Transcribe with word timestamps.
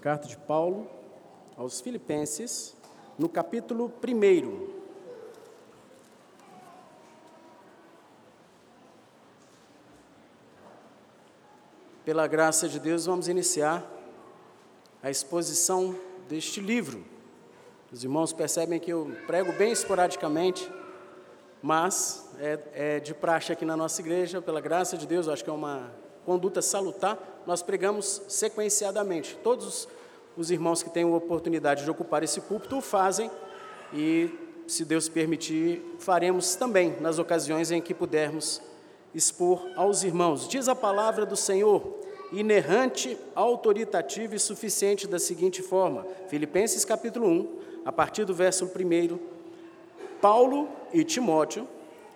Carta 0.00 0.26
de 0.26 0.36
Paulo 0.38 0.88
aos 1.58 1.82
Filipenses, 1.82 2.74
no 3.18 3.28
capítulo 3.28 3.92
1. 4.02 4.80
Pela 12.02 12.26
graça 12.26 12.66
de 12.66 12.80
Deus, 12.80 13.04
vamos 13.04 13.28
iniciar 13.28 13.84
a 15.02 15.10
exposição 15.10 15.94
deste 16.26 16.62
livro. 16.62 17.04
Os 17.92 18.02
irmãos 18.02 18.32
percebem 18.32 18.80
que 18.80 18.90
eu 18.90 19.14
prego 19.26 19.52
bem 19.52 19.70
esporadicamente, 19.70 20.72
mas 21.60 22.26
é, 22.38 22.58
é 22.72 23.00
de 23.00 23.12
praxe 23.12 23.52
aqui 23.52 23.66
na 23.66 23.76
nossa 23.76 24.00
igreja, 24.00 24.40
pela 24.40 24.62
graça 24.62 24.96
de 24.96 25.06
Deus, 25.06 25.28
acho 25.28 25.44
que 25.44 25.50
é 25.50 25.52
uma 25.52 25.92
conduta 26.24 26.62
salutar, 26.62 27.39
nós 27.50 27.62
pregamos 27.62 28.22
sequenciadamente. 28.28 29.36
Todos 29.42 29.88
os 30.36 30.52
irmãos 30.52 30.84
que 30.84 30.90
têm 30.90 31.02
a 31.02 31.08
oportunidade 31.08 31.82
de 31.82 31.90
ocupar 31.90 32.22
esse 32.22 32.40
púlpito 32.42 32.76
o 32.76 32.80
fazem 32.80 33.28
e, 33.92 34.30
se 34.68 34.84
Deus 34.84 35.08
permitir, 35.08 35.82
faremos 35.98 36.54
também 36.54 36.94
nas 37.00 37.18
ocasiões 37.18 37.72
em 37.72 37.82
que 37.82 37.92
pudermos 37.92 38.62
expor 39.12 39.66
aos 39.74 40.04
irmãos. 40.04 40.46
Diz 40.46 40.68
a 40.68 40.76
palavra 40.76 41.26
do 41.26 41.34
Senhor, 41.34 41.98
inerrante, 42.30 43.18
autoritativa 43.34 44.36
e 44.36 44.38
suficiente 44.38 45.08
da 45.08 45.18
seguinte 45.18 45.60
forma: 45.60 46.06
Filipenses 46.28 46.84
capítulo 46.84 47.26
1, 47.26 47.58
a 47.84 47.90
partir 47.90 48.24
do 48.24 48.32
verso 48.32 48.64
1. 48.64 49.18
Paulo 50.20 50.68
e 50.92 51.02
Timóteo, 51.02 51.66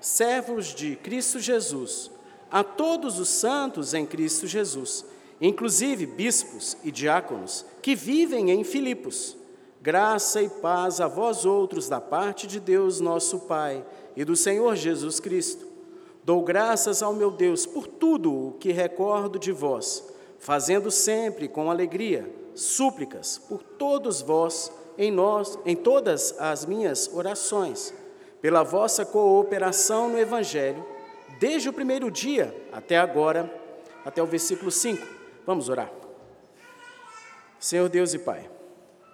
servos 0.00 0.66
de 0.66 0.94
Cristo 0.94 1.40
Jesus, 1.40 2.08
a 2.52 2.62
todos 2.62 3.18
os 3.18 3.30
santos 3.30 3.94
em 3.94 4.06
Cristo 4.06 4.46
Jesus, 4.46 5.04
inclusive 5.46 6.06
bispos 6.06 6.76
e 6.82 6.90
diáconos, 6.90 7.64
que 7.82 7.94
vivem 7.94 8.50
em 8.50 8.64
Filipos. 8.64 9.36
Graça 9.80 10.40
e 10.40 10.48
paz 10.48 11.00
a 11.00 11.06
vós 11.06 11.44
outros 11.44 11.88
da 11.88 12.00
parte 12.00 12.46
de 12.46 12.58
Deus, 12.58 13.00
nosso 13.00 13.40
Pai, 13.40 13.84
e 14.16 14.24
do 14.24 14.34
Senhor 14.34 14.74
Jesus 14.74 15.20
Cristo. 15.20 15.66
Dou 16.24 16.42
graças 16.42 17.02
ao 17.02 17.12
meu 17.12 17.30
Deus 17.30 17.66
por 17.66 17.86
tudo 17.86 18.48
o 18.48 18.52
que 18.52 18.72
recordo 18.72 19.38
de 19.38 19.52
vós, 19.52 20.02
fazendo 20.38 20.90
sempre 20.90 21.48
com 21.48 21.70
alegria 21.70 22.32
súplicas 22.54 23.36
por 23.36 23.62
todos 23.62 24.22
vós 24.22 24.72
em 24.96 25.10
nós, 25.10 25.58
em 25.66 25.74
todas 25.76 26.34
as 26.38 26.64
minhas 26.64 27.10
orações, 27.12 27.92
pela 28.40 28.62
vossa 28.62 29.04
cooperação 29.04 30.08
no 30.08 30.18
evangelho 30.18 30.84
desde 31.38 31.68
o 31.68 31.72
primeiro 31.72 32.10
dia 32.10 32.54
até 32.72 32.96
agora, 32.96 33.52
até 34.04 34.22
o 34.22 34.26
versículo 34.26 34.70
5. 34.70 35.13
Vamos 35.46 35.68
orar. 35.68 35.92
Senhor 37.60 37.86
Deus 37.90 38.14
e 38.14 38.18
Pai, 38.18 38.50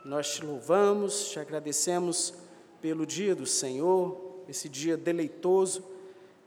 nós 0.05 0.33
te 0.33 0.45
louvamos, 0.47 1.29
te 1.29 1.41
agradecemos 1.41 2.33
pelo 2.81 3.05
dia 3.05 3.35
do 3.35 3.45
Senhor, 3.45 4.45
esse 4.49 4.69
dia 4.69 4.97
deleitoso, 4.97 5.85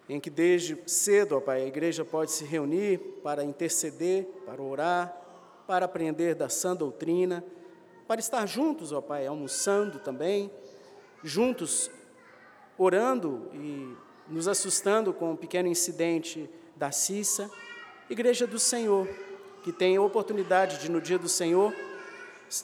em 0.07 0.21
que 0.21 0.29
desde 0.29 0.81
cedo, 0.85 1.35
ó 1.35 1.41
Pai, 1.41 1.63
a 1.63 1.67
igreja 1.67 2.05
pode 2.05 2.31
se 2.31 2.45
reunir 2.45 2.97
para 3.21 3.43
interceder, 3.43 4.25
para 4.45 4.61
orar, 4.61 5.21
para 5.67 5.83
aprender 5.83 6.33
da 6.33 6.47
sã 6.47 6.73
doutrina, 6.73 7.43
para 8.07 8.21
estar 8.21 8.45
juntos, 8.45 8.93
ó 8.93 9.01
Pai, 9.01 9.27
almoçando 9.27 9.99
também, 9.99 10.49
juntos 11.21 11.91
orando 12.77 13.49
e 13.53 13.97
nos 14.29 14.47
assustando 14.47 15.13
com 15.13 15.31
um 15.31 15.35
pequeno 15.35 15.67
incidente 15.67 16.49
da 16.73 16.89
Cissa, 16.89 17.51
Igreja 18.09 18.47
do 18.47 18.59
Senhor, 18.59 19.07
que 19.63 19.71
tem 19.71 19.95
a 19.95 20.01
oportunidade 20.01 20.79
de, 20.79 20.91
no 20.91 21.01
dia 21.01 21.17
do 21.17 21.29
Senhor, 21.29 21.73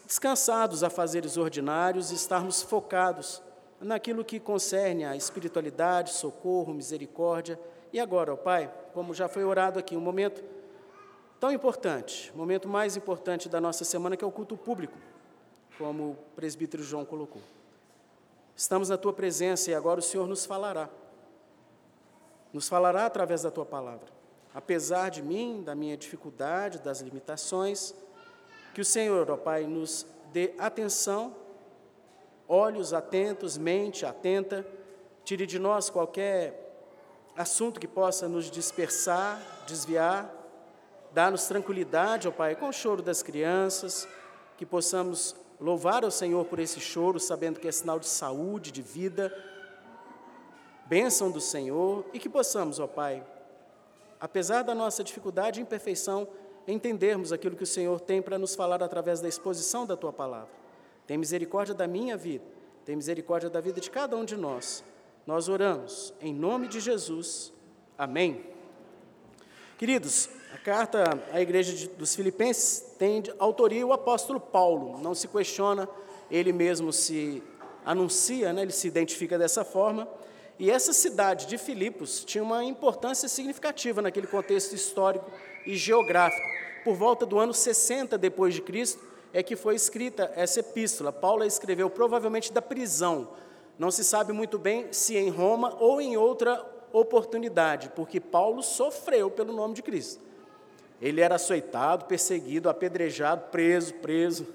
descansados 0.06 0.84
a 0.84 0.90
fazeres 0.90 1.38
ordinários 1.38 2.12
e 2.12 2.16
estarmos 2.16 2.62
focados 2.62 3.42
naquilo 3.80 4.24
que 4.26 4.40
concerne 4.40 5.06
a 5.06 5.16
espiritualidade, 5.16 6.12
socorro, 6.12 6.74
misericórdia. 6.74 7.60
E 7.94 8.00
agora, 8.00 8.34
ó 8.34 8.36
Pai, 8.36 8.72
como 8.94 9.14
já 9.14 9.28
foi 9.28 9.44
orado 9.44 9.80
aqui, 9.80 9.96
um 9.96 10.02
momento 10.02 10.44
tão 11.40 11.52
importante, 11.52 12.32
o 12.36 12.38
momento 12.38 12.68
mais 12.68 12.98
importante 12.98 13.48
da 13.48 13.62
nossa 13.62 13.86
semana, 13.86 14.18
que 14.18 14.24
é 14.24 14.28
o 14.28 14.32
culto 14.32 14.58
público, 14.58 14.98
como 15.78 16.12
o 16.12 16.18
presbítero 16.36 16.84
João 16.84 17.06
colocou. 17.06 17.42
Estamos 18.56 18.90
na 18.90 18.98
tua 18.98 19.14
presença 19.14 19.72
e 19.72 19.74
agora 19.74 20.00
o 20.00 20.04
Senhor 20.04 20.28
nos 20.28 20.46
falará 20.46 20.90
nos 22.54 22.68
falará 22.68 23.06
através 23.06 23.44
da 23.44 23.52
tua 23.52 23.66
palavra. 23.66 24.19
Apesar 24.60 25.08
de 25.08 25.22
mim, 25.22 25.64
da 25.64 25.74
minha 25.74 25.96
dificuldade, 25.96 26.80
das 26.80 27.00
limitações, 27.00 27.94
que 28.74 28.82
o 28.82 28.86
Senhor, 28.86 29.32
ó 29.32 29.38
Pai, 29.38 29.64
nos 29.64 30.06
dê 30.34 30.54
atenção, 30.58 31.34
olhos 32.46 32.94
atentos, 32.94 33.58
mente 33.58 34.06
atenta, 34.06 34.68
tire 35.24 35.46
de 35.46 35.58
nós 35.58 35.90
qualquer 35.90 36.92
assunto 37.38 37.80
que 37.80 37.88
possa 37.88 38.28
nos 38.28 38.52
dispersar, 38.52 39.42
desviar, 39.66 40.30
dá-nos 41.14 41.48
tranquilidade, 41.48 42.28
ó 42.28 42.32
Pai, 42.32 42.54
com 42.54 42.68
o 42.68 42.74
choro 42.74 43.02
das 43.02 43.24
crianças, 43.24 44.06
que 44.58 44.66
possamos 44.66 45.38
louvar 45.58 46.04
ao 46.04 46.12
Senhor 46.12 46.44
por 46.44 46.60
esse 46.60 46.82
choro, 46.82 47.18
sabendo 47.18 47.62
que 47.62 47.68
é 47.70 47.72
sinal 47.72 47.98
de 47.98 48.08
saúde, 48.08 48.74
de 48.74 48.82
vida, 48.82 49.34
bênção 50.86 51.32
do 51.32 51.40
Senhor 51.40 52.06
e 52.12 52.20
que 52.20 52.28
possamos, 52.28 52.78
ó 52.78 52.88
Pai, 52.88 53.26
apesar 54.20 54.64
da 54.64 54.76
nossa 54.76 55.04
dificuldade 55.04 55.60
e 55.60 55.64
imperfeição, 55.64 56.28
entendermos 56.68 57.32
aquilo 57.32 57.56
que 57.56 57.64
o 57.64 57.68
Senhor 57.68 58.00
tem 58.00 58.22
para 58.22 58.38
nos 58.38 58.56
falar 58.56 58.84
através 58.84 59.22
da 59.22 59.28
exposição 59.28 59.86
da 59.86 59.96
tua 59.96 60.14
palavra. 60.14 60.50
Tem 61.08 61.18
misericórdia 61.18 61.74
da 61.74 61.88
minha 61.88 62.16
vida, 62.16 62.46
tem 62.86 62.96
misericórdia 62.96 63.50
da 63.50 63.60
vida 63.60 63.82
de 63.82 63.90
cada 63.90 64.16
um 64.16 64.26
de 64.26 64.36
nós. 64.38 64.84
Nós 65.26 65.50
oramos 65.50 66.14
em 66.22 66.34
nome 66.34 66.68
de 66.68 66.80
Jesus. 66.80 67.54
Amém. 67.98 68.44
Queridos, 69.78 70.30
a 70.54 70.58
carta 70.58 71.04
à 71.32 71.40
igreja 71.40 71.90
dos 71.98 72.16
Filipenses 72.16 72.96
tem 72.98 73.22
de 73.22 73.34
autoria 73.40 73.86
o 73.86 73.94
apóstolo 73.94 74.40
Paulo. 74.40 75.00
Não 75.02 75.16
se 75.16 75.28
questiona, 75.28 75.88
ele 76.30 76.52
mesmo 76.52 76.92
se 76.92 77.44
anuncia, 77.86 78.52
né, 78.52 78.64
ele 78.64 78.72
se 78.72 78.88
identifica 78.88 79.38
dessa 79.38 79.64
forma. 79.64 80.08
E 80.60 80.70
essa 80.70 80.92
cidade 80.92 81.46
de 81.46 81.58
Filipos 81.58 82.26
tinha 82.26 82.44
uma 82.44 82.66
importância 82.66 83.30
significativa 83.30 84.02
naquele 84.02 84.28
contexto 84.28 84.76
histórico 84.76 85.32
e 85.66 85.78
geográfico. 85.78 86.46
Por 86.84 86.96
volta 86.96 87.26
do 87.26 87.40
ano 87.40 87.54
60 87.54 88.18
depois 88.18 88.54
de 88.54 88.62
Cristo 88.62 89.02
é 89.32 89.42
que 89.42 89.56
foi 89.56 89.76
escrita 89.76 90.30
essa 90.36 90.60
epístola. 90.60 91.14
Paulo 91.14 91.46
escreveu 91.46 91.90
provavelmente 91.90 92.52
da 92.52 92.62
prisão. 92.62 93.30
Não 93.78 93.90
se 93.90 94.04
sabe 94.04 94.34
muito 94.34 94.60
bem 94.60 94.92
se 94.92 95.16
em 95.16 95.30
Roma 95.30 95.78
ou 95.80 96.02
em 96.02 96.18
outra 96.18 96.66
oportunidade, 96.92 97.90
porque 97.96 98.20
Paulo 98.20 98.62
sofreu 98.62 99.32
pelo 99.32 99.54
nome 99.54 99.76
de 99.76 99.82
Cristo. 99.82 100.22
Ele 101.02 101.22
era 101.22 101.36
açoitado, 101.36 102.04
perseguido, 102.04 102.70
apedrejado, 102.70 103.50
preso, 103.50 103.94
preso. 103.96 104.46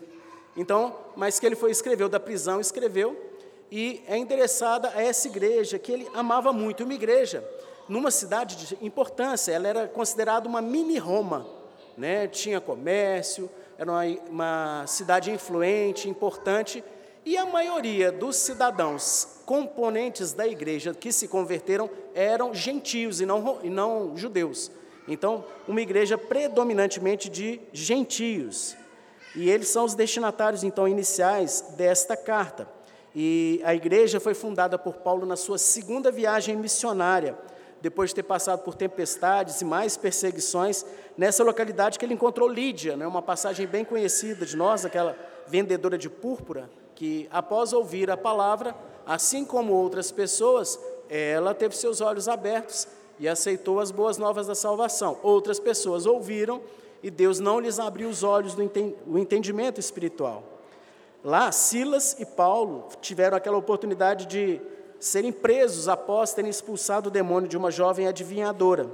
Então, 0.54 0.94
mas 1.16 1.40
que 1.40 1.46
ele 1.46 1.56
foi 1.56 1.70
escreveu 1.70 2.10
da 2.10 2.20
prisão, 2.20 2.60
escreveu 2.60 3.23
e 3.76 4.04
é 4.06 4.16
endereçada 4.16 4.92
a 4.94 5.02
essa 5.02 5.26
igreja 5.26 5.80
que 5.80 5.90
ele 5.90 6.08
amava 6.14 6.52
muito, 6.52 6.84
uma 6.84 6.94
igreja 6.94 7.44
numa 7.88 8.08
cidade 8.08 8.54
de 8.54 8.78
importância, 8.80 9.50
ela 9.50 9.66
era 9.66 9.88
considerada 9.88 10.48
uma 10.48 10.62
mini 10.62 10.96
Roma, 10.96 11.44
né? 11.98 12.28
tinha 12.28 12.60
comércio, 12.60 13.50
era 13.76 13.90
uma, 13.90 14.04
uma 14.30 14.86
cidade 14.86 15.32
influente, 15.32 16.08
importante, 16.08 16.84
e 17.24 17.36
a 17.36 17.44
maioria 17.44 18.12
dos 18.12 18.36
cidadãos 18.36 19.40
componentes 19.44 20.32
da 20.32 20.46
igreja 20.46 20.94
que 20.94 21.10
se 21.10 21.26
converteram 21.26 21.90
eram 22.14 22.54
gentios 22.54 23.20
e 23.20 23.26
não, 23.26 23.58
e 23.60 23.68
não 23.68 24.16
judeus. 24.16 24.70
Então, 25.08 25.44
uma 25.66 25.80
igreja 25.80 26.16
predominantemente 26.16 27.28
de 27.28 27.60
gentios. 27.72 28.76
E 29.34 29.50
eles 29.50 29.66
são 29.66 29.84
os 29.84 29.96
destinatários, 29.96 30.62
então, 30.62 30.86
iniciais 30.86 31.74
desta 31.76 32.16
carta. 32.16 32.68
E 33.14 33.60
a 33.64 33.74
igreja 33.74 34.18
foi 34.18 34.34
fundada 34.34 34.76
por 34.76 34.96
Paulo 34.96 35.24
na 35.24 35.36
sua 35.36 35.56
segunda 35.56 36.10
viagem 36.10 36.56
missionária, 36.56 37.38
depois 37.80 38.10
de 38.10 38.16
ter 38.16 38.22
passado 38.22 38.62
por 38.62 38.74
tempestades 38.74 39.60
e 39.60 39.64
mais 39.64 39.96
perseguições, 39.96 40.84
nessa 41.16 41.44
localidade 41.44 41.98
que 41.98 42.04
ele 42.04 42.14
encontrou 42.14 42.48
Lídia, 42.48 42.96
né, 42.96 43.06
uma 43.06 43.22
passagem 43.22 43.66
bem 43.66 43.84
conhecida 43.84 44.44
de 44.44 44.56
nós, 44.56 44.84
aquela 44.84 45.16
vendedora 45.46 45.98
de 45.98 46.08
púrpura, 46.08 46.68
que 46.94 47.28
após 47.30 47.72
ouvir 47.72 48.10
a 48.10 48.16
palavra, 48.16 48.74
assim 49.06 49.44
como 49.44 49.74
outras 49.74 50.10
pessoas, 50.10 50.80
ela 51.08 51.54
teve 51.54 51.76
seus 51.76 52.00
olhos 52.00 52.26
abertos 52.26 52.88
e 53.20 53.28
aceitou 53.28 53.78
as 53.78 53.90
boas 53.90 54.16
novas 54.18 54.46
da 54.46 54.54
salvação. 54.54 55.18
Outras 55.22 55.60
pessoas 55.60 56.06
ouviram 56.06 56.62
e 57.02 57.10
Deus 57.10 57.38
não 57.38 57.60
lhes 57.60 57.78
abriu 57.78 58.08
os 58.08 58.22
olhos 58.22 58.54
do 58.54 58.62
entendimento 59.18 59.78
espiritual. 59.78 60.53
Lá, 61.24 61.50
Silas 61.50 62.14
e 62.20 62.26
Paulo 62.26 62.88
tiveram 63.00 63.36
aquela 63.36 63.56
oportunidade 63.56 64.26
de 64.26 64.60
serem 65.00 65.32
presos 65.32 65.88
após 65.88 66.34
terem 66.34 66.50
expulsado 66.50 67.08
o 67.08 67.12
demônio 67.12 67.48
de 67.48 67.56
uma 67.56 67.70
jovem 67.70 68.06
adivinhadora. 68.06 68.88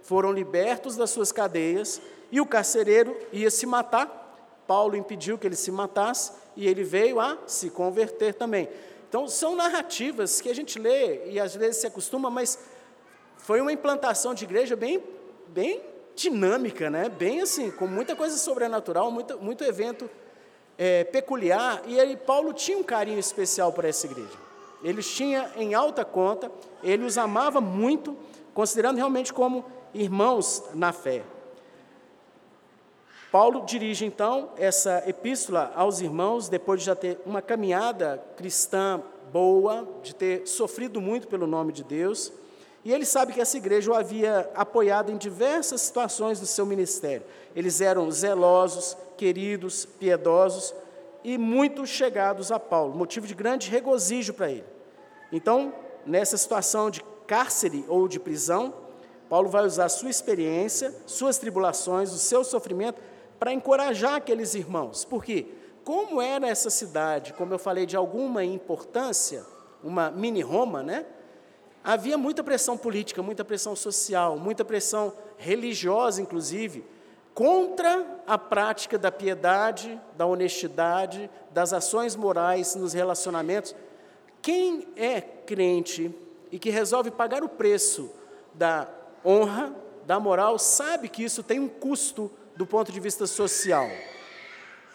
Foram 0.00 0.32
libertos 0.32 0.96
das 0.96 1.10
suas 1.10 1.32
cadeias 1.32 2.00
e 2.30 2.40
o 2.40 2.46
carcereiro 2.46 3.16
ia 3.32 3.50
se 3.50 3.66
matar 3.66 4.22
Paulo 4.66 4.96
impediu 4.96 5.36
que 5.36 5.46
ele 5.46 5.56
se 5.56 5.70
matasse 5.70 6.32
e 6.56 6.66
ele 6.66 6.84
veio 6.84 7.20
a 7.20 7.38
se 7.46 7.70
converter 7.70 8.34
também. 8.34 8.68
Então, 9.08 9.28
são 9.28 9.54
narrativas 9.54 10.40
que 10.40 10.48
a 10.48 10.54
gente 10.54 10.78
lê 10.78 11.26
e 11.26 11.38
às 11.38 11.54
vezes 11.54 11.78
se 11.78 11.86
acostuma, 11.86 12.30
mas 12.30 12.58
foi 13.36 13.60
uma 13.60 13.72
implantação 13.72 14.32
de 14.32 14.44
igreja 14.44 14.74
bem, 14.74 15.02
bem 15.48 15.82
dinâmica, 16.14 16.88
né? 16.88 17.08
bem 17.08 17.42
assim, 17.42 17.70
com 17.70 17.86
muita 17.86 18.16
coisa 18.16 18.36
sobrenatural, 18.38 19.10
muito, 19.10 19.38
muito 19.38 19.64
evento 19.64 20.08
é, 20.78 21.04
peculiar. 21.04 21.82
E 21.86 22.16
Paulo 22.16 22.52
tinha 22.52 22.78
um 22.78 22.82
carinho 22.82 23.18
especial 23.18 23.72
para 23.72 23.88
essa 23.88 24.06
igreja. 24.06 24.38
Ele 24.82 25.02
tinha 25.02 25.50
em 25.56 25.74
alta 25.74 26.04
conta, 26.04 26.50
ele 26.82 27.04
os 27.04 27.16
amava 27.16 27.60
muito, 27.60 28.16
considerando 28.52 28.96
realmente 28.96 29.32
como 29.32 29.64
irmãos 29.94 30.64
na 30.74 30.92
fé. 30.92 31.22
Paulo 33.30 33.64
dirige 33.64 34.04
então 34.04 34.50
essa 34.58 35.02
epístola 35.06 35.72
aos 35.74 36.00
irmãos, 36.00 36.48
depois 36.48 36.80
de 36.80 36.86
já 36.86 36.94
ter 36.94 37.18
uma 37.24 37.40
caminhada 37.40 38.22
cristã 38.36 39.02
boa, 39.32 39.88
de 40.02 40.14
ter 40.14 40.46
sofrido 40.46 41.00
muito 41.00 41.26
pelo 41.28 41.46
nome 41.46 41.72
de 41.72 41.82
Deus, 41.82 42.30
e 42.84 42.92
ele 42.92 43.04
sabe 43.04 43.32
que 43.32 43.40
essa 43.40 43.56
igreja 43.56 43.90
o 43.90 43.94
havia 43.94 44.50
apoiado 44.54 45.12
em 45.12 45.16
diversas 45.16 45.80
situações 45.82 46.40
do 46.40 46.46
seu 46.46 46.66
ministério. 46.66 47.24
Eles 47.54 47.80
eram 47.80 48.10
zelosos, 48.10 48.96
queridos, 49.16 49.84
piedosos 49.84 50.74
e 51.22 51.38
muito 51.38 51.86
chegados 51.86 52.50
a 52.50 52.58
Paulo, 52.58 52.94
motivo 52.94 53.26
de 53.26 53.34
grande 53.34 53.70
regozijo 53.70 54.34
para 54.34 54.50
ele. 54.50 54.64
Então, 55.30 55.72
nessa 56.04 56.36
situação 56.36 56.90
de 56.90 57.02
cárcere 57.26 57.84
ou 57.86 58.08
de 58.08 58.18
prisão, 58.18 58.74
Paulo 59.28 59.48
vai 59.48 59.64
usar 59.64 59.88
sua 59.88 60.10
experiência, 60.10 60.94
suas 61.06 61.38
tribulações, 61.38 62.12
o 62.12 62.18
seu 62.18 62.42
sofrimento 62.42 63.00
para 63.38 63.52
encorajar 63.52 64.16
aqueles 64.16 64.54
irmãos. 64.54 65.04
Porque, 65.04 65.46
como 65.84 66.20
era 66.20 66.48
essa 66.48 66.68
cidade, 66.68 67.32
como 67.32 67.54
eu 67.54 67.58
falei, 67.58 67.86
de 67.86 67.96
alguma 67.96 68.44
importância, 68.44 69.44
uma 69.82 70.10
mini 70.10 70.42
Roma, 70.42 70.82
né? 70.82 71.06
Havia 71.84 72.16
muita 72.16 72.44
pressão 72.44 72.76
política, 72.76 73.22
muita 73.22 73.44
pressão 73.44 73.74
social, 73.74 74.38
muita 74.38 74.64
pressão 74.64 75.12
religiosa, 75.36 76.22
inclusive, 76.22 76.84
contra 77.34 78.22
a 78.26 78.38
prática 78.38 78.96
da 78.96 79.10
piedade, 79.10 80.00
da 80.16 80.26
honestidade, 80.26 81.28
das 81.50 81.72
ações 81.72 82.14
morais 82.14 82.74
nos 82.74 82.92
relacionamentos. 82.92 83.74
Quem 84.40 84.86
é 84.96 85.20
crente 85.20 86.14
e 86.50 86.58
que 86.58 86.70
resolve 86.70 87.10
pagar 87.10 87.42
o 87.42 87.48
preço 87.48 88.10
da 88.54 88.88
honra, 89.24 89.74
da 90.06 90.20
moral, 90.20 90.58
sabe 90.58 91.08
que 91.08 91.24
isso 91.24 91.42
tem 91.42 91.58
um 91.58 91.68
custo 91.68 92.30
do 92.56 92.66
ponto 92.66 92.92
de 92.92 93.00
vista 93.00 93.26
social. 93.26 93.88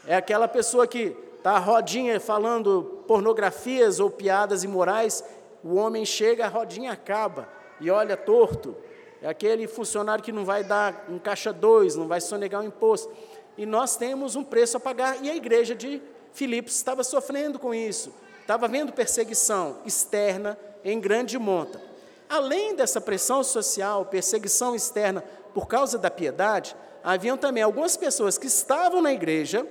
É 0.06 0.16
aquela 0.16 0.48
pessoa 0.48 0.86
que 0.86 1.16
está 1.38 1.57
rodinha 1.57 2.19
falando 2.19 3.04
pornografias 3.07 4.00
ou 4.00 4.10
piadas 4.10 4.63
imorais, 4.63 5.24
o 5.63 5.75
homem 5.75 6.06
chega, 6.06 6.45
a 6.45 6.50
rodinha 6.50 6.92
acaba 6.92 7.50
e 7.80 7.89
olha 7.89 8.15
torto. 8.15 8.75
É 9.21 9.27
aquele 9.27 9.68
funcionário 9.68 10.24
que 10.24 10.31
não 10.31 10.45
vai 10.45 10.63
dar 10.63 11.06
um 11.09 11.18
caixa 11.18 11.51
dois, 11.51 11.95
não 11.95 12.07
vai 12.07 12.21
sonegar 12.21 12.62
um 12.62 12.65
imposto. 12.65 13.12
E 13.57 13.65
nós 13.65 13.95
temos 13.95 14.36
um 14.36 14.44
preço 14.44 14.77
a 14.77 14.80
pagar, 14.80 15.24
e 15.24 15.30
a 15.30 15.36
igreja 15.36 15.74
de 15.74 16.01
Filipos 16.31 16.75
estava 16.75 17.04
sofrendo 17.04 17.57
com 17.57 17.74
isso, 17.74 18.13
estava 18.42 18.68
vendo 18.68 18.94
perseguição 18.94 19.77
externa 19.83 20.57
em 20.83 21.00
grande 21.00 21.39
monta. 21.39 21.81
Além 22.30 22.75
dessa 22.75 23.01
pressão 23.01 23.44
social, 23.44 24.06
perseguição 24.06 24.75
externa 24.75 25.24
por 25.54 25.68
causa 25.68 25.98
da 25.98 26.12
piedade, 26.12 26.75
haviam 27.04 27.38
também 27.38 27.63
algumas 27.63 27.98
pessoas 27.98 28.38
que 28.38 28.45
estavam 28.45 29.01
na 29.01 29.12
igreja, 29.12 29.65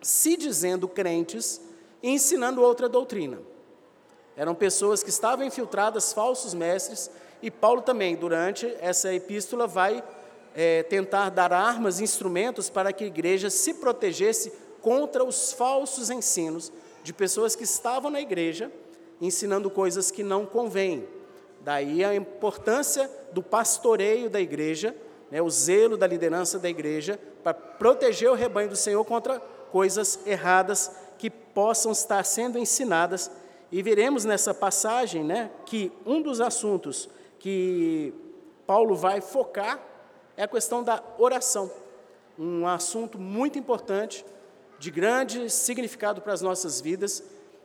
se 0.00 0.36
dizendo 0.36 0.88
crentes, 0.88 1.60
e 2.02 2.08
ensinando 2.08 2.62
outra 2.62 2.88
doutrina. 2.88 3.38
Eram 4.42 4.56
pessoas 4.56 5.04
que 5.04 5.08
estavam 5.08 5.46
infiltradas, 5.46 6.12
falsos 6.12 6.52
mestres, 6.52 7.08
e 7.40 7.48
Paulo 7.48 7.80
também, 7.80 8.16
durante 8.16 8.66
essa 8.80 9.14
epístola, 9.14 9.68
vai 9.68 10.02
é, 10.52 10.82
tentar 10.82 11.30
dar 11.30 11.52
armas, 11.52 12.00
instrumentos 12.00 12.68
para 12.68 12.92
que 12.92 13.04
a 13.04 13.06
igreja 13.06 13.48
se 13.50 13.74
protegesse 13.74 14.52
contra 14.80 15.22
os 15.22 15.52
falsos 15.52 16.10
ensinos 16.10 16.72
de 17.04 17.12
pessoas 17.12 17.54
que 17.54 17.62
estavam 17.62 18.10
na 18.10 18.20
igreja 18.20 18.68
ensinando 19.20 19.70
coisas 19.70 20.10
que 20.10 20.24
não 20.24 20.44
convêm. 20.44 21.06
Daí 21.60 22.04
a 22.04 22.12
importância 22.12 23.08
do 23.30 23.44
pastoreio 23.44 24.28
da 24.28 24.40
igreja 24.40 24.92
né, 25.30 25.40
o 25.40 25.48
zelo 25.48 25.96
da 25.96 26.04
liderança 26.04 26.58
da 26.58 26.68
igreja 26.68 27.16
para 27.44 27.54
proteger 27.54 28.28
o 28.28 28.34
rebanho 28.34 28.70
do 28.70 28.76
Senhor 28.76 29.04
contra 29.04 29.38
coisas 29.70 30.18
erradas 30.26 30.90
que 31.16 31.30
possam 31.30 31.92
estar 31.92 32.24
sendo 32.24 32.58
ensinadas. 32.58 33.30
E 33.72 33.82
veremos 33.82 34.26
nessa 34.26 34.52
passagem 34.52 35.24
né, 35.24 35.50
que 35.64 35.90
um 36.04 36.20
dos 36.20 36.42
assuntos 36.42 37.08
que 37.38 38.12
Paulo 38.66 38.94
vai 38.94 39.22
focar 39.22 39.82
é 40.36 40.42
a 40.42 40.48
questão 40.48 40.82
da 40.82 41.02
oração, 41.18 41.70
um 42.38 42.66
assunto 42.66 43.18
muito 43.18 43.58
importante, 43.58 44.26
de 44.78 44.90
grande 44.90 45.48
significado 45.48 46.20
para 46.20 46.34
as 46.34 46.42
nossas 46.42 46.82
vidas, 46.82 47.22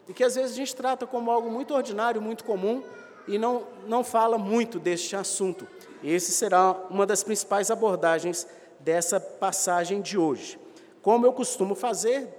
e 0.08 0.14
que 0.14 0.24
às 0.24 0.36
vezes 0.36 0.54
a 0.54 0.56
gente 0.56 0.74
trata 0.74 1.06
como 1.06 1.30
algo 1.30 1.52
muito 1.52 1.74
ordinário, 1.74 2.22
muito 2.22 2.46
comum, 2.46 2.82
e 3.28 3.38
não, 3.38 3.68
não 3.86 4.02
fala 4.02 4.38
muito 4.38 4.80
deste 4.80 5.14
assunto. 5.14 5.68
Esse 6.02 6.32
será 6.32 6.72
uma 6.90 7.06
das 7.06 7.22
principais 7.22 7.70
abordagens 7.70 8.48
dessa 8.80 9.20
passagem 9.20 10.02
de 10.02 10.18
hoje. 10.18 10.58
Como 11.02 11.26
eu 11.26 11.34
costumo 11.34 11.76
fazer, 11.76 12.30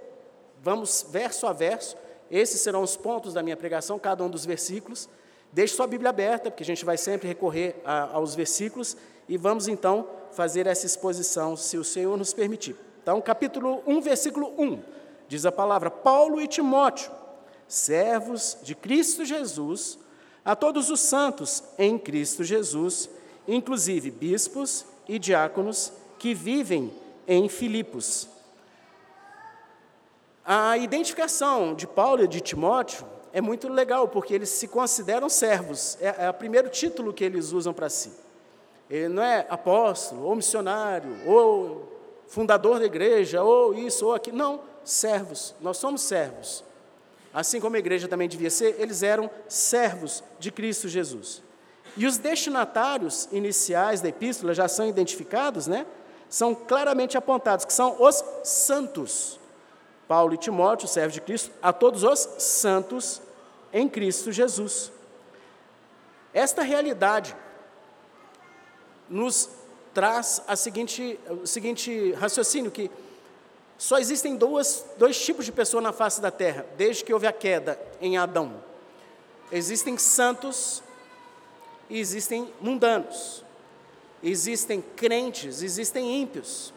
vamos 0.61 1.05
verso 1.07 1.45
a 1.45 1.53
verso, 1.53 1.95
esses 2.31 2.61
serão 2.61 2.83
os 2.83 2.95
pontos 2.95 3.33
da 3.33 3.43
minha 3.43 3.57
pregação, 3.57 3.97
cada 3.97 4.23
um 4.23 4.29
dos 4.29 4.45
versículos. 4.45 5.09
Deixe 5.51 5.75
sua 5.75 5.87
Bíblia 5.87 6.09
aberta, 6.09 6.51
porque 6.51 6.63
a 6.63 6.65
gente 6.65 6.85
vai 6.85 6.97
sempre 6.97 7.27
recorrer 7.27 7.81
a, 7.83 8.15
aos 8.15 8.35
versículos, 8.35 8.95
e 9.27 9.37
vamos 9.37 9.67
então 9.67 10.07
fazer 10.31 10.67
essa 10.67 10.85
exposição, 10.85 11.55
se 11.55 11.77
o 11.77 11.83
Senhor 11.83 12.15
nos 12.17 12.33
permitir. 12.33 12.75
Então, 13.01 13.19
capítulo 13.21 13.81
1, 13.87 14.01
versículo 14.01 14.53
1, 14.57 14.79
diz 15.27 15.45
a 15.45 15.51
palavra: 15.51 15.89
Paulo 15.89 16.39
e 16.39 16.47
Timóteo, 16.47 17.11
servos 17.67 18.57
de 18.61 18.75
Cristo 18.75 19.25
Jesus, 19.25 19.97
a 20.45 20.55
todos 20.55 20.89
os 20.89 20.99
santos 20.99 21.63
em 21.77 21.97
Cristo 21.97 22.43
Jesus, 22.43 23.09
inclusive 23.47 24.11
bispos 24.11 24.85
e 25.07 25.17
diáconos 25.17 25.91
que 26.17 26.33
vivem 26.33 26.93
em 27.27 27.49
Filipos. 27.49 28.27
A 30.51 30.75
identificação 30.79 31.75
de 31.75 31.85
Paulo 31.85 32.23
e 32.23 32.27
de 32.27 32.41
Timóteo 32.41 33.05
é 33.31 33.39
muito 33.39 33.69
legal, 33.69 34.07
porque 34.07 34.33
eles 34.33 34.49
se 34.49 34.67
consideram 34.67 35.29
servos, 35.29 35.95
é, 36.01 36.25
é 36.25 36.29
o 36.31 36.33
primeiro 36.33 36.69
título 36.69 37.13
que 37.13 37.23
eles 37.23 37.51
usam 37.51 37.71
para 37.71 37.87
si. 37.87 38.11
Ele 38.89 39.09
não 39.09 39.21
é 39.21 39.45
apóstolo, 39.47 40.23
ou 40.23 40.35
missionário, 40.35 41.15
ou 41.27 41.87
fundador 42.25 42.79
da 42.79 42.85
igreja, 42.87 43.43
ou 43.43 43.75
isso, 43.75 44.07
ou 44.07 44.15
aquilo. 44.15 44.37
Não, 44.37 44.61
servos, 44.83 45.53
nós 45.61 45.77
somos 45.77 46.01
servos. 46.01 46.63
Assim 47.31 47.59
como 47.61 47.75
a 47.75 47.79
igreja 47.79 48.07
também 48.07 48.27
devia 48.27 48.49
ser, 48.49 48.75
eles 48.79 49.03
eram 49.03 49.29
servos 49.47 50.23
de 50.39 50.51
Cristo 50.51 50.87
Jesus. 50.87 51.43
E 51.95 52.07
os 52.07 52.17
destinatários 52.17 53.29
iniciais 53.31 54.01
da 54.01 54.09
epístola 54.09 54.55
já 54.55 54.67
são 54.67 54.87
identificados, 54.87 55.67
né? 55.67 55.85
São 56.27 56.55
claramente 56.55 57.15
apontados, 57.15 57.65
que 57.65 57.73
são 57.73 58.01
os 58.01 58.23
santos. 58.43 59.39
Paulo 60.09 60.33
e 60.33 60.37
Timóteo, 60.37 60.87
servos 60.87 61.13
de 61.13 61.21
Cristo, 61.21 61.51
a 61.61 61.71
todos 61.71 62.01
os 62.03 62.19
santos 62.39 63.21
em 63.71 63.87
Cristo 63.87 64.31
Jesus. 64.31 64.91
Esta 66.33 66.63
realidade 66.63 67.35
nos 69.07 69.47
traz 69.93 70.41
a 70.47 70.55
seguinte, 70.55 71.19
o 71.29 71.45
seguinte 71.45 72.11
raciocínio, 72.13 72.71
que 72.71 72.89
só 73.77 73.99
existem 73.99 74.35
duas, 74.35 74.83
dois 74.97 75.23
tipos 75.23 75.45
de 75.45 75.51
pessoa 75.51 75.79
na 75.79 75.93
face 75.93 76.19
da 76.19 76.31
terra, 76.31 76.65
desde 76.75 77.03
que 77.03 77.13
houve 77.13 77.27
a 77.27 77.31
queda 77.31 77.79
em 78.01 78.17
Adão. 78.17 78.63
Existem 79.51 79.95
santos 79.95 80.81
e 81.87 81.99
existem 81.99 82.51
mundanos. 82.59 83.45
Existem 84.23 84.81
crentes, 84.81 85.61
existem 85.61 86.19
ímpios. 86.19 86.73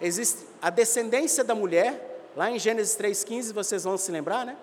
Existe 0.00 0.46
a 0.62 0.70
descendência 0.70 1.42
da 1.42 1.54
mulher, 1.54 2.09
lá 2.36 2.50
em 2.50 2.58
Gênesis 2.58 2.96
3,15, 2.96 3.52
vocês 3.52 3.84
vão 3.84 3.96
se 3.96 4.10
lembrar, 4.10 4.44
né? 4.44 4.56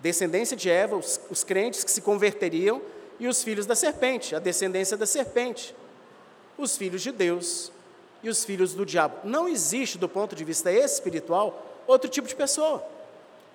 Descendência 0.00 0.56
de 0.56 0.68
Eva, 0.68 0.96
os, 0.96 1.20
os 1.30 1.42
crentes 1.42 1.84
que 1.84 1.90
se 1.90 2.00
converteriam, 2.00 2.82
e 3.18 3.26
os 3.26 3.42
filhos 3.42 3.66
da 3.66 3.74
serpente, 3.74 4.34
a 4.34 4.38
descendência 4.38 4.96
da 4.96 5.06
serpente. 5.06 5.74
Os 6.58 6.76
filhos 6.76 7.02
de 7.02 7.12
Deus 7.12 7.72
e 8.22 8.28
os 8.28 8.44
filhos 8.44 8.74
do 8.74 8.84
diabo. 8.84 9.16
Não 9.24 9.48
existe, 9.48 9.98
do 9.98 10.08
ponto 10.08 10.34
de 10.34 10.44
vista 10.44 10.70
espiritual, 10.70 11.64
outro 11.86 12.08
tipo 12.10 12.28
de 12.28 12.34
pessoa. 12.34 12.84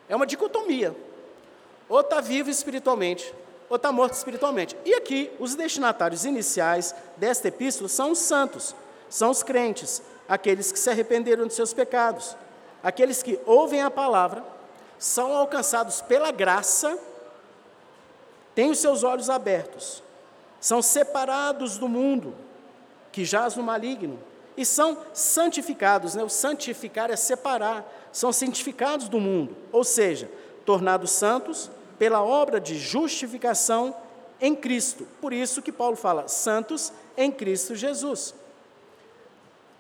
É 0.07 0.15
uma 0.15 0.25
dicotomia. 0.25 0.95
Ou 1.89 2.01
está 2.01 2.21
vivo 2.21 2.49
espiritualmente, 2.49 3.33
ou 3.69 3.75
está 3.75 3.91
morto 3.91 4.13
espiritualmente. 4.13 4.75
E 4.85 4.93
aqui, 4.93 5.31
os 5.39 5.55
destinatários 5.55 6.25
iniciais 6.25 6.95
desta 7.17 7.47
epístola 7.47 7.89
são 7.89 8.11
os 8.11 8.19
santos, 8.19 8.75
são 9.09 9.29
os 9.29 9.43
crentes, 9.43 10.01
aqueles 10.27 10.71
que 10.71 10.79
se 10.79 10.89
arrependeram 10.89 11.47
de 11.47 11.53
seus 11.53 11.73
pecados. 11.73 12.35
Aqueles 12.83 13.21
que 13.21 13.39
ouvem 13.45 13.81
a 13.81 13.91
palavra, 13.91 14.43
são 14.97 15.33
alcançados 15.33 16.01
pela 16.01 16.31
graça, 16.31 16.97
têm 18.53 18.69
os 18.69 18.79
seus 18.79 19.03
olhos 19.03 19.29
abertos, 19.29 20.03
são 20.59 20.81
separados 20.81 21.77
do 21.77 21.87
mundo 21.87 22.35
que 23.11 23.25
jaz 23.25 23.55
no 23.55 23.63
maligno 23.63 24.19
e 24.55 24.65
são 24.65 24.97
santificados. 25.13 26.15
Né? 26.15 26.23
O 26.23 26.29
santificar 26.29 27.09
é 27.09 27.15
separar, 27.15 27.83
são 28.11 28.31
santificados 28.31 29.09
do 29.09 29.19
mundo, 29.19 29.55
ou 29.71 29.83
seja, 29.83 30.29
tornados 30.65 31.11
santos 31.11 31.69
pela 31.97 32.23
obra 32.23 32.59
de 32.59 32.77
justificação 32.77 33.95
em 34.39 34.55
Cristo. 34.55 35.07
Por 35.19 35.33
isso 35.33 35.61
que 35.61 35.71
Paulo 35.71 35.95
fala, 35.95 36.27
santos 36.27 36.91
em 37.17 37.31
Cristo 37.31 37.75
Jesus. 37.75 38.33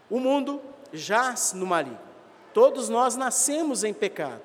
O 0.09 0.19
mundo 0.19 0.61
jaz 0.93 1.53
no 1.53 1.65
maligno. 1.65 2.10
Todos 2.53 2.89
nós 2.89 3.15
nascemos 3.15 3.83
em 3.83 3.93
pecado. 3.93 4.41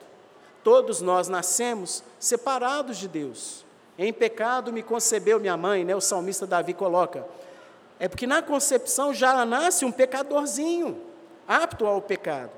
Todos 0.62 1.00
nós 1.00 1.28
nascemos 1.28 2.02
separados 2.18 2.96
de 2.98 3.08
Deus. 3.08 3.64
Em 3.98 4.12
pecado 4.12 4.72
me 4.72 4.82
concebeu 4.82 5.40
minha 5.40 5.56
mãe, 5.56 5.84
né? 5.84 5.94
O 5.94 6.00
salmista 6.00 6.46
Davi 6.46 6.74
coloca. 6.74 7.26
É 7.98 8.08
porque 8.08 8.26
na 8.26 8.42
concepção 8.42 9.14
já 9.14 9.44
nasce 9.44 9.84
um 9.84 9.92
pecadorzinho, 9.92 11.00
apto 11.48 11.86
ao 11.86 12.02
pecado. 12.02 12.50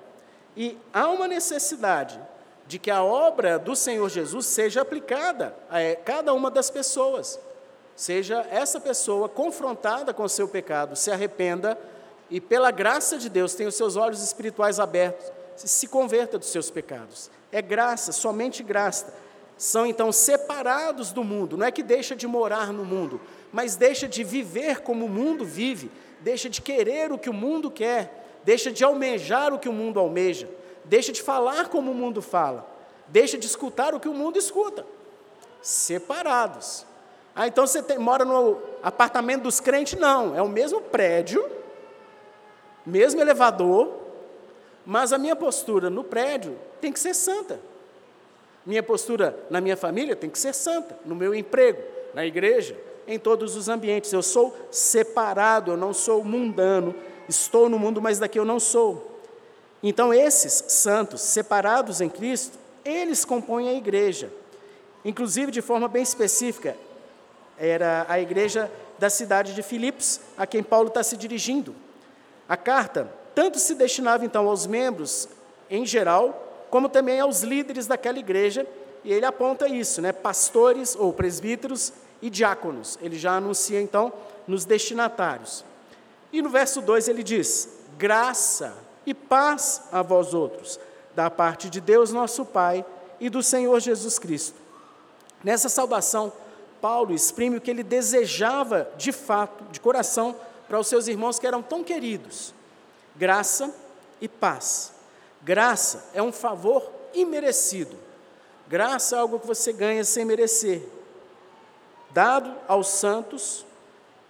E 0.56 0.76
há 0.92 1.08
uma 1.08 1.28
necessidade 1.28 2.18
de 2.66 2.78
que 2.78 2.90
a 2.90 3.02
obra 3.02 3.58
do 3.58 3.76
Senhor 3.76 4.08
Jesus 4.08 4.46
seja 4.46 4.82
aplicada 4.82 5.54
a 5.70 5.80
é, 5.80 5.94
cada 5.94 6.34
uma 6.34 6.50
das 6.50 6.70
pessoas. 6.70 7.38
Seja 7.94 8.46
essa 8.50 8.78
pessoa 8.78 9.28
confrontada 9.28 10.12
com 10.12 10.24
o 10.24 10.28
seu 10.28 10.46
pecado, 10.46 10.94
se 10.94 11.10
arrependa 11.10 11.78
e, 12.30 12.40
pela 12.40 12.70
graça 12.70 13.16
de 13.16 13.28
Deus, 13.28 13.54
tenha 13.54 13.68
os 13.68 13.74
seus 13.74 13.96
olhos 13.96 14.22
espirituais 14.22 14.78
abertos, 14.78 15.32
se 15.66 15.88
converta 15.88 16.38
dos 16.38 16.48
seus 16.48 16.70
pecados. 16.70 17.30
É 17.50 17.60
graça, 17.62 18.12
somente 18.12 18.62
graça. 18.62 19.12
São 19.56 19.84
então 19.84 20.12
separados 20.12 21.10
do 21.10 21.24
mundo, 21.24 21.56
não 21.56 21.66
é 21.66 21.72
que 21.72 21.82
deixa 21.82 22.14
de 22.14 22.28
morar 22.28 22.72
no 22.72 22.84
mundo, 22.84 23.20
mas 23.52 23.74
deixa 23.74 24.06
de 24.06 24.22
viver 24.22 24.82
como 24.82 25.06
o 25.06 25.08
mundo 25.08 25.44
vive, 25.44 25.90
deixa 26.20 26.48
de 26.48 26.62
querer 26.62 27.10
o 27.10 27.18
que 27.18 27.28
o 27.28 27.34
mundo 27.34 27.68
quer, 27.68 28.40
deixa 28.44 28.70
de 28.70 28.84
almejar 28.84 29.52
o 29.52 29.58
que 29.58 29.68
o 29.68 29.72
mundo 29.72 29.98
almeja, 29.98 30.48
deixa 30.84 31.10
de 31.10 31.20
falar 31.20 31.68
como 31.68 31.90
o 31.90 31.94
mundo 31.94 32.22
fala, 32.22 32.70
deixa 33.08 33.36
de 33.36 33.46
escutar 33.46 33.96
o 33.96 34.00
que 34.00 34.08
o 34.08 34.14
mundo 34.14 34.38
escuta. 34.38 34.86
Separados. 35.60 36.86
Ah, 37.34 37.48
então 37.48 37.66
você 37.66 37.82
tem, 37.82 37.98
mora 37.98 38.24
no 38.24 38.60
apartamento 38.80 39.42
dos 39.42 39.58
crentes? 39.58 39.98
Não, 39.98 40.36
é 40.36 40.42
o 40.42 40.48
mesmo 40.48 40.80
prédio, 40.80 41.44
mesmo 42.86 43.20
elevador, 43.20 43.97
mas 44.90 45.12
a 45.12 45.18
minha 45.18 45.36
postura 45.36 45.90
no 45.90 46.02
prédio 46.02 46.58
tem 46.80 46.90
que 46.90 46.98
ser 46.98 47.12
santa. 47.12 47.60
Minha 48.64 48.82
postura 48.82 49.38
na 49.50 49.60
minha 49.60 49.76
família 49.76 50.16
tem 50.16 50.30
que 50.30 50.38
ser 50.38 50.54
santa, 50.54 50.98
no 51.04 51.14
meu 51.14 51.34
emprego, 51.34 51.82
na 52.14 52.24
igreja, 52.24 52.74
em 53.06 53.18
todos 53.18 53.54
os 53.54 53.68
ambientes. 53.68 54.10
Eu 54.14 54.22
sou 54.22 54.56
separado, 54.70 55.72
eu 55.72 55.76
não 55.76 55.92
sou 55.92 56.24
mundano, 56.24 56.94
estou 57.28 57.68
no 57.68 57.78
mundo, 57.78 58.00
mas 58.00 58.18
daqui 58.18 58.38
eu 58.38 58.46
não 58.46 58.58
sou. 58.58 59.20
Então, 59.82 60.12
esses 60.12 60.64
santos, 60.68 61.20
separados 61.20 62.00
em 62.00 62.08
Cristo, 62.08 62.58
eles 62.82 63.26
compõem 63.26 63.68
a 63.68 63.74
igreja. 63.74 64.32
Inclusive, 65.04 65.52
de 65.52 65.60
forma 65.60 65.86
bem 65.86 66.02
específica, 66.02 66.74
era 67.58 68.06
a 68.08 68.18
igreja 68.18 68.72
da 68.98 69.10
cidade 69.10 69.54
de 69.54 69.62
Filipos, 69.62 70.18
a 70.34 70.46
quem 70.46 70.62
Paulo 70.62 70.88
está 70.88 71.02
se 71.02 71.14
dirigindo. 71.14 71.76
A 72.48 72.56
carta 72.56 73.17
tanto 73.38 73.60
se 73.60 73.76
destinava 73.76 74.24
então 74.24 74.48
aos 74.48 74.66
membros 74.66 75.28
em 75.70 75.86
geral, 75.86 76.66
como 76.70 76.88
também 76.88 77.20
aos 77.20 77.42
líderes 77.42 77.86
daquela 77.86 78.18
igreja, 78.18 78.66
e 79.04 79.12
ele 79.12 79.24
aponta 79.24 79.68
isso, 79.68 80.02
né? 80.02 80.10
Pastores 80.10 80.96
ou 80.96 81.12
presbíteros 81.12 81.92
e 82.20 82.28
diáconos. 82.28 82.98
Ele 83.00 83.16
já 83.16 83.36
anuncia 83.36 83.80
então 83.80 84.12
nos 84.44 84.64
destinatários. 84.64 85.64
E 86.32 86.42
no 86.42 86.48
verso 86.48 86.80
2 86.80 87.06
ele 87.06 87.22
diz: 87.22 87.68
graça 87.96 88.76
e 89.06 89.14
paz 89.14 89.82
a 89.92 90.02
vós 90.02 90.34
outros, 90.34 90.80
da 91.14 91.30
parte 91.30 91.70
de 91.70 91.80
Deus 91.80 92.10
nosso 92.10 92.44
Pai 92.44 92.84
e 93.20 93.30
do 93.30 93.40
Senhor 93.40 93.78
Jesus 93.78 94.18
Cristo. 94.18 94.60
Nessa 95.44 95.68
saudação, 95.68 96.32
Paulo 96.80 97.14
exprime 97.14 97.58
o 97.58 97.60
que 97.60 97.70
ele 97.70 97.84
desejava 97.84 98.90
de 98.96 99.12
fato, 99.12 99.62
de 99.70 99.78
coração, 99.78 100.34
para 100.66 100.80
os 100.80 100.88
seus 100.88 101.06
irmãos 101.06 101.38
que 101.38 101.46
eram 101.46 101.62
tão 101.62 101.84
queridos: 101.84 102.57
graça 103.18 103.74
e 104.20 104.28
paz. 104.28 104.92
Graça 105.42 106.10
é 106.14 106.22
um 106.22 106.32
favor 106.32 106.90
imerecido. 107.12 107.96
Graça 108.68 109.16
é 109.16 109.18
algo 109.18 109.40
que 109.40 109.46
você 109.46 109.72
ganha 109.72 110.04
sem 110.04 110.24
merecer, 110.24 110.82
dado 112.10 112.54
aos 112.68 112.88
santos, 112.88 113.66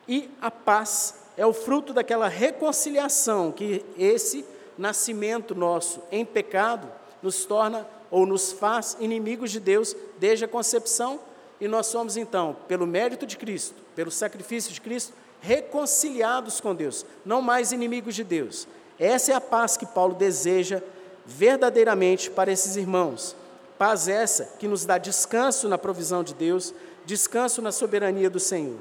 e 0.06 0.30
a 0.40 0.50
paz 0.50 1.14
é 1.36 1.44
o 1.44 1.52
fruto 1.52 1.92
daquela 1.92 2.28
reconciliação 2.28 3.52
que 3.52 3.84
esse 3.98 4.44
nascimento 4.76 5.54
nosso 5.54 6.00
em 6.10 6.24
pecado 6.24 6.90
nos 7.20 7.44
torna 7.44 7.86
ou 8.10 8.24
nos 8.24 8.52
faz 8.52 8.96
inimigos 9.00 9.50
de 9.50 9.60
Deus 9.60 9.94
desde 10.18 10.44
a 10.44 10.48
concepção, 10.48 11.20
e 11.60 11.66
nós 11.66 11.86
somos 11.88 12.16
então, 12.16 12.56
pelo 12.68 12.86
mérito 12.86 13.26
de 13.26 13.36
Cristo, 13.36 13.74
pelo 13.96 14.10
sacrifício 14.10 14.72
de 14.72 14.80
Cristo, 14.80 15.12
reconciliados 15.40 16.60
com 16.60 16.74
Deus, 16.74 17.04
não 17.24 17.42
mais 17.42 17.72
inimigos 17.72 18.14
de 18.14 18.24
Deus. 18.24 18.66
Essa 18.98 19.32
é 19.32 19.34
a 19.34 19.40
paz 19.40 19.76
que 19.76 19.86
Paulo 19.86 20.14
deseja 20.14 20.82
verdadeiramente 21.24 22.30
para 22.30 22.50
esses 22.50 22.76
irmãos. 22.76 23.36
Paz 23.78 24.08
essa 24.08 24.44
que 24.58 24.66
nos 24.66 24.84
dá 24.84 24.98
descanso 24.98 25.68
na 25.68 25.78
provisão 25.78 26.24
de 26.24 26.34
Deus, 26.34 26.74
descanso 27.04 27.62
na 27.62 27.70
soberania 27.70 28.28
do 28.28 28.40
Senhor. 28.40 28.78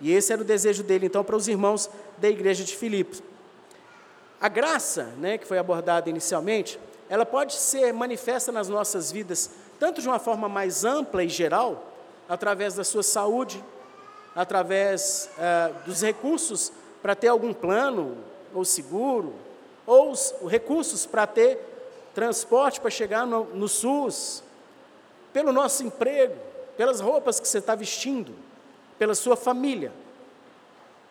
E 0.00 0.12
esse 0.12 0.32
era 0.32 0.40
o 0.40 0.44
desejo 0.44 0.82
dele, 0.82 1.06
então, 1.06 1.22
para 1.22 1.36
os 1.36 1.46
irmãos 1.46 1.90
da 2.16 2.28
igreja 2.28 2.64
de 2.64 2.74
Filipos. 2.74 3.22
A 4.40 4.48
graça, 4.48 5.12
né, 5.18 5.36
que 5.36 5.46
foi 5.46 5.58
abordada 5.58 6.08
inicialmente, 6.08 6.80
ela 7.10 7.26
pode 7.26 7.54
ser 7.54 7.92
manifesta 7.92 8.50
nas 8.50 8.68
nossas 8.68 9.12
vidas, 9.12 9.50
tanto 9.78 10.00
de 10.00 10.08
uma 10.08 10.18
forma 10.18 10.48
mais 10.48 10.84
ampla 10.84 11.22
e 11.22 11.28
geral, 11.28 11.92
através 12.26 12.74
da 12.74 12.84
sua 12.84 13.02
saúde, 13.02 13.62
através 14.34 15.28
uh, 15.36 15.74
dos 15.84 16.00
recursos 16.00 16.72
para 17.02 17.14
ter 17.14 17.28
algum 17.28 17.52
plano 17.52 18.16
ou 18.54 18.64
seguro, 18.64 19.34
ou 19.86 20.10
os 20.10 20.34
recursos 20.46 21.06
para 21.06 21.26
ter 21.26 21.58
transporte 22.14 22.80
para 22.80 22.90
chegar 22.90 23.26
no, 23.26 23.44
no 23.54 23.68
SUS, 23.68 24.42
pelo 25.32 25.52
nosso 25.52 25.84
emprego, 25.84 26.34
pelas 26.76 27.00
roupas 27.00 27.38
que 27.38 27.46
você 27.46 27.58
está 27.58 27.74
vestindo, 27.74 28.34
pela 28.98 29.14
sua 29.14 29.36
família, 29.36 29.92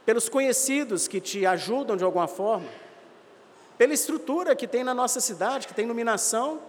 pelos 0.06 0.28
conhecidos 0.28 1.08
que 1.08 1.22
te 1.22 1.46
ajudam 1.46 1.96
de 1.96 2.04
alguma 2.04 2.28
forma, 2.28 2.68
pela 3.78 3.94
estrutura 3.94 4.56
que 4.56 4.68
tem 4.68 4.84
na 4.84 4.94
nossa 4.94 5.22
cidade, 5.22 5.68
que 5.68 5.74
tem 5.74 5.86
iluminação, 5.86 6.60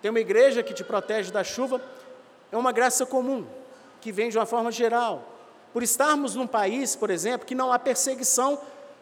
tem 0.00 0.10
uma 0.10 0.20
igreja 0.20 0.62
que 0.62 0.72
te 0.72 0.84
protege 0.84 1.30
da 1.30 1.44
chuva, 1.44 1.80
é 2.50 2.56
uma 2.56 2.72
graça 2.72 3.04
comum, 3.04 3.46
que 4.00 4.12
vem 4.12 4.30
de 4.30 4.38
uma 4.38 4.46
forma 4.46 4.70
geral. 4.70 5.22
Por 5.72 5.82
estarmos 5.82 6.34
num 6.34 6.46
país, 6.46 6.94
por 6.94 7.10
exemplo, 7.10 7.46
que 7.46 7.54
não 7.54 7.72
há 7.72 7.78
perseguição 7.78 8.60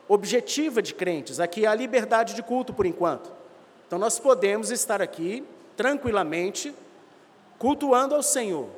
objetiva 0.09 0.83
de 0.83 0.95
crentes, 0.95 1.41
aqui 1.41 1.67
há 1.67 1.75
liberdade 1.75 2.35
de 2.35 2.43
culto 2.43 2.73
por 2.73 2.87
enquanto. 2.87 3.33
Então 3.87 3.99
nós 3.99 4.19
podemos 4.19 4.71
estar 4.71 5.03
aqui 5.03 5.45
tranquilamente 5.77 6.75
cultuando 7.59 8.15
ao 8.15 8.23
Senhor, 8.23 8.69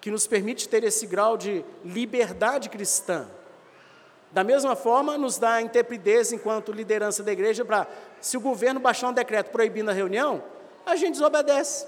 que 0.00 0.10
nos 0.10 0.26
permite 0.26 0.68
ter 0.68 0.82
esse 0.82 1.06
grau 1.06 1.36
de 1.36 1.64
liberdade 1.84 2.68
cristã. 2.68 3.28
Da 4.30 4.42
mesma 4.42 4.74
forma, 4.74 5.18
nos 5.18 5.36
dá 5.38 5.54
a 5.54 5.62
intrepidez 5.62 6.32
enquanto 6.32 6.72
liderança 6.72 7.22
da 7.22 7.30
igreja 7.30 7.64
para, 7.64 7.86
se 8.20 8.36
o 8.36 8.40
governo 8.40 8.80
baixar 8.80 9.08
um 9.08 9.12
decreto 9.12 9.50
proibindo 9.50 9.90
a 9.90 9.92
reunião, 9.92 10.42
a 10.86 10.96
gente 10.96 11.12
desobedece. 11.12 11.86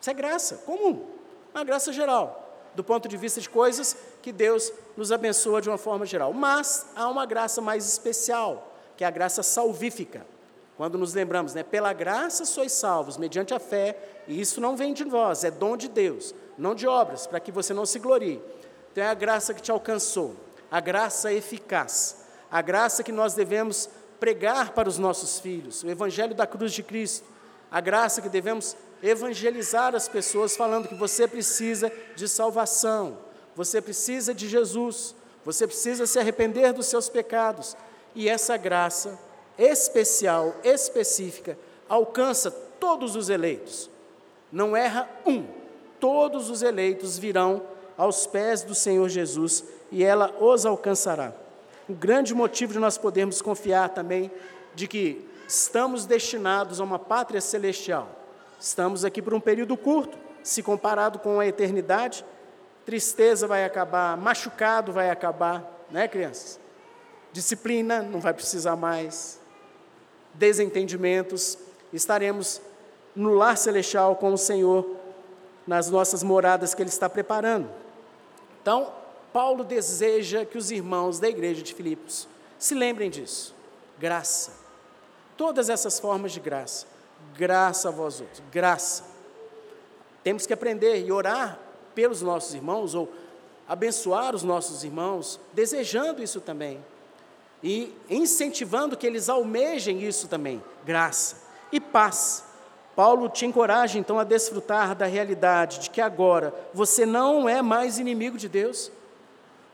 Isso 0.00 0.10
é 0.10 0.14
graça 0.14 0.56
comum, 0.58 1.04
uma 1.52 1.64
graça 1.64 1.92
geral, 1.92 2.43
do 2.74 2.82
ponto 2.84 3.08
de 3.08 3.16
vista 3.16 3.40
de 3.40 3.48
coisas 3.48 3.96
que 4.22 4.32
Deus 4.32 4.72
nos 4.96 5.12
abençoa 5.12 5.60
de 5.60 5.68
uma 5.68 5.78
forma 5.78 6.04
geral. 6.04 6.32
Mas 6.32 6.86
há 6.94 7.08
uma 7.08 7.26
graça 7.26 7.60
mais 7.60 7.86
especial, 7.86 8.74
que 8.96 9.04
é 9.04 9.06
a 9.06 9.10
graça 9.10 9.42
salvífica. 9.42 10.26
Quando 10.76 10.98
nos 10.98 11.14
lembramos, 11.14 11.54
né, 11.54 11.62
pela 11.62 11.92
graça 11.92 12.44
sois 12.44 12.72
salvos, 12.72 13.16
mediante 13.16 13.54
a 13.54 13.60
fé, 13.60 13.96
e 14.26 14.40
isso 14.40 14.60
não 14.60 14.76
vem 14.76 14.92
de 14.92 15.04
nós, 15.04 15.44
é 15.44 15.50
dom 15.50 15.76
de 15.76 15.88
Deus, 15.88 16.34
não 16.58 16.74
de 16.74 16.86
obras, 16.86 17.26
para 17.26 17.38
que 17.38 17.52
você 17.52 17.72
não 17.72 17.86
se 17.86 17.98
glorie. 17.98 18.42
Então 18.90 19.04
é 19.04 19.08
a 19.08 19.14
graça 19.14 19.54
que 19.54 19.62
te 19.62 19.70
alcançou, 19.70 20.34
a 20.70 20.80
graça 20.80 21.32
eficaz, 21.32 22.24
a 22.50 22.60
graça 22.60 23.04
que 23.04 23.12
nós 23.12 23.34
devemos 23.34 23.88
pregar 24.18 24.72
para 24.72 24.88
os 24.88 24.98
nossos 24.98 25.38
filhos, 25.38 25.84
o 25.84 25.90
evangelho 25.90 26.34
da 26.34 26.46
cruz 26.46 26.72
de 26.72 26.82
Cristo, 26.82 27.26
a 27.70 27.80
graça 27.80 28.22
que 28.22 28.28
devemos 28.28 28.76
evangelizar 29.04 29.94
as 29.94 30.08
pessoas 30.08 30.56
falando 30.56 30.88
que 30.88 30.94
você 30.94 31.28
precisa 31.28 31.92
de 32.16 32.26
salvação, 32.26 33.18
você 33.54 33.80
precisa 33.80 34.32
de 34.32 34.48
Jesus, 34.48 35.14
você 35.44 35.66
precisa 35.66 36.06
se 36.06 36.18
arrepender 36.18 36.72
dos 36.72 36.86
seus 36.86 37.10
pecados, 37.10 37.76
e 38.14 38.28
essa 38.30 38.56
graça 38.56 39.18
especial, 39.58 40.56
específica, 40.64 41.58
alcança 41.86 42.50
todos 42.50 43.14
os 43.14 43.28
eleitos. 43.28 43.90
Não 44.50 44.74
erra 44.74 45.08
um. 45.26 45.46
Todos 46.00 46.48
os 46.48 46.62
eleitos 46.62 47.18
virão 47.18 47.62
aos 47.96 48.26
pés 48.26 48.62
do 48.62 48.74
Senhor 48.74 49.08
Jesus 49.08 49.64
e 49.90 50.02
ela 50.02 50.34
os 50.40 50.64
alcançará. 50.64 51.32
O 51.88 51.92
grande 51.92 52.34
motivo 52.34 52.72
de 52.72 52.78
nós 52.78 52.96
podermos 52.96 53.42
confiar 53.42 53.90
também 53.90 54.30
de 54.74 54.88
que 54.88 55.28
estamos 55.46 56.06
destinados 56.06 56.80
a 56.80 56.84
uma 56.84 56.98
pátria 56.98 57.40
celestial. 57.40 58.23
Estamos 58.64 59.04
aqui 59.04 59.20
por 59.20 59.34
um 59.34 59.40
período 59.40 59.76
curto, 59.76 60.16
se 60.42 60.62
comparado 60.62 61.18
com 61.18 61.38
a 61.38 61.46
eternidade, 61.46 62.24
tristeza 62.86 63.46
vai 63.46 63.62
acabar, 63.62 64.16
machucado 64.16 64.90
vai 64.90 65.10
acabar, 65.10 65.84
né, 65.90 66.08
crianças? 66.08 66.58
Disciplina 67.30 68.00
não 68.00 68.20
vai 68.20 68.32
precisar 68.32 68.74
mais, 68.74 69.38
desentendimentos, 70.32 71.58
estaremos 71.92 72.58
no 73.14 73.34
lar 73.34 73.58
celestial 73.58 74.16
com 74.16 74.32
o 74.32 74.38
Senhor, 74.38 74.96
nas 75.66 75.90
nossas 75.90 76.22
moradas 76.22 76.72
que 76.72 76.80
Ele 76.80 76.88
está 76.88 77.06
preparando. 77.06 77.68
Então, 78.62 78.94
Paulo 79.30 79.62
deseja 79.62 80.46
que 80.46 80.56
os 80.56 80.70
irmãos 80.70 81.20
da 81.20 81.28
igreja 81.28 81.60
de 81.60 81.74
Filipos 81.74 82.26
se 82.58 82.74
lembrem 82.74 83.10
disso. 83.10 83.54
Graça. 83.98 84.52
Todas 85.36 85.68
essas 85.68 86.00
formas 86.00 86.32
de 86.32 86.40
graça. 86.40 86.93
Graça 87.36 87.88
a 87.88 87.92
vós 87.92 88.20
outros. 88.20 88.42
Graça. 88.50 89.04
Temos 90.22 90.46
que 90.46 90.52
aprender 90.52 91.04
e 91.04 91.12
orar 91.12 91.58
pelos 91.94 92.22
nossos 92.22 92.54
irmãos, 92.54 92.94
ou 92.94 93.12
abençoar 93.68 94.34
os 94.34 94.42
nossos 94.42 94.84
irmãos, 94.84 95.40
desejando 95.52 96.22
isso 96.22 96.40
também. 96.40 96.84
E 97.62 97.94
incentivando 98.08 98.96
que 98.96 99.06
eles 99.06 99.28
almejem 99.28 100.02
isso 100.02 100.28
também. 100.28 100.62
Graça. 100.84 101.36
E 101.72 101.80
paz. 101.80 102.44
Paulo 102.94 103.28
te 103.28 103.44
encoraja 103.44 103.98
então 103.98 104.18
a 104.18 104.24
desfrutar 104.24 104.94
da 104.94 105.06
realidade 105.06 105.80
de 105.80 105.90
que 105.90 106.00
agora 106.00 106.54
você 106.72 107.04
não 107.04 107.48
é 107.48 107.60
mais 107.60 107.98
inimigo 107.98 108.38
de 108.38 108.48
Deus, 108.48 108.92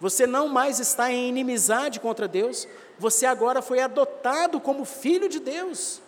você 0.01 0.27
não 0.27 0.49
mais 0.49 0.81
está 0.81 1.13
em 1.13 1.29
inimizade 1.29 2.01
contra 2.01 2.27
Deus, 2.27 2.67
você 2.99 3.27
agora 3.27 3.61
foi 3.61 3.81
adotado 3.81 4.59
como 4.59 4.87
filho 4.87 5.29
de 5.29 5.39
Deus. 5.39 6.01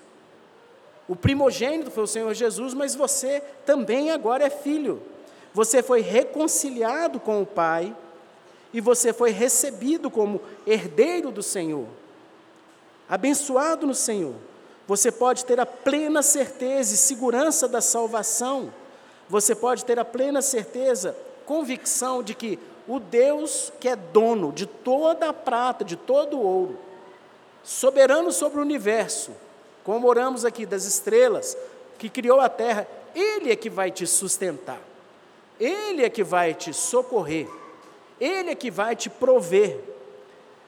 O 1.08 1.16
primogênito 1.16 1.90
foi 1.90 2.04
o 2.04 2.08
Senhor 2.08 2.32
Jesus, 2.34 2.74
mas 2.74 2.94
você 2.94 3.42
também 3.66 4.10
agora 4.10 4.44
é 4.44 4.50
filho. 4.50 5.02
Você 5.52 5.82
foi 5.82 6.00
reconciliado 6.00 7.20
com 7.20 7.42
o 7.42 7.46
Pai 7.46 7.94
e 8.72 8.80
você 8.80 9.12
foi 9.12 9.30
recebido 9.30 10.10
como 10.10 10.40
herdeiro 10.66 11.30
do 11.30 11.42
Senhor, 11.42 11.86
abençoado 13.08 13.86
no 13.86 13.94
Senhor. 13.94 14.34
Você 14.86 15.12
pode 15.12 15.44
ter 15.44 15.60
a 15.60 15.66
plena 15.66 16.22
certeza 16.22 16.94
e 16.94 16.96
segurança 16.96 17.68
da 17.68 17.80
salvação. 17.80 18.72
Você 19.28 19.54
pode 19.54 19.84
ter 19.84 19.98
a 19.98 20.04
plena 20.04 20.42
certeza, 20.42 21.16
convicção 21.44 22.22
de 22.22 22.34
que 22.34 22.58
o 22.88 22.98
Deus 22.98 23.72
que 23.78 23.88
é 23.88 23.96
dono 23.96 24.52
de 24.52 24.66
toda 24.66 25.28
a 25.28 25.32
prata, 25.32 25.84
de 25.84 25.96
todo 25.96 26.36
o 26.38 26.42
ouro, 26.42 26.78
soberano 27.62 28.32
sobre 28.32 28.58
o 28.58 28.62
universo, 28.62 29.32
como 29.84 30.08
oramos 30.08 30.44
aqui 30.44 30.64
das 30.64 30.84
estrelas, 30.84 31.56
que 31.98 32.08
criou 32.08 32.40
a 32.40 32.48
terra, 32.48 32.86
Ele 33.14 33.50
é 33.50 33.56
que 33.56 33.70
vai 33.70 33.90
te 33.90 34.06
sustentar, 34.06 34.80
Ele 35.58 36.04
é 36.04 36.10
que 36.10 36.22
vai 36.22 36.54
te 36.54 36.72
socorrer, 36.72 37.48
Ele 38.20 38.50
é 38.50 38.54
que 38.54 38.70
vai 38.70 38.96
te 38.96 39.10
prover, 39.10 39.78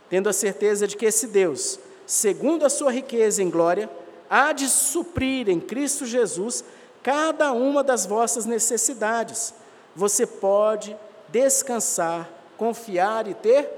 tendo 0.09 0.29
a 0.29 0.33
certeza 0.33 0.87
de 0.87 0.97
que 0.97 1.07
esse 1.07 1.27
Deus, 1.27 1.79
segundo 2.07 2.65
a 2.65 2.71
sua 2.71 2.93
riqueza 2.93 3.43
em 3.43 3.51
glória, 3.51 3.89
há 4.29 4.53
de 4.53 4.69
suprir 4.69 5.49
em 5.49 5.61
Cristo 5.61 6.07
Jesus 6.07 6.65
cada 7.03 7.53
uma 7.53 7.85
das 7.85 8.07
vossas 8.07 8.47
necessidades. 8.47 9.55
Você 9.95 10.27
pode 10.27 10.97
descansar, 11.29 12.29
confiar 12.57 13.29
e 13.29 13.35
ter 13.35 13.69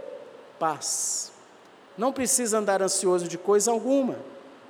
paz. 0.58 1.32
Não 1.96 2.12
precisa 2.12 2.58
andar 2.58 2.82
ansioso 2.82 3.26
de 3.26 3.38
coisa 3.38 3.70
alguma. 3.70 4.16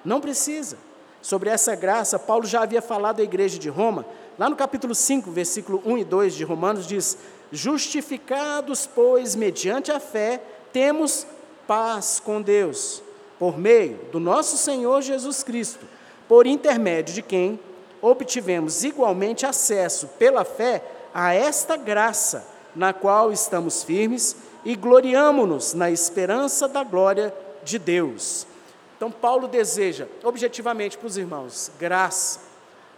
Não 0.06 0.20
precisa. 0.20 0.78
Sobre 1.20 1.50
essa 1.50 1.74
graça, 1.74 2.16
Paulo 2.18 2.46
já 2.46 2.62
havia 2.62 2.80
falado 2.80 3.18
à 3.18 3.24
igreja 3.24 3.58
de 3.58 3.68
Roma, 3.68 4.06
lá 4.38 4.48
no 4.48 4.54
capítulo 4.54 4.94
5, 4.94 5.28
versículo 5.32 5.82
1 5.84 5.98
e 5.98 6.04
2 6.04 6.34
de 6.36 6.44
Romanos, 6.44 6.86
diz: 6.86 7.18
Justificados, 7.50 8.86
pois, 8.86 9.34
mediante 9.34 9.90
a 9.90 9.98
fé, 9.98 10.40
temos 10.72 11.26
paz 11.66 12.22
com 12.24 12.40
Deus, 12.40 13.02
por 13.36 13.58
meio 13.58 13.98
do 14.12 14.20
nosso 14.20 14.56
Senhor 14.56 15.02
Jesus 15.02 15.42
Cristo, 15.42 15.84
por 16.28 16.46
intermédio 16.46 17.12
de 17.12 17.22
quem 17.22 17.58
obtivemos 18.00 18.84
igualmente 18.84 19.44
acesso 19.44 20.06
pela 20.18 20.44
fé 20.44 20.84
a 21.12 21.34
esta 21.34 21.76
graça 21.76 22.46
na 22.76 22.92
qual 22.92 23.32
estamos 23.32 23.82
firmes 23.82 24.36
e 24.64 24.76
gloriamo-nos 24.76 25.74
na 25.74 25.90
esperança 25.90 26.68
da 26.68 26.84
glória 26.84 27.34
de 27.64 27.78
Deus. 27.78 28.46
Então, 28.96 29.10
Paulo 29.10 29.46
deseja, 29.46 30.08
objetivamente 30.24 30.96
para 30.96 31.06
os 31.06 31.16
irmãos, 31.16 31.70
graça. 31.78 32.40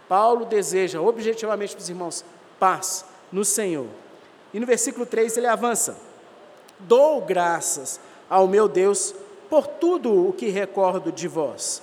Paulo 0.07 0.45
deseja, 0.45 1.01
objetivamente 1.01 1.75
para 1.75 1.81
os 1.81 1.89
irmãos, 1.89 2.25
paz 2.59 3.05
no 3.31 3.43
Senhor. 3.43 3.87
E 4.53 4.59
no 4.59 4.65
versículo 4.65 5.05
3 5.05 5.37
ele 5.37 5.47
avança: 5.47 5.97
Dou 6.79 7.21
graças 7.21 7.99
ao 8.29 8.47
meu 8.47 8.67
Deus 8.67 9.13
por 9.49 9.67
tudo 9.67 10.29
o 10.29 10.33
que 10.33 10.49
recordo 10.49 11.11
de 11.11 11.27
vós. 11.27 11.81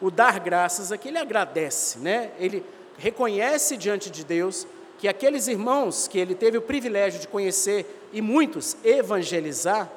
O 0.00 0.10
dar 0.10 0.40
graças 0.40 0.90
aqui 0.90 1.08
ele 1.08 1.18
agradece, 1.18 1.98
né? 1.98 2.32
Ele 2.38 2.64
reconhece 2.96 3.76
diante 3.76 4.10
de 4.10 4.24
Deus 4.24 4.66
que 4.98 5.08
aqueles 5.08 5.46
irmãos 5.46 6.06
que 6.06 6.18
ele 6.18 6.34
teve 6.34 6.58
o 6.58 6.62
privilégio 6.62 7.20
de 7.20 7.28
conhecer 7.28 8.08
e 8.12 8.20
muitos 8.20 8.76
evangelizar, 8.84 9.90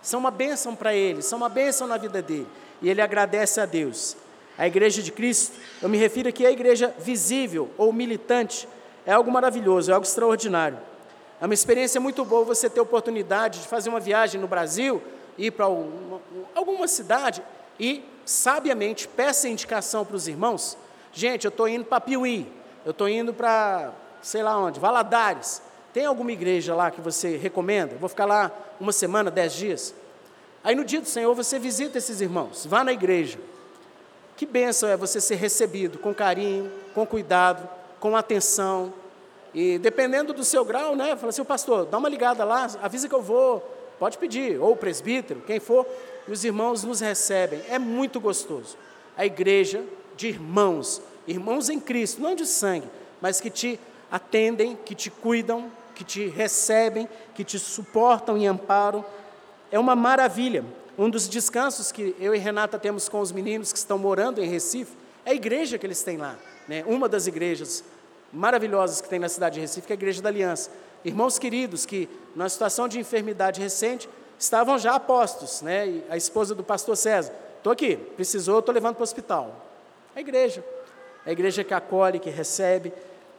são 0.00 0.20
uma 0.20 0.30
bênção 0.30 0.74
para 0.74 0.94
ele, 0.94 1.20
são 1.20 1.36
uma 1.36 1.48
bênção 1.48 1.86
na 1.86 1.96
vida 1.96 2.22
dele. 2.22 2.46
E 2.82 2.88
ele 2.88 3.00
agradece 3.00 3.60
a 3.60 3.66
Deus. 3.66 4.16
A 4.58 4.66
igreja 4.66 5.02
de 5.02 5.12
Cristo, 5.12 5.56
eu 5.82 5.88
me 5.88 5.98
refiro 5.98 6.28
aqui 6.28 6.46
à 6.46 6.50
igreja 6.50 6.94
visível 6.98 7.70
ou 7.76 7.92
militante, 7.92 8.68
é 9.04 9.12
algo 9.12 9.30
maravilhoso, 9.30 9.90
é 9.90 9.94
algo 9.94 10.06
extraordinário. 10.06 10.78
É 11.40 11.44
uma 11.44 11.54
experiência 11.54 12.00
muito 12.00 12.24
boa 12.24 12.44
você 12.44 12.68
ter 12.70 12.80
a 12.80 12.82
oportunidade 12.82 13.60
de 13.60 13.68
fazer 13.68 13.90
uma 13.90 14.00
viagem 14.00 14.40
no 14.40 14.48
Brasil, 14.48 15.02
ir 15.36 15.50
para 15.50 15.66
alguma 16.54 16.88
cidade 16.88 17.42
e, 17.78 18.02
sabiamente, 18.24 19.06
peça 19.06 19.48
indicação 19.48 20.04
para 20.04 20.16
os 20.16 20.26
irmãos. 20.26 20.78
Gente, 21.12 21.44
eu 21.44 21.50
estou 21.50 21.68
indo 21.68 21.84
para 21.84 22.00
Piuí, 22.00 22.50
eu 22.84 22.92
estou 22.92 23.08
indo 23.08 23.34
para 23.34 23.92
sei 24.22 24.42
lá 24.42 24.58
onde, 24.58 24.80
Valadares. 24.80 25.62
Tem 25.92 26.04
alguma 26.04 26.32
igreja 26.32 26.74
lá 26.74 26.90
que 26.90 27.00
você 27.00 27.36
recomenda? 27.36 27.94
Vou 27.96 28.08
ficar 28.08 28.24
lá 28.26 28.50
uma 28.80 28.92
semana, 28.92 29.30
dez 29.30 29.54
dias. 29.54 29.94
Aí 30.66 30.74
no 30.74 30.84
dia 30.84 31.00
do 31.00 31.06
Senhor 31.06 31.32
você 31.32 31.60
visita 31.60 31.96
esses 31.96 32.20
irmãos, 32.20 32.66
vá 32.66 32.82
na 32.82 32.92
igreja. 32.92 33.38
Que 34.36 34.44
bênção 34.44 34.88
é 34.88 34.96
você 34.96 35.20
ser 35.20 35.36
recebido 35.36 35.96
com 35.96 36.12
carinho, 36.12 36.72
com 36.92 37.06
cuidado, 37.06 37.68
com 38.00 38.16
atenção. 38.16 38.92
E 39.54 39.78
dependendo 39.78 40.32
do 40.32 40.44
seu 40.44 40.64
grau, 40.64 40.96
né? 40.96 41.14
Fala 41.14 41.28
assim, 41.28 41.44
pastor, 41.44 41.86
dá 41.86 41.96
uma 41.98 42.08
ligada 42.08 42.42
lá, 42.42 42.68
avisa 42.82 43.08
que 43.08 43.14
eu 43.14 43.22
vou, 43.22 43.60
pode 43.96 44.18
pedir, 44.18 44.60
ou 44.60 44.72
o 44.72 44.76
presbítero, 44.76 45.40
quem 45.46 45.60
for, 45.60 45.86
e 46.26 46.32
os 46.32 46.44
irmãos 46.44 46.82
nos 46.82 46.98
recebem. 46.98 47.62
É 47.68 47.78
muito 47.78 48.18
gostoso. 48.18 48.76
A 49.16 49.24
igreja 49.24 49.84
de 50.16 50.26
irmãos, 50.26 51.00
irmãos 51.28 51.68
em 51.68 51.78
Cristo, 51.78 52.20
não 52.20 52.34
de 52.34 52.44
sangue, 52.44 52.88
mas 53.20 53.40
que 53.40 53.50
te 53.50 53.78
atendem, 54.10 54.76
que 54.84 54.96
te 54.96 55.12
cuidam, 55.12 55.70
que 55.94 56.02
te 56.02 56.26
recebem, 56.26 57.08
que 57.36 57.44
te 57.44 57.56
suportam 57.56 58.36
e 58.36 58.46
amparam. 58.46 59.04
É 59.70 59.78
uma 59.78 59.96
maravilha. 59.96 60.64
Um 60.98 61.10
dos 61.10 61.28
descansos 61.28 61.92
que 61.92 62.14
eu 62.18 62.34
e 62.34 62.38
Renata 62.38 62.78
temos 62.78 63.08
com 63.08 63.20
os 63.20 63.32
meninos 63.32 63.72
que 63.72 63.78
estão 63.78 63.98
morando 63.98 64.42
em 64.42 64.48
Recife 64.48 64.92
é 65.24 65.30
a 65.30 65.34
igreja 65.34 65.76
que 65.76 65.86
eles 65.86 66.02
têm 66.02 66.16
lá. 66.16 66.36
Né? 66.66 66.84
Uma 66.86 67.08
das 67.08 67.26
igrejas 67.26 67.84
maravilhosas 68.32 69.00
que 69.00 69.08
tem 69.08 69.18
na 69.18 69.28
cidade 69.28 69.56
de 69.56 69.60
Recife, 69.60 69.86
que 69.86 69.92
é 69.92 69.94
a 69.94 69.98
Igreja 69.98 70.22
da 70.22 70.28
Aliança. 70.28 70.70
Irmãos 71.04 71.38
queridos 71.38 71.86
que, 71.86 72.08
numa 72.34 72.48
situação 72.48 72.88
de 72.88 72.98
enfermidade 72.98 73.60
recente, 73.60 74.08
estavam 74.38 74.78
já 74.78 74.94
apostos. 74.94 75.62
Né? 75.62 75.88
E 75.88 76.04
a 76.08 76.16
esposa 76.16 76.54
do 76.54 76.64
pastor 76.64 76.96
César, 76.96 77.32
estou 77.56 77.72
aqui, 77.72 77.96
precisou, 77.96 78.58
estou 78.58 78.74
levando 78.74 78.94
para 78.94 79.02
o 79.02 79.04
hospital. 79.04 79.54
A 80.14 80.20
igreja. 80.20 80.64
A 81.24 81.32
igreja 81.32 81.64
que 81.64 81.74
acolhe, 81.74 82.18
que 82.18 82.30
recebe, 82.30 82.92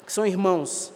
que 0.05 0.11
são 0.11 0.25
irmãos. 0.25 0.91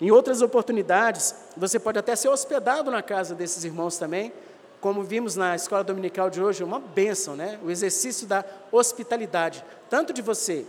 Em 0.00 0.10
outras 0.10 0.40
oportunidades, 0.40 1.34
você 1.56 1.78
pode 1.78 1.98
até 1.98 2.16
ser 2.16 2.28
hospedado 2.28 2.90
na 2.90 3.02
casa 3.02 3.34
desses 3.34 3.64
irmãos 3.64 3.98
também, 3.98 4.32
como 4.80 5.02
vimos 5.02 5.36
na 5.36 5.54
escola 5.54 5.84
dominical 5.84 6.30
de 6.30 6.42
hoje, 6.42 6.64
uma 6.64 6.80
bênção, 6.80 7.36
né? 7.36 7.58
O 7.62 7.70
exercício 7.70 8.26
da 8.26 8.44
hospitalidade, 8.72 9.64
tanto 9.90 10.12
de 10.12 10.22
você 10.22 10.64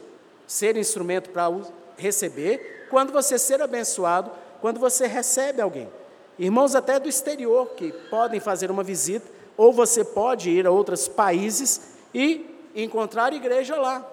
ser 0.45 0.75
instrumento 0.75 1.29
para 1.29 1.49
receber, 1.97 2.87
quando 2.89 3.13
você 3.13 3.39
ser 3.39 3.61
abençoado, 3.61 4.31
quando 4.59 4.79
você 4.79 5.07
recebe 5.07 5.61
alguém. 5.61 5.89
Irmãos 6.37 6.75
até 6.75 6.99
do 6.99 7.07
exterior 7.07 7.69
que 7.69 7.91
podem 8.09 8.39
fazer 8.39 8.69
uma 8.69 8.83
visita, 8.83 9.29
ou 9.55 9.71
você 9.71 10.03
pode 10.03 10.49
ir 10.49 10.67
a 10.67 10.71
outros 10.71 11.07
países 11.07 11.95
e 12.13 12.45
encontrar 12.75 13.33
igreja 13.33 13.77
lá. 13.77 14.05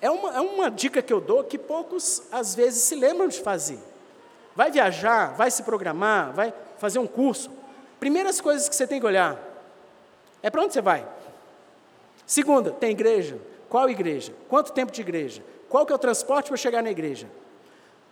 é 0.00 0.10
uma, 0.10 0.36
é 0.36 0.40
uma 0.40 0.70
dica 0.70 1.02
que 1.02 1.12
eu 1.12 1.20
dou 1.20 1.44
que 1.44 1.58
poucos, 1.58 2.22
às 2.32 2.54
vezes, 2.54 2.82
se 2.84 2.94
lembram 2.94 3.28
de 3.28 3.40
fazer. 3.40 3.78
Vai 4.56 4.70
viajar, 4.70 5.34
vai 5.34 5.50
se 5.50 5.62
programar, 5.62 6.32
vai 6.32 6.54
fazer 6.78 6.98
um 6.98 7.06
curso. 7.06 7.50
Primeiras 8.02 8.40
coisas 8.40 8.68
que 8.68 8.74
você 8.74 8.84
tem 8.84 8.98
que 8.98 9.06
olhar 9.06 9.38
é 10.42 10.50
para 10.50 10.60
onde 10.60 10.72
você 10.72 10.80
vai. 10.80 11.08
Segunda, 12.26 12.72
tem 12.72 12.90
igreja? 12.90 13.38
Qual 13.68 13.88
igreja? 13.88 14.34
Quanto 14.48 14.72
tempo 14.72 14.90
de 14.90 15.00
igreja? 15.00 15.40
Qual 15.68 15.86
que 15.86 15.92
é 15.92 15.94
o 15.94 15.98
transporte 16.00 16.48
para 16.48 16.56
chegar 16.56 16.82
na 16.82 16.90
igreja? 16.90 17.30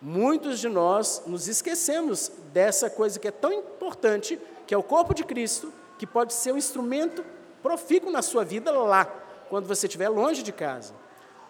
Muitos 0.00 0.60
de 0.60 0.68
nós 0.68 1.24
nos 1.26 1.48
esquecemos 1.48 2.30
dessa 2.52 2.88
coisa 2.88 3.18
que 3.18 3.26
é 3.26 3.32
tão 3.32 3.52
importante, 3.52 4.38
que 4.64 4.72
é 4.72 4.78
o 4.78 4.82
corpo 4.84 5.12
de 5.12 5.24
Cristo, 5.24 5.72
que 5.98 6.06
pode 6.06 6.34
ser 6.34 6.52
um 6.52 6.56
instrumento 6.56 7.24
profícuo 7.60 8.12
na 8.12 8.22
sua 8.22 8.44
vida 8.44 8.70
lá, 8.70 9.06
quando 9.48 9.66
você 9.66 9.88
estiver 9.88 10.08
longe 10.08 10.44
de 10.44 10.52
casa. 10.52 10.94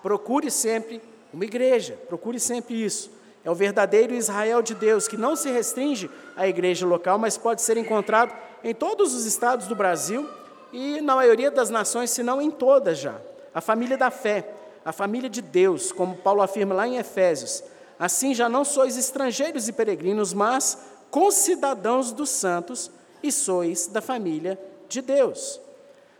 Procure 0.02 0.50
sempre 0.50 1.02
uma 1.30 1.44
igreja, 1.44 1.92
procure 2.08 2.40
sempre 2.40 2.82
isso. 2.82 3.10
É 3.44 3.50
o 3.50 3.54
verdadeiro 3.54 4.14
Israel 4.14 4.60
de 4.60 4.74
Deus, 4.74 5.08
que 5.08 5.16
não 5.16 5.34
se 5.34 5.50
restringe 5.50 6.10
à 6.36 6.46
igreja 6.46 6.86
local, 6.86 7.18
mas 7.18 7.38
pode 7.38 7.62
ser 7.62 7.76
encontrado 7.76 8.34
em 8.62 8.74
todos 8.74 9.14
os 9.14 9.24
estados 9.24 9.66
do 9.66 9.74
Brasil 9.74 10.28
e 10.72 11.00
na 11.00 11.16
maioria 11.16 11.50
das 11.50 11.70
nações, 11.70 12.10
se 12.10 12.22
não 12.22 12.40
em 12.40 12.50
todas 12.50 12.98
já. 12.98 13.14
A 13.54 13.60
família 13.60 13.96
da 13.96 14.10
fé, 14.10 14.48
a 14.84 14.92
família 14.92 15.28
de 15.28 15.40
Deus, 15.40 15.90
como 15.90 16.16
Paulo 16.16 16.42
afirma 16.42 16.74
lá 16.74 16.86
em 16.86 16.98
Efésios. 16.98 17.64
Assim 17.98 18.34
já 18.34 18.48
não 18.48 18.64
sois 18.64 18.96
estrangeiros 18.96 19.68
e 19.68 19.72
peregrinos, 19.72 20.32
mas 20.32 20.78
concidadãos 21.10 22.12
dos 22.12 22.30
santos 22.30 22.90
e 23.22 23.32
sois 23.32 23.86
da 23.86 24.00
família 24.00 24.58
de 24.88 25.02
Deus. 25.02 25.60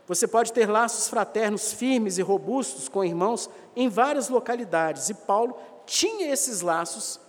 Você 0.07 0.27
pode 0.27 0.51
ter 0.51 0.69
laços 0.69 1.07
fraternos 1.07 1.71
firmes 1.71 2.17
e 2.17 2.21
robustos 2.21 2.89
com 2.89 3.03
irmãos 3.03 3.49
em 3.75 3.87
várias 3.87 4.27
localidades, 4.27 5.09
e 5.09 5.13
Paulo 5.13 5.55
tinha 5.91 6.31
esses 6.31 6.61
laços 6.61 7.19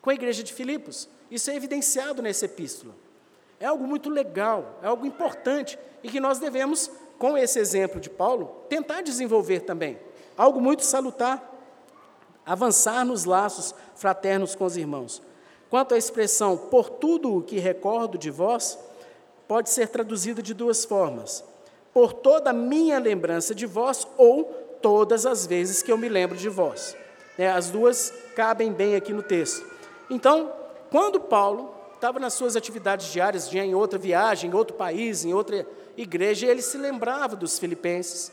com 0.00 0.08
a 0.08 0.14
igreja 0.14 0.42
de 0.42 0.50
Filipos. 0.50 1.06
Isso 1.30 1.50
é 1.50 1.54
evidenciado 1.54 2.22
nessa 2.22 2.46
epístola. 2.46 2.94
É 3.60 3.66
algo 3.66 3.86
muito 3.86 4.08
legal, 4.08 4.78
é 4.82 4.86
algo 4.86 5.04
importante 5.04 5.78
e 6.02 6.08
que 6.08 6.18
nós 6.18 6.38
devemos, 6.38 6.90
com 7.18 7.36
esse 7.36 7.58
exemplo 7.58 8.00
de 8.00 8.08
Paulo, 8.08 8.64
tentar 8.70 9.02
desenvolver 9.02 9.60
também. 9.60 9.98
Algo 10.34 10.62
muito 10.62 10.82
salutar, 10.82 11.46
avançar 12.46 13.04
nos 13.04 13.26
laços 13.26 13.74
fraternos 13.94 14.54
com 14.54 14.64
os 14.64 14.78
irmãos. 14.78 15.20
Quanto 15.68 15.94
à 15.94 15.98
expressão 15.98 16.56
por 16.56 16.88
tudo 16.88 17.36
o 17.36 17.42
que 17.42 17.58
recordo 17.58 18.16
de 18.16 18.30
vós, 18.30 18.78
pode 19.46 19.68
ser 19.68 19.88
traduzida 19.88 20.42
de 20.42 20.54
duas 20.54 20.86
formas 20.86 21.44
por 21.92 22.14
toda 22.14 22.50
a 22.50 22.54
minha 22.54 22.98
lembrança 22.98 23.54
de 23.54 23.64
vós, 23.64 24.06
ou 24.18 24.44
todas 24.82 25.24
as 25.24 25.46
vezes 25.46 25.82
que 25.82 25.90
eu 25.90 25.96
me 25.96 26.10
lembro 26.10 26.36
de 26.36 26.48
vós. 26.48 26.94
É, 27.38 27.48
as 27.48 27.70
duas 27.70 28.12
cabem 28.34 28.72
bem 28.72 28.96
aqui 28.96 29.12
no 29.12 29.22
texto. 29.22 29.66
Então, 30.08 30.52
quando 30.90 31.20
Paulo 31.20 31.74
estava 31.94 32.18
nas 32.18 32.34
suas 32.34 32.56
atividades 32.56 33.10
diárias, 33.12 33.52
em 33.52 33.74
outra 33.74 33.98
viagem, 33.98 34.50
em 34.50 34.54
outro 34.54 34.76
país, 34.76 35.24
em 35.24 35.34
outra 35.34 35.66
igreja, 35.96 36.46
ele 36.46 36.62
se 36.62 36.78
lembrava 36.78 37.34
dos 37.34 37.58
filipenses. 37.58 38.32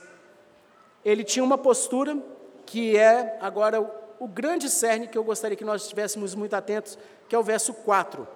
Ele 1.03 1.23
tinha 1.23 1.43
uma 1.43 1.57
postura 1.57 2.17
que 2.65 2.97
é 2.97 3.37
agora 3.41 3.81
o 4.19 4.27
grande 4.27 4.69
cerne 4.69 5.07
que 5.07 5.17
eu 5.17 5.23
gostaria 5.23 5.57
que 5.57 5.65
nós 5.65 5.81
estivéssemos 5.81 6.35
muito 6.35 6.53
atentos, 6.53 6.97
que 7.27 7.35
é 7.35 7.39
o 7.39 7.43
verso 7.43 7.73
4. 7.73 8.27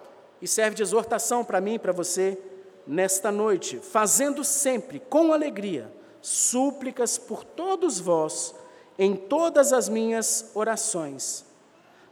E 0.42 0.48
serve 0.48 0.76
de 0.76 0.84
exortação 0.84 1.46
para 1.46 1.62
mim 1.62 1.76
e 1.76 1.80
para 1.80 1.94
você 1.94 2.38
nesta 2.86 3.32
noite, 3.32 3.80
fazendo 3.80 4.44
sempre 4.44 5.00
com 5.00 5.34
alegria 5.34 5.92
súplicas 6.22 7.18
por 7.18 7.44
todos 7.44 8.00
vós 8.00 8.54
em 8.98 9.16
todas 9.16 9.74
as 9.74 9.88
minhas 9.90 10.52
orações. 10.54 11.46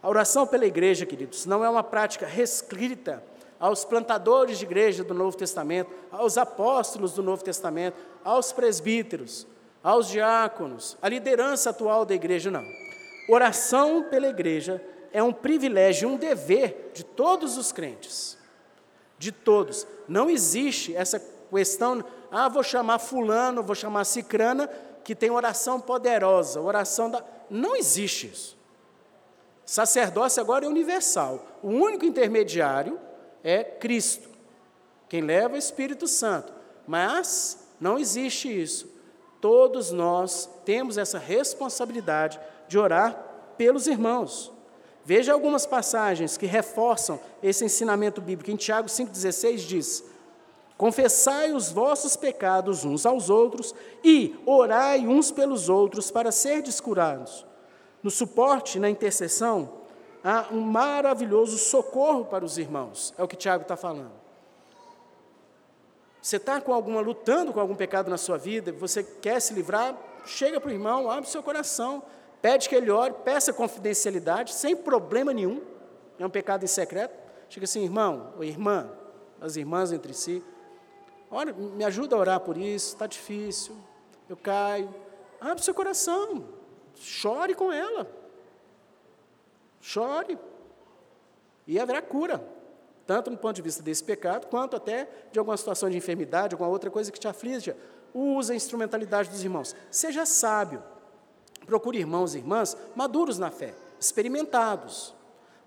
A 0.01 0.09
oração 0.09 0.45
pela 0.45 0.65
igreja, 0.65 1.05
queridos, 1.05 1.45
não 1.45 1.63
é 1.63 1.69
uma 1.69 1.83
prática 1.83 2.25
restrita 2.25 3.23
aos 3.59 3.83
plantadores 3.83 4.59
de 4.59 4.65
igreja 4.65 5.03
do 5.03 5.13
Novo 5.13 5.35
Testamento, 5.35 5.91
aos 6.11 6.37
apóstolos 6.37 7.13
do 7.13 7.23
Novo 7.23 7.43
Testamento, 7.43 7.97
aos 8.23 8.51
presbíteros, 8.51 9.47
aos 9.83 10.07
diáconos, 10.07 10.97
à 11.01 11.09
liderança 11.09 11.69
atual 11.69 12.05
da 12.05 12.13
igreja, 12.13 12.51
não. 12.51 12.63
Oração 13.29 14.03
pela 14.03 14.27
igreja 14.27 14.83
é 15.11 15.23
um 15.23 15.33
privilégio, 15.33 16.09
um 16.09 16.17
dever 16.17 16.91
de 16.93 17.03
todos 17.03 17.57
os 17.57 17.71
crentes 17.71 18.37
de 19.17 19.31
todos. 19.31 19.87
Não 20.07 20.29
existe 20.29 20.95
essa 20.95 21.21
questão, 21.51 22.03
ah, 22.31 22.49
vou 22.49 22.63
chamar 22.63 22.99
fulano, 22.99 23.63
vou 23.63 23.75
chamar 23.75 24.03
cicrana, 24.03 24.69
que 25.05 25.13
tem 25.13 25.29
oração 25.29 25.79
poderosa, 25.79 26.59
oração 26.59 27.11
da... 27.11 27.23
Não 27.47 27.75
existe 27.75 28.25
isso. 28.25 28.57
Sacerdócio 29.63 30.41
agora 30.41 30.65
é 30.65 30.67
universal. 30.67 31.45
O 31.61 31.69
único 31.69 32.05
intermediário 32.05 32.99
é 33.43 33.63
Cristo, 33.63 34.27
quem 35.07 35.21
leva 35.21 35.53
o 35.53 35.59
Espírito 35.59 36.07
Santo. 36.07 36.51
Mas 36.87 37.67
não 37.79 37.99
existe 37.99 38.49
isso. 38.49 38.89
Todos 39.39 39.91
nós 39.91 40.49
temos 40.65 40.97
essa 40.97 41.19
responsabilidade 41.19 42.39
de 42.67 42.79
orar 42.79 43.15
pelos 43.57 43.85
irmãos. 43.85 44.51
Veja 45.03 45.33
algumas 45.33 45.67
passagens 45.67 46.35
que 46.35 46.47
reforçam 46.47 47.19
esse 47.43 47.63
ensinamento 47.63 48.19
bíblico. 48.19 48.49
Em 48.49 48.55
Tiago 48.55 48.87
5,16 48.87 49.57
diz: 49.57 50.03
Confessai 50.77 51.53
os 51.53 51.71
vossos 51.71 52.15
pecados 52.15 52.83
uns 52.83 53.05
aos 53.05 53.29
outros 53.29 53.73
e 54.03 54.35
orai 54.45 55.07
uns 55.07 55.31
pelos 55.31 55.69
outros 55.69 56.11
para 56.11 56.31
serdes 56.31 56.81
curados. 56.81 57.45
No 58.03 58.11
suporte, 58.11 58.79
na 58.79 58.89
intercessão, 58.89 59.81
há 60.23 60.47
um 60.51 60.59
maravilhoso 60.59 61.57
socorro 61.57 62.25
para 62.25 62.43
os 62.43 62.57
irmãos. 62.57 63.13
É 63.17 63.23
o 63.23 63.27
que 63.27 63.35
Tiago 63.35 63.61
está 63.63 63.77
falando. 63.77 64.11
Você 66.21 66.37
está 66.37 66.59
com 66.59 66.73
alguma 66.73 67.01
lutando 67.01 67.53
com 67.53 67.59
algum 67.59 67.75
pecado 67.75 68.09
na 68.09 68.17
sua 68.17 68.37
vida, 68.37 68.71
você 68.71 69.03
quer 69.03 69.39
se 69.39 69.53
livrar, 69.53 69.95
chega 70.25 70.59
para 70.59 70.69
o 70.69 70.73
irmão, 70.73 71.09
abre 71.09 71.27
o 71.27 71.31
seu 71.31 71.43
coração, 71.43 72.03
Pede 72.45 72.69
que 72.69 72.75
ele 72.75 72.91
ore, 72.91 73.11
peça 73.23 73.51
confidencialidade, 73.51 74.53
sem 74.53 74.75
problema 74.75 75.33
nenhum. 75.33 75.63
É 76.19 76.23
um 76.23 76.29
pecado 76.29 76.63
em 76.63 76.67
secreto. 76.67 77.11
Chega 77.49 77.63
assim, 77.63 77.83
irmão 77.83 78.33
ou 78.37 78.43
irmã, 78.43 78.87
as 79.41 79.55
irmãs 79.55 79.91
entre 79.91 80.13
si. 80.13 80.43
Olha, 81.35 81.51
me 81.51 81.83
ajuda 81.83 82.15
a 82.15 82.19
orar 82.19 82.39
por 82.39 82.55
isso, 82.55 82.93
está 82.93 83.05
difícil, 83.05 83.75
eu 84.29 84.37
caio. 84.37 84.89
Abre 85.41 85.61
seu 85.61 85.73
coração, 85.73 86.45
chore 86.95 87.53
com 87.53 87.73
ela. 87.73 88.09
Chore. 89.81 90.39
E 91.67 91.77
haverá 91.77 92.01
cura, 92.01 92.41
tanto 93.05 93.29
no 93.29 93.37
ponto 93.37 93.53
de 93.53 93.61
vista 93.61 93.83
desse 93.83 94.01
pecado, 94.01 94.47
quanto 94.47 94.77
até 94.77 95.09
de 95.29 95.37
alguma 95.37 95.57
situação 95.57 95.89
de 95.89 95.97
enfermidade, 95.97 96.53
alguma 96.53 96.69
outra 96.69 96.89
coisa 96.89 97.11
que 97.11 97.19
te 97.19 97.27
aflige. 97.27 97.75
Usa 98.13 98.53
a 98.53 98.55
instrumentalidade 98.55 99.29
dos 99.29 99.43
irmãos. 99.43 99.75
Seja 99.91 100.25
sábio. 100.25 100.81
Procure 101.65 101.97
irmãos 101.97 102.33
e 102.33 102.37
irmãs 102.37 102.77
maduros 102.95 103.37
na 103.37 103.51
fé, 103.51 103.75
experimentados. 103.99 105.13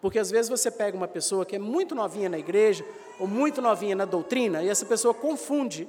Porque 0.01 0.19
às 0.19 0.31
vezes 0.31 0.49
você 0.49 0.71
pega 0.71 0.97
uma 0.97 1.09
pessoa 1.09 1.45
que 1.45 1.57
é 1.57 1.59
muito 1.59 1.95
novinha 1.95 2.29
na 2.29 2.39
igreja, 2.39 2.85
ou 3.19 3.27
muito 3.27 3.61
novinha 3.61 3.97
na 3.97 4.05
doutrina, 4.05 4.63
e 4.63 4.69
essa 4.69 4.87
pessoa 4.87 5.13
confunde 5.13 5.89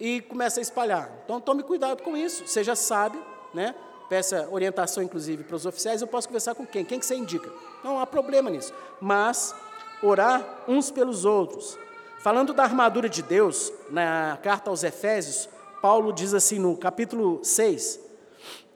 e 0.00 0.20
começa 0.22 0.60
a 0.60 0.62
espalhar. 0.62 1.10
Então 1.24 1.40
tome 1.40 1.62
cuidado 1.62 2.02
com 2.02 2.16
isso, 2.16 2.46
seja 2.46 2.74
sábio, 2.74 3.22
né? 3.52 3.74
peça 4.08 4.48
orientação 4.50 5.02
inclusive 5.02 5.44
para 5.44 5.56
os 5.56 5.66
oficiais, 5.66 6.00
eu 6.00 6.06
posso 6.06 6.28
conversar 6.28 6.54
com 6.54 6.66
quem? 6.66 6.84
Quem 6.84 6.98
que 6.98 7.06
você 7.06 7.16
indica? 7.16 7.50
Não 7.82 7.98
há 7.98 8.06
problema 8.06 8.48
nisso. 8.48 8.72
Mas 9.00 9.54
orar 10.02 10.64
uns 10.68 10.90
pelos 10.90 11.24
outros. 11.24 11.78
Falando 12.18 12.52
da 12.52 12.64
armadura 12.64 13.08
de 13.08 13.22
Deus, 13.22 13.72
na 13.90 14.38
carta 14.42 14.70
aos 14.70 14.82
Efésios, 14.82 15.48
Paulo 15.80 16.12
diz 16.12 16.34
assim 16.34 16.58
no 16.58 16.76
capítulo 16.76 17.40
6, 17.42 18.00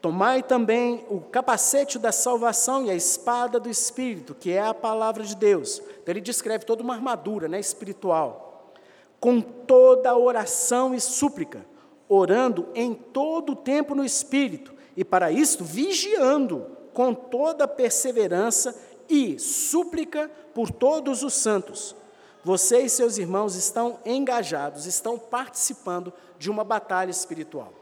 Tomai 0.00 0.42
também 0.42 1.04
o 1.10 1.20
capacete 1.20 1.98
da 1.98 2.10
salvação 2.10 2.86
e 2.86 2.90
a 2.90 2.94
espada 2.94 3.60
do 3.60 3.68
Espírito, 3.68 4.34
que 4.34 4.50
é 4.50 4.60
a 4.60 4.72
palavra 4.72 5.22
de 5.22 5.36
Deus. 5.36 5.78
Então, 5.78 6.12
ele 6.12 6.22
descreve 6.22 6.64
toda 6.64 6.82
uma 6.82 6.94
armadura 6.94 7.46
né, 7.46 7.60
espiritual. 7.60 8.72
Com 9.20 9.42
toda 9.42 10.16
oração 10.16 10.94
e 10.94 11.00
súplica, 11.00 11.66
orando 12.08 12.68
em 12.74 12.94
todo 12.94 13.52
o 13.52 13.56
tempo 13.56 13.94
no 13.94 14.02
Espírito, 14.02 14.72
e 14.96 15.04
para 15.04 15.30
isto 15.30 15.64
vigiando 15.64 16.66
com 16.94 17.12
toda 17.12 17.68
perseverança 17.68 18.74
e 19.08 19.38
súplica 19.38 20.30
por 20.54 20.70
todos 20.70 21.22
os 21.22 21.34
santos. 21.34 21.94
Você 22.42 22.80
e 22.80 22.88
seus 22.88 23.18
irmãos 23.18 23.54
estão 23.54 23.98
engajados, 24.06 24.86
estão 24.86 25.18
participando 25.18 26.10
de 26.38 26.50
uma 26.50 26.64
batalha 26.64 27.10
espiritual. 27.10 27.79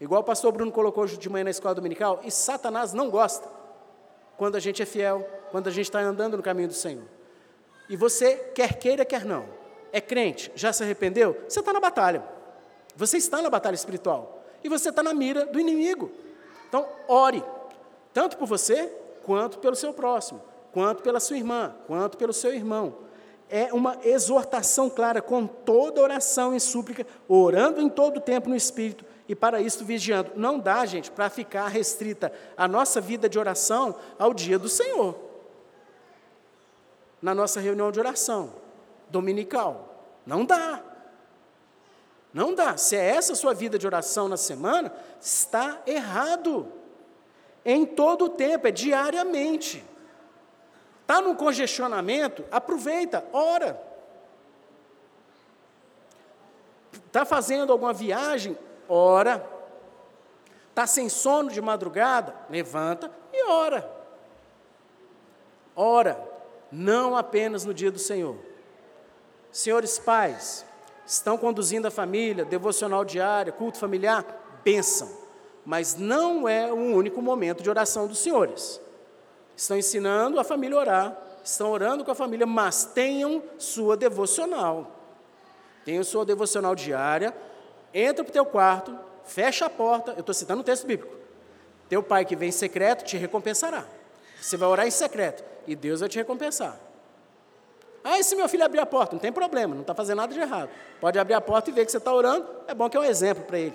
Igual 0.00 0.20
o 0.20 0.24
pastor 0.24 0.52
Bruno 0.52 0.72
colocou 0.72 1.04
hoje 1.04 1.16
de 1.16 1.28
manhã 1.28 1.44
na 1.44 1.50
escola 1.50 1.74
dominical, 1.74 2.20
e 2.24 2.30
Satanás 2.30 2.92
não 2.92 3.10
gosta 3.10 3.48
quando 4.36 4.56
a 4.56 4.60
gente 4.60 4.82
é 4.82 4.86
fiel, 4.86 5.26
quando 5.50 5.68
a 5.68 5.70
gente 5.70 5.86
está 5.86 6.00
andando 6.00 6.36
no 6.36 6.42
caminho 6.42 6.68
do 6.68 6.74
Senhor. 6.74 7.04
E 7.88 7.96
você, 7.96 8.36
quer 8.54 8.78
queira, 8.78 9.04
quer 9.04 9.24
não, 9.24 9.46
é 9.92 10.00
crente, 10.00 10.50
já 10.54 10.72
se 10.72 10.82
arrependeu, 10.82 11.36
você 11.48 11.60
está 11.60 11.72
na 11.72 11.80
batalha. 11.80 12.22
Você 12.96 13.16
está 13.16 13.42
na 13.42 13.50
batalha 13.50 13.74
espiritual. 13.74 14.44
E 14.62 14.68
você 14.68 14.88
está 14.88 15.02
na 15.02 15.12
mira 15.12 15.46
do 15.46 15.60
inimigo. 15.60 16.10
Então, 16.68 16.86
ore, 17.08 17.44
tanto 18.12 18.36
por 18.36 18.46
você, 18.46 18.90
quanto 19.24 19.58
pelo 19.58 19.76
seu 19.76 19.92
próximo, 19.92 20.40
quanto 20.72 21.02
pela 21.02 21.20
sua 21.20 21.36
irmã, 21.36 21.74
quanto 21.86 22.16
pelo 22.16 22.32
seu 22.32 22.52
irmão. 22.52 22.96
É 23.48 23.72
uma 23.72 23.98
exortação 24.02 24.88
clara, 24.88 25.20
com 25.20 25.46
toda 25.46 26.00
oração 26.00 26.54
e 26.54 26.60
súplica, 26.60 27.06
orando 27.28 27.80
em 27.80 27.88
todo 27.88 28.16
o 28.16 28.20
tempo 28.20 28.48
no 28.48 28.56
Espírito, 28.56 29.04
e 29.28 29.34
para 29.34 29.60
isso 29.60 29.84
vigiando. 29.84 30.32
Não 30.36 30.58
dá, 30.58 30.84
gente, 30.84 31.10
para 31.10 31.30
ficar 31.30 31.68
restrita 31.68 32.32
a 32.56 32.68
nossa 32.68 33.00
vida 33.00 33.28
de 33.28 33.38
oração 33.38 33.96
ao 34.18 34.34
dia 34.34 34.58
do 34.58 34.68
Senhor. 34.68 35.16
Na 37.22 37.34
nossa 37.34 37.60
reunião 37.60 37.90
de 37.90 37.98
oração 37.98 38.52
dominical. 39.08 39.94
Não 40.26 40.44
dá. 40.44 40.82
Não 42.32 42.54
dá. 42.54 42.76
Se 42.76 42.96
é 42.96 43.16
essa 43.16 43.32
a 43.32 43.36
sua 43.36 43.54
vida 43.54 43.78
de 43.78 43.86
oração 43.86 44.28
na 44.28 44.36
semana, 44.36 44.92
está 45.20 45.80
errado. 45.86 46.70
Em 47.64 47.86
todo 47.86 48.26
o 48.26 48.28
tempo, 48.28 48.66
é 48.66 48.70
diariamente. 48.70 49.82
Está 51.00 51.20
no 51.20 51.34
congestionamento? 51.34 52.44
Aproveita, 52.50 53.24
ora. 53.32 53.80
Está 57.06 57.24
fazendo 57.24 57.72
alguma 57.72 57.92
viagem? 57.92 58.58
Ora. 58.88 59.44
Está 60.70 60.86
sem 60.86 61.08
sono 61.08 61.50
de 61.50 61.60
madrugada? 61.60 62.34
Levanta 62.50 63.10
e 63.32 63.44
ora. 63.44 63.88
Ora, 65.76 66.20
não 66.70 67.16
apenas 67.16 67.64
no 67.64 67.72
dia 67.72 67.90
do 67.90 67.98
Senhor. 67.98 68.36
Senhores 69.52 69.98
pais, 69.98 70.66
estão 71.06 71.38
conduzindo 71.38 71.86
a 71.86 71.90
família, 71.90 72.44
devocional 72.44 73.04
diária, 73.04 73.52
culto 73.52 73.78
familiar? 73.78 74.24
Bênção. 74.64 75.08
Mas 75.64 75.96
não 75.96 76.48
é 76.48 76.72
o 76.72 76.76
único 76.76 77.22
momento 77.22 77.62
de 77.62 77.70
oração 77.70 78.06
dos 78.06 78.18
senhores. 78.18 78.80
Estão 79.56 79.76
ensinando 79.76 80.40
a 80.40 80.44
família 80.44 80.76
a 80.76 80.80
orar, 80.80 81.18
estão 81.42 81.70
orando 81.70 82.04
com 82.04 82.10
a 82.10 82.14
família, 82.14 82.46
mas 82.46 82.84
tenham 82.84 83.42
sua 83.58 83.96
devocional. 83.96 84.90
Tenham 85.84 86.02
sua 86.02 86.24
devocional 86.24 86.74
diária, 86.74 87.34
entra 87.94 88.24
para 88.24 88.30
o 88.30 88.32
teu 88.32 88.44
quarto, 88.44 88.98
fecha 89.24 89.66
a 89.66 89.70
porta, 89.70 90.12
eu 90.12 90.20
estou 90.20 90.34
citando 90.34 90.60
um 90.60 90.64
texto 90.64 90.86
bíblico. 90.86 91.14
Teu 91.88 92.02
pai 92.02 92.24
que 92.24 92.34
vem 92.34 92.48
em 92.48 92.52
secreto 92.52 93.04
te 93.04 93.16
recompensará. 93.16 93.84
Você 94.40 94.56
vai 94.56 94.68
orar 94.68 94.86
em 94.86 94.90
secreto 94.90 95.44
e 95.66 95.76
Deus 95.76 96.00
vai 96.00 96.08
te 96.08 96.18
recompensar. 96.18 96.78
Ah, 98.02 98.18
e 98.18 98.24
se 98.24 98.36
meu 98.36 98.48
filho 98.48 98.64
abrir 98.64 98.80
a 98.80 98.86
porta? 98.86 99.14
Não 99.14 99.20
tem 99.20 99.32
problema, 99.32 99.74
não 99.74 99.80
está 99.80 99.94
fazendo 99.94 100.18
nada 100.18 100.34
de 100.34 100.40
errado. 100.40 100.68
Pode 101.00 101.18
abrir 101.18 101.34
a 101.34 101.40
porta 101.40 101.70
e 101.70 101.72
ver 101.72 101.86
que 101.86 101.92
você 101.92 101.96
está 101.96 102.12
orando, 102.12 102.46
é 102.66 102.74
bom 102.74 102.90
que 102.90 102.96
é 102.96 103.00
um 103.00 103.04
exemplo 103.04 103.44
para 103.44 103.58
ele. 103.58 103.74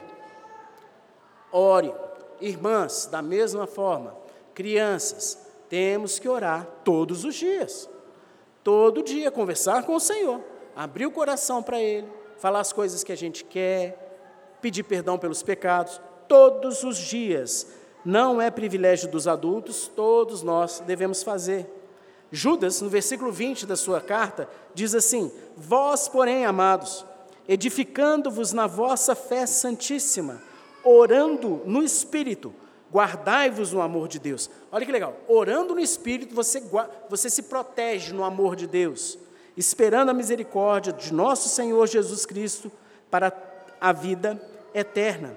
Ore. 1.51 1.93
Irmãs, 2.41 3.05
da 3.05 3.21
mesma 3.21 3.67
forma, 3.67 4.15
crianças, 4.53 5.37
temos 5.67 6.19
que 6.19 6.29
orar 6.29 6.65
todos 6.85 7.25
os 7.25 7.35
dias. 7.35 7.89
Todo 8.63 9.03
dia, 9.03 9.31
conversar 9.31 9.83
com 9.83 9.95
o 9.95 9.99
Senhor, 9.99 10.41
abrir 10.75 11.05
o 11.05 11.11
coração 11.11 11.61
para 11.61 11.81
Ele, 11.81 12.07
falar 12.37 12.59
as 12.59 12.71
coisas 12.71 13.03
que 13.03 13.11
a 13.11 13.17
gente 13.17 13.43
quer, 13.43 14.08
pedir 14.61 14.83
perdão 14.83 15.17
pelos 15.17 15.43
pecados, 15.43 15.99
todos 16.27 16.83
os 16.83 16.97
dias. 16.97 17.67
Não 18.05 18.41
é 18.41 18.49
privilégio 18.49 19.09
dos 19.09 19.27
adultos, 19.27 19.87
todos 19.87 20.41
nós 20.41 20.81
devemos 20.85 21.23
fazer. 21.23 21.67
Judas, 22.31 22.81
no 22.81 22.89
versículo 22.89 23.31
20 23.31 23.65
da 23.65 23.75
sua 23.75 23.99
carta, 23.99 24.47
diz 24.73 24.93
assim: 24.93 25.31
Vós, 25.57 26.07
porém, 26.07 26.45
amados, 26.45 27.05
edificando-vos 27.47 28.53
na 28.53 28.67
vossa 28.67 29.15
fé 29.15 29.45
santíssima, 29.45 30.41
orando 30.83 31.61
no 31.65 31.83
Espírito, 31.83 32.53
guardai-vos 32.93 33.73
no 33.73 33.81
amor 33.81 34.07
de 34.07 34.19
Deus. 34.19 34.49
Olha 34.71 34.85
que 34.85 34.91
legal, 34.91 35.17
orando 35.27 35.73
no 35.73 35.81
Espírito, 35.81 36.35
você, 36.35 36.63
você 37.09 37.29
se 37.29 37.43
protege 37.43 38.13
no 38.13 38.23
amor 38.23 38.55
de 38.55 38.67
Deus, 38.67 39.17
esperando 39.57 40.09
a 40.09 40.13
misericórdia 40.13 40.93
de 40.93 41.11
nosso 41.11 41.49
Senhor 41.49 41.87
Jesus 41.87 42.25
Cristo 42.25 42.71
para 43.09 43.31
a 43.79 43.91
vida 43.91 44.41
eterna. 44.73 45.35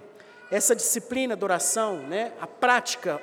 Essa 0.51 0.77
disciplina 0.77 1.35
da 1.35 1.45
oração, 1.45 1.97
né, 1.99 2.33
a 2.41 2.47
prática 2.47 3.21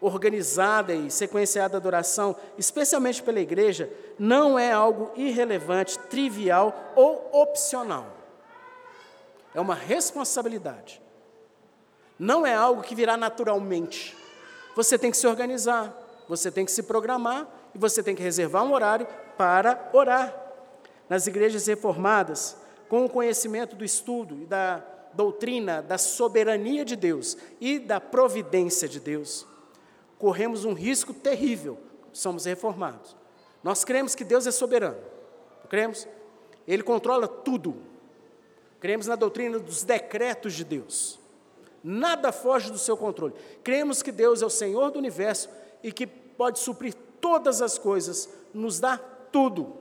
organizada 0.00 0.94
e 0.94 1.10
sequenciada 1.10 1.80
da 1.80 1.86
oração, 1.86 2.36
especialmente 2.58 3.22
pela 3.22 3.40
igreja, 3.40 3.90
não 4.18 4.58
é 4.58 4.70
algo 4.72 5.10
irrelevante, 5.16 5.98
trivial 5.98 6.92
ou 6.94 7.30
opcional. 7.32 8.06
É 9.54 9.60
uma 9.60 9.74
responsabilidade. 9.74 11.00
Não 12.18 12.46
é 12.46 12.54
algo 12.54 12.82
que 12.82 12.94
virá 12.94 13.16
naturalmente. 13.16 14.16
Você 14.76 14.98
tem 14.98 15.10
que 15.10 15.16
se 15.16 15.26
organizar, 15.26 15.96
você 16.28 16.50
tem 16.50 16.64
que 16.64 16.72
se 16.72 16.82
programar 16.82 17.46
e 17.74 17.78
você 17.78 18.02
tem 18.02 18.14
que 18.14 18.22
reservar 18.22 18.64
um 18.64 18.72
horário 18.72 19.06
para 19.38 19.88
orar. 19.92 20.34
Nas 21.08 21.26
igrejas 21.26 21.66
reformadas, 21.66 22.56
com 22.88 23.04
o 23.04 23.10
conhecimento 23.10 23.76
do 23.76 23.84
estudo 23.84 24.42
e 24.42 24.46
da 24.46 24.82
doutrina 25.14 25.80
da 25.80 25.96
soberania 25.96 26.84
de 26.84 26.96
Deus 26.96 27.36
e 27.60 27.78
da 27.78 28.00
providência 28.00 28.88
de 28.88 29.00
Deus, 29.00 29.46
corremos 30.18 30.64
um 30.64 30.72
risco 30.72 31.14
terrível, 31.14 31.78
somos 32.12 32.44
reformados. 32.44 33.16
Nós 33.62 33.84
cremos 33.84 34.14
que 34.14 34.24
Deus 34.24 34.46
é 34.46 34.50
soberano, 34.50 34.98
cremos? 35.68 36.06
Ele 36.66 36.82
controla 36.82 37.28
tudo. 37.28 37.76
Cremos 38.80 39.06
na 39.06 39.16
doutrina 39.16 39.58
dos 39.58 39.82
decretos 39.82 40.54
de 40.54 40.64
Deus. 40.64 41.18
Nada 41.82 42.32
foge 42.32 42.70
do 42.70 42.78
seu 42.78 42.96
controle. 42.96 43.34
Cremos 43.62 44.02
que 44.02 44.10
Deus 44.10 44.42
é 44.42 44.46
o 44.46 44.50
Senhor 44.50 44.90
do 44.90 44.98
universo 44.98 45.48
e 45.82 45.92
que 45.92 46.06
pode 46.06 46.58
suprir 46.58 46.94
todas 47.20 47.62
as 47.62 47.78
coisas, 47.78 48.28
nos 48.52 48.80
dá 48.80 48.98
tudo. 48.98 49.76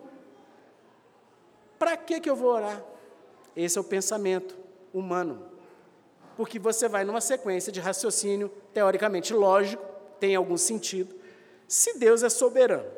Para 1.80 1.98
que, 1.98 2.20
que 2.20 2.30
eu 2.30 2.36
vou 2.36 2.52
orar? 2.52 2.84
Esse 3.56 3.78
é 3.78 3.82
o 3.82 3.84
pensamento 3.84 4.56
humano. 4.94 5.46
Porque 6.36 6.58
você 6.58 6.88
vai 6.88 7.04
numa 7.04 7.22
sequência 7.22 7.72
de 7.72 7.80
raciocínio 7.80 8.52
teoricamente 8.74 9.34
lógico, 9.34 9.84
tem 10.20 10.36
algum 10.36 10.58
sentido. 10.58 11.14
Se 11.68 11.98
Deus 11.98 12.24
é 12.24 12.30
soberano, 12.30 12.90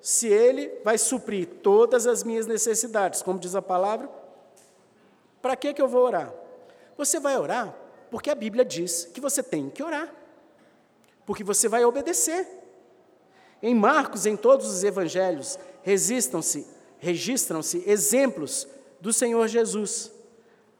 se 0.00 0.28
Ele 0.28 0.80
vai 0.84 0.98
suprir 0.98 1.46
todas 1.62 2.06
as 2.06 2.22
minhas 2.22 2.46
necessidades, 2.46 3.22
como 3.22 3.38
diz 3.38 3.54
a 3.54 3.62
palavra, 3.62 4.10
para 5.40 5.56
que, 5.56 5.72
que 5.72 5.82
eu 5.82 5.88
vou 5.88 6.04
orar? 6.04 6.32
Você 6.96 7.18
vai 7.18 7.36
orar 7.36 7.74
porque 8.12 8.28
a 8.28 8.34
Bíblia 8.34 8.62
diz 8.62 9.06
que 9.06 9.22
você 9.22 9.42
tem 9.42 9.70
que 9.70 9.82
orar, 9.82 10.14
porque 11.24 11.42
você 11.42 11.66
vai 11.66 11.82
obedecer. 11.82 12.46
Em 13.62 13.74
Marcos, 13.74 14.26
em 14.26 14.36
todos 14.36 14.66
os 14.66 14.84
evangelhos, 14.84 15.58
resistam-se, 15.82 16.66
registram-se 16.98 17.82
exemplos 17.86 18.68
do 19.02 19.12
Senhor 19.12 19.48
Jesus. 19.48 20.12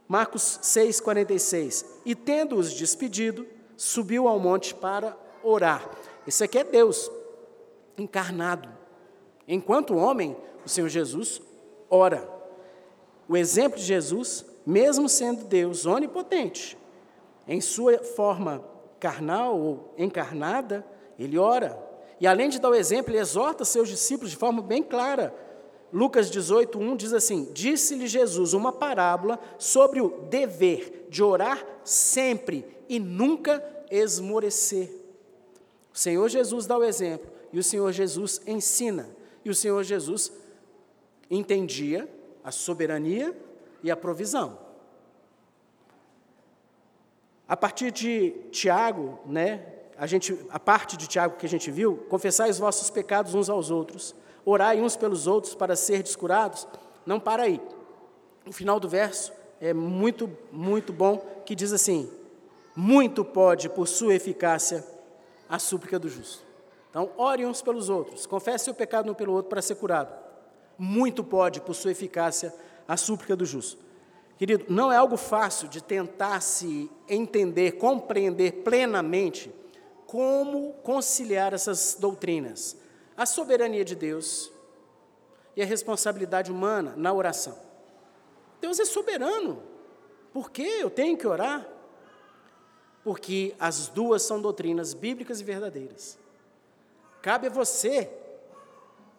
Marcos 0.07 0.61
6,46. 0.63 1.85
E 2.07 2.15
tendo-os 2.15 2.73
despedido, 2.73 3.45
subiu 3.77 4.29
ao 4.29 4.39
monte 4.39 4.73
para 4.73 5.17
orar. 5.43 5.91
Isso 6.25 6.45
aqui 6.45 6.59
é 6.59 6.65
Deus 6.65 7.11
encarnado. 7.99 8.69
Enquanto 9.47 9.97
homem, 9.97 10.37
o 10.65 10.69
Senhor 10.69 10.89
Jesus 10.89 11.43
ora. 11.91 12.27
O 13.29 13.37
exemplo 13.37 13.77
de 13.77 13.85
Jesus, 13.85 14.47
mesmo 14.65 15.09
sendo 15.09 15.45
Deus 15.45 15.85
onipotente, 15.85 16.79
em 17.49 17.61
sua 17.61 17.99
forma 17.99 18.65
carnal 19.01 19.59
ou 19.59 19.95
encarnada, 19.99 20.87
ele 21.19 21.39
ora. 21.39 21.77
E 22.21 22.27
além 22.29 22.49
de 22.49 22.61
dar 22.61 22.71
o 22.71 22.75
exemplo, 22.75 23.11
ele 23.11 23.19
exorta 23.19 23.65
seus 23.65 23.89
discípulos 23.89 24.31
de 24.31 24.37
forma 24.37 24.63
bem 24.63 24.81
clara 24.81 25.35
Lucas 25.93 26.31
18, 26.31 26.79
1 26.79 26.97
diz 26.97 27.13
assim: 27.13 27.53
Disse-lhe 27.53 28.07
Jesus 28.07 28.55
uma 28.55 28.73
parábola 28.73 29.39
sobre 29.59 30.01
o 30.01 30.09
dever 30.31 31.07
de 31.11 31.23
orar 31.23 31.65
sempre 31.85 32.65
e 32.89 32.99
nunca 32.99 33.63
esmorecer. 33.91 34.91
O 35.93 35.99
Senhor 35.99 36.29
Jesus 36.31 36.67
dá 36.67 36.79
o 36.79 36.85
exemplo 36.85 37.31
e 37.53 37.59
o 37.59 37.63
Senhor 37.63 37.93
Jesus 37.93 38.41
ensina. 38.47 39.11
E 39.45 39.51
o 39.51 39.55
Senhor 39.55 39.83
Jesus 39.83 40.33
entendia 41.31 42.09
a 42.43 42.51
soberania 42.51 43.37
e 43.83 43.91
a 43.91 43.97
provisão. 43.97 44.59
A 47.47 47.57
partir 47.57 47.91
de 47.91 48.31
Tiago, 48.51 49.19
né, 49.27 49.67
a, 49.99 50.07
gente, 50.07 50.39
a 50.49 50.59
parte 50.59 50.97
de 50.97 51.07
Tiago 51.07 51.37
que 51.37 51.45
a 51.45 51.49
gente 51.49 51.71
viu, 51.71 51.99
confessai 52.09 52.49
os 52.49 52.59
vossos 52.59 52.89
pecados 52.89 53.35
uns 53.35 53.51
aos 53.51 53.71
outros 53.71 54.15
orai 54.45 54.81
uns 54.81 54.97
pelos 54.97 55.27
outros 55.27 55.55
para 55.55 55.77
ser 55.77 56.03
descurados, 56.03 56.67
não 57.07 57.21
para 57.21 57.45
aí. 57.45 57.61
O 58.47 58.53
final 58.53 58.81
do 58.81 58.89
verso 58.89 59.33
é 59.61 59.73
muito, 59.73 60.31
muito 60.51 60.93
bom, 60.93 61.19
que 61.47 61.55
diz 61.55 61.73
assim: 61.73 62.11
Muito 62.75 63.25
pode, 63.25 63.69
por 63.69 63.87
sua 63.87 64.15
eficácia, 64.15 64.85
a 65.49 65.59
súplica 65.59 65.99
do 65.99 66.09
justo. 66.09 66.43
Então, 66.91 67.11
ore 67.17 67.47
uns 67.47 67.63
pelos 67.63 67.89
outros, 67.89 68.27
confesse 68.27 68.71
o 68.71 68.75
pecado 68.75 69.11
um 69.11 69.15
pelo 69.15 69.33
outro 69.33 69.49
para 69.49 69.63
ser 69.63 69.77
curado. 69.77 70.13
Muito 70.79 71.23
pode, 71.23 71.61
por 71.61 71.75
sua 71.75 71.93
eficácia, 71.93 72.55
a 72.87 72.97
súplica 72.97 73.37
do 73.37 73.47
justo. 73.47 73.83
Querido, 74.37 74.67
não 74.69 74.93
é 74.93 74.97
algo 74.97 75.17
fácil 75.17 75.69
de 75.69 75.83
tentar 75.83 76.41
se 76.41 76.91
entender, 77.09 77.73
compreender 77.73 78.63
plenamente 78.65 79.53
como 80.07 80.75
conciliar 80.83 81.55
essas 81.55 81.97
doutrinas? 81.99 82.77
A 83.17 83.27
soberania 83.27 83.85
de 83.85 83.95
Deus 83.95 84.51
e 85.57 85.63
a 85.63 85.67
responsabilidade 85.67 86.51
humana 86.51 86.95
na 86.97 87.13
oração. 87.13 87.59
Deus 88.61 88.79
é 88.79 88.85
soberano. 88.85 89.63
Por 90.33 90.51
que 90.51 90.63
eu 90.63 90.89
tenho 90.89 91.17
que 91.17 91.27
orar? 91.27 91.67
Porque 93.05 93.55
as 93.59 93.89
duas 93.89 94.23
são 94.23 94.41
doutrinas 94.41 94.95
bíblicas 94.95 95.41
e 95.41 95.45
verdadeiras. 95.45 96.19
Cabe 97.21 97.49
a 97.49 97.51
você 97.51 98.11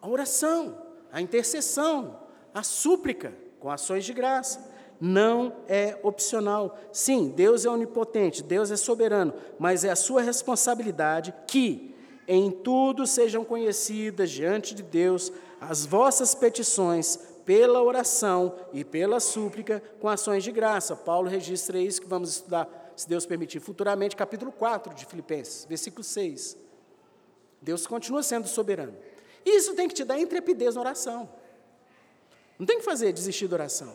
a 0.01 0.07
oração, 0.07 0.77
a 1.11 1.21
intercessão, 1.21 2.19
a 2.53 2.61
súplica 2.61 3.33
com 3.59 3.71
ações 3.71 4.03
de 4.03 4.13
graça. 4.13 4.71
Não 4.99 5.55
é 5.67 5.97
opcional. 6.03 6.77
Sim, 6.91 7.29
Deus 7.29 7.65
é 7.65 7.69
onipotente, 7.69 8.43
Deus 8.43 8.69
é 8.71 8.75
soberano, 8.75 9.33
mas 9.57 9.85
é 9.85 9.89
a 9.89 9.95
sua 9.95 10.21
responsabilidade 10.21 11.33
que 11.47 11.92
em 12.27 12.49
tudo 12.49 13.05
sejam 13.05 13.43
conhecidas 13.43 14.31
diante 14.31 14.73
de 14.73 14.83
Deus 14.83 15.31
as 15.59 15.85
vossas 15.85 16.35
petições 16.35 17.17
pela 17.45 17.81
oração 17.81 18.55
e 18.71 18.83
pela 18.83 19.19
súplica 19.19 19.81
com 19.99 20.07
ações 20.07 20.43
de 20.43 20.51
graça. 20.51 20.95
Paulo 20.95 21.29
registra 21.29 21.79
isso 21.79 22.01
que 22.01 22.07
vamos 22.07 22.29
estudar, 22.29 22.93
se 22.95 23.07
Deus 23.07 23.25
permitir, 23.25 23.59
futuramente, 23.59 24.15
capítulo 24.15 24.51
4 24.51 24.93
de 24.93 25.05
Filipenses, 25.05 25.65
versículo 25.65 26.03
6. 26.03 26.57
Deus 27.61 27.87
continua 27.87 28.23
sendo 28.23 28.47
soberano. 28.47 28.95
Isso 29.45 29.73
tem 29.73 29.87
que 29.87 29.93
te 29.93 30.03
dar 30.03 30.19
intrepidez 30.19 30.75
na 30.75 30.81
oração. 30.81 31.29
Não 32.57 32.65
tem 32.65 32.77
que 32.77 32.85
fazer 32.85 33.11
desistir 33.11 33.47
da 33.47 33.55
oração. 33.55 33.93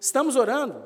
Estamos 0.00 0.36
orando, 0.36 0.82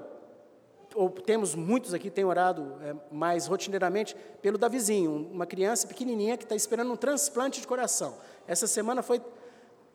ou 0.96 1.10
temos 1.10 1.54
muitos 1.54 1.92
aqui 1.92 2.10
têm 2.10 2.24
orado 2.24 2.74
é, 2.82 2.94
mais 3.12 3.46
rotineiramente 3.46 4.16
pelo 4.40 4.56
Davizinho, 4.56 5.28
uma 5.30 5.44
criança 5.44 5.86
pequenininha 5.86 6.36
que 6.36 6.44
está 6.44 6.56
esperando 6.56 6.90
um 6.90 6.96
transplante 6.96 7.60
de 7.60 7.66
coração. 7.66 8.16
Essa 8.48 8.66
semana 8.66 9.02
foi 9.02 9.20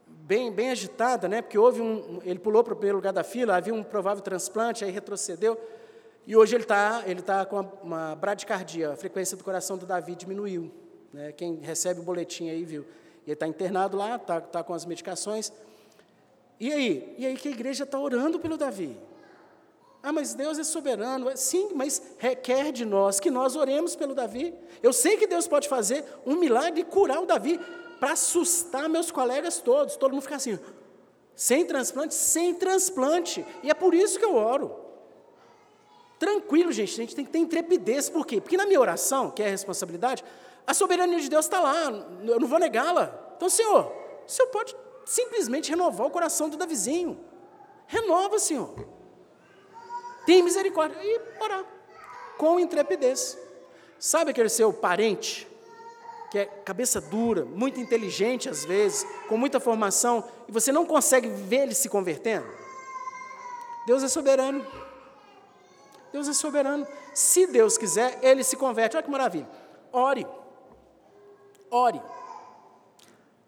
bem, 0.06 0.52
bem 0.52 0.70
agitada, 0.70 1.28
né? 1.28 1.42
Porque 1.42 1.58
houve 1.58 1.82
um, 1.82 2.22
ele 2.24 2.38
pulou 2.38 2.64
para 2.64 2.74
o 2.74 2.76
primeiro 2.76 2.98
lugar 2.98 3.12
da 3.12 3.24
fila, 3.24 3.56
havia 3.56 3.74
um 3.74 3.84
provável 3.84 4.24
transplante, 4.24 4.86
aí 4.86 4.92
retrocedeu. 4.92 5.60
E 6.28 6.36
hoje 6.36 6.56
ele 6.56 6.64
está 6.64 7.04
ele 7.08 7.22
tá 7.22 7.46
com 7.46 7.58
uma, 7.58 7.74
uma 7.84 8.16
bradicardia, 8.16 8.92
a 8.92 8.96
frequência 8.96 9.36
do 9.36 9.44
coração 9.44 9.78
do 9.78 9.86
Davi 9.86 10.16
diminuiu. 10.16 10.72
Né? 11.12 11.32
Quem 11.32 11.56
recebe 11.56 12.00
o 12.00 12.04
boletim 12.04 12.50
aí 12.50 12.64
viu. 12.64 12.86
E 13.26 13.32
ele 13.32 13.34
está 13.34 13.48
internado 13.48 13.98
lá, 13.98 14.16
está 14.16 14.40
tá 14.40 14.64
com 14.64 14.74
as 14.74 14.86
medicações. 14.86 15.52
E 16.60 16.72
aí? 16.72 17.16
E 17.18 17.26
aí 17.26 17.36
que 17.36 17.48
a 17.48 17.52
igreja 17.52 17.86
está 17.86 18.00
orando 18.00 18.40
pelo 18.40 18.56
Davi. 18.56 18.96
Ah, 20.04 20.12
mas 20.12 20.34
Deus 20.34 20.58
é 20.58 20.64
soberano. 20.64 21.32
Sim, 21.36 21.70
mas 21.76 22.02
requer 22.18 22.72
de 22.72 22.86
nós 22.86 23.20
que 23.20 23.30
nós 23.30 23.56
oremos 23.56 23.96
pelo 23.96 24.16
Davi. 24.16 24.54
Eu 24.82 24.92
sei 24.92 25.18
que 25.18 25.28
Deus 25.28 25.48
pode 25.48 25.70
fazer 25.70 26.04
um 26.26 26.36
milagre 26.36 26.82
e 26.82 26.84
curar 26.84 27.22
o 27.22 27.26
Davi 27.26 27.60
para 28.00 28.14
assustar 28.14 28.90
meus 28.90 29.12
colegas 29.12 29.60
todos. 29.60 29.96
Todo 29.96 30.12
mundo 30.12 30.24
ficar 30.24 30.38
assim, 30.38 30.60
sem 31.36 31.66
transplante? 31.66 32.16
Sem 32.16 32.56
transplante. 32.56 33.46
E 33.62 33.70
é 33.70 33.74
por 33.74 33.94
isso 33.94 34.18
que 34.18 34.26
eu 34.26 34.36
oro. 34.36 34.76
Tranquilo, 36.18 36.72
gente, 36.72 36.94
a 36.94 37.04
gente 37.04 37.16
tem 37.16 37.26
que 37.26 37.32
ter 37.32 37.40
intrepidez. 37.40 38.10
Por 38.10 38.26
quê? 38.26 38.42
Porque 38.42 38.58
na 38.58 38.66
minha 38.66 38.80
oração, 38.80 39.32
que 39.32 39.42
é 39.42 39.48
a 39.48 39.50
responsabilidade, 39.50 40.24
a 40.66 40.74
soberania 40.74 41.20
de 41.20 41.30
Deus 41.30 41.46
está 41.46 41.60
lá, 41.60 41.92
eu 42.24 42.40
não 42.40 42.48
vou 42.48 42.60
negá-la. 42.60 43.34
Então, 43.38 43.50
Senhor, 43.50 43.92
o 44.28 44.32
Senhor 44.32 44.50
pode 44.50 44.76
simplesmente 45.06 45.70
renovar 45.70 46.06
o 46.06 46.12
coração 46.12 46.48
do 46.48 46.58
Davizinho. 46.58 47.20
Renova, 47.88 48.40
Senhor. 48.40 49.01
Tem 50.26 50.42
misericórdia. 50.44 50.98
E 51.02 51.22
orar. 51.42 51.66
Com 52.38 52.60
intrepidez. 52.60 53.38
Sabe 54.00 54.32
aquele 54.32 54.50
seu 54.50 54.74
parente 54.74 55.48
que 56.32 56.40
é 56.40 56.46
cabeça 56.46 57.02
dura, 57.02 57.44
muito 57.44 57.80
inteligente 57.80 58.48
às 58.48 58.64
vezes, 58.64 59.06
com 59.28 59.36
muita 59.36 59.60
formação, 59.60 60.24
e 60.48 60.52
você 60.52 60.72
não 60.72 60.86
consegue 60.86 61.28
ver 61.28 61.64
ele 61.64 61.76
se 61.76 61.90
convertendo? 61.90 62.48
Deus 63.86 64.02
é 64.02 64.08
soberano. 64.08 64.66
Deus 66.14 66.30
é 66.30 66.34
soberano. 66.34 66.88
Se 67.14 67.48
Deus 67.48 67.78
quiser, 67.78 68.18
ele 68.22 68.44
se 68.44 68.56
converte. 68.56 68.96
Olha 68.96 69.04
que 69.04 69.12
maravilha. 69.12 69.50
Ore. 69.92 70.26
Ore. 71.70 72.02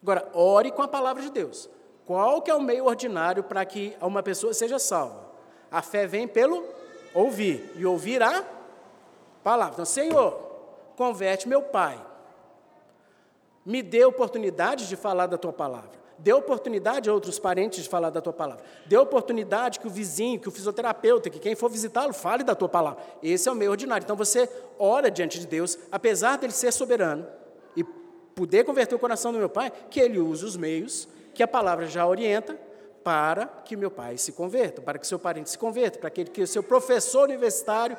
Agora, 0.01 0.29
ore 0.33 0.71
com 0.71 0.81
a 0.81 0.87
palavra 0.87 1.23
de 1.23 1.29
Deus. 1.29 1.69
Qual 2.05 2.41
que 2.41 2.51
é 2.51 2.55
o 2.55 2.61
meio 2.61 2.85
ordinário 2.85 3.43
para 3.43 3.63
que 3.65 3.95
uma 4.01 4.21
pessoa 4.21 4.53
seja 4.53 4.77
salva? 4.77 5.32
A 5.73 5.81
fé 5.81 6.07
vem 6.07 6.27
pelo 6.27 6.63
ouvir, 7.13 7.73
e 7.75 7.85
ouvir 7.85 8.23
a 8.23 8.45
palavra. 9.43 9.73
Então, 9.73 9.85
Senhor, 9.85 10.39
converte 10.95 11.49
meu 11.49 11.63
pai 11.63 11.99
me 13.65 13.81
dê 13.81 14.03
oportunidade 14.03 14.87
de 14.87 14.95
falar 14.95 15.27
da 15.27 15.37
tua 15.37 15.53
palavra. 15.53 16.03
Dê 16.17 16.31
oportunidade 16.31 17.09
a 17.09 17.13
outros 17.13 17.39
parentes 17.39 17.83
de 17.83 17.89
falar 17.89 18.09
da 18.09 18.21
tua 18.21 18.33
palavra. 18.33 18.63
Dê 18.85 18.97
oportunidade 18.97 19.79
que 19.79 19.87
o 19.87 19.89
vizinho, 19.89 20.39
que 20.39 20.47
o 20.47 20.51
fisioterapeuta, 20.51 21.29
que 21.29 21.39
quem 21.39 21.55
for 21.55 21.69
visitá-lo, 21.69 22.13
fale 22.13 22.43
da 22.43 22.55
tua 22.55 22.69
palavra. 22.69 23.03
Esse 23.21 23.49
é 23.49 23.51
o 23.51 23.55
meio 23.55 23.71
ordinário. 23.71 24.03
Então 24.03 24.15
você 24.15 24.49
ora 24.77 25.09
diante 25.09 25.39
de 25.39 25.47
Deus, 25.47 25.77
apesar 25.91 26.37
dele 26.37 26.53
ser 26.53 26.71
soberano 26.71 27.25
e 27.75 27.83
poder 28.35 28.63
converter 28.63 28.95
o 28.95 28.99
coração 28.99 29.31
do 29.31 29.39
meu 29.39 29.49
pai, 29.49 29.71
que 29.89 29.99
ele 29.99 30.19
use 30.19 30.45
os 30.45 30.55
meios 30.55 31.07
que 31.33 31.41
a 31.41 31.47
palavra 31.47 31.87
já 31.87 32.05
orienta 32.05 32.57
para 33.03 33.45
que 33.45 33.75
meu 33.75 33.91
pai 33.91 34.17
se 34.17 34.31
converta, 34.31 34.81
para 34.81 34.97
que 34.97 35.05
seu 35.05 35.19
parente 35.19 35.49
se 35.49 35.57
converta, 35.57 35.99
para 35.99 36.09
que, 36.09 36.41
o 36.41 36.47
seu 36.47 36.63
professor 36.63 37.23
universitário, 37.23 37.97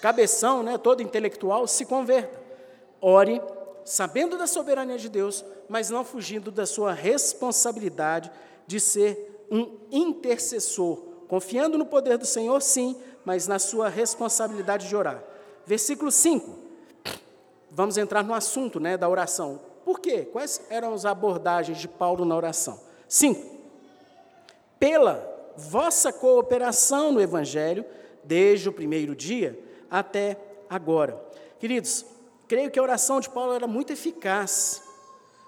cabeção, 0.00 0.62
né, 0.62 0.78
todo 0.78 1.02
intelectual, 1.02 1.66
se 1.66 1.84
converta. 1.84 2.40
Ore 3.00 3.40
sabendo 3.84 4.38
da 4.38 4.46
soberania 4.46 4.96
de 4.96 5.08
Deus, 5.08 5.44
mas 5.68 5.90
não 5.90 6.04
fugindo 6.04 6.50
da 6.50 6.64
sua 6.64 6.92
responsabilidade 6.92 8.30
de 8.66 8.80
ser 8.80 9.46
um 9.50 9.76
intercessor, 9.90 10.96
confiando 11.28 11.76
no 11.76 11.84
poder 11.84 12.16
do 12.16 12.24
Senhor, 12.24 12.60
sim, 12.62 12.96
mas 13.24 13.46
na 13.46 13.58
sua 13.58 13.88
responsabilidade 13.88 14.88
de 14.88 14.96
orar. 14.96 15.22
Versículo 15.66 16.10
5. 16.10 16.64
Vamos 17.70 17.98
entrar 17.98 18.22
no 18.22 18.32
assunto 18.34 18.78
né, 18.78 18.96
da 18.96 19.08
oração. 19.08 19.60
Por 19.84 20.00
quê? 20.00 20.22
Quais 20.32 20.62
eram 20.70 20.94
as 20.94 21.04
abordagens 21.04 21.78
de 21.78 21.88
Paulo 21.88 22.24
na 22.24 22.36
oração? 22.36 22.80
5. 23.08 23.53
Pela 24.84 25.54
vossa 25.56 26.12
cooperação 26.12 27.10
no 27.10 27.18
Evangelho, 27.18 27.86
desde 28.22 28.68
o 28.68 28.72
primeiro 28.72 29.16
dia 29.16 29.58
até 29.90 30.36
agora. 30.68 31.18
Queridos, 31.58 32.04
creio 32.46 32.70
que 32.70 32.78
a 32.78 32.82
oração 32.82 33.18
de 33.18 33.30
Paulo 33.30 33.54
era 33.54 33.66
muito 33.66 33.94
eficaz, 33.94 34.82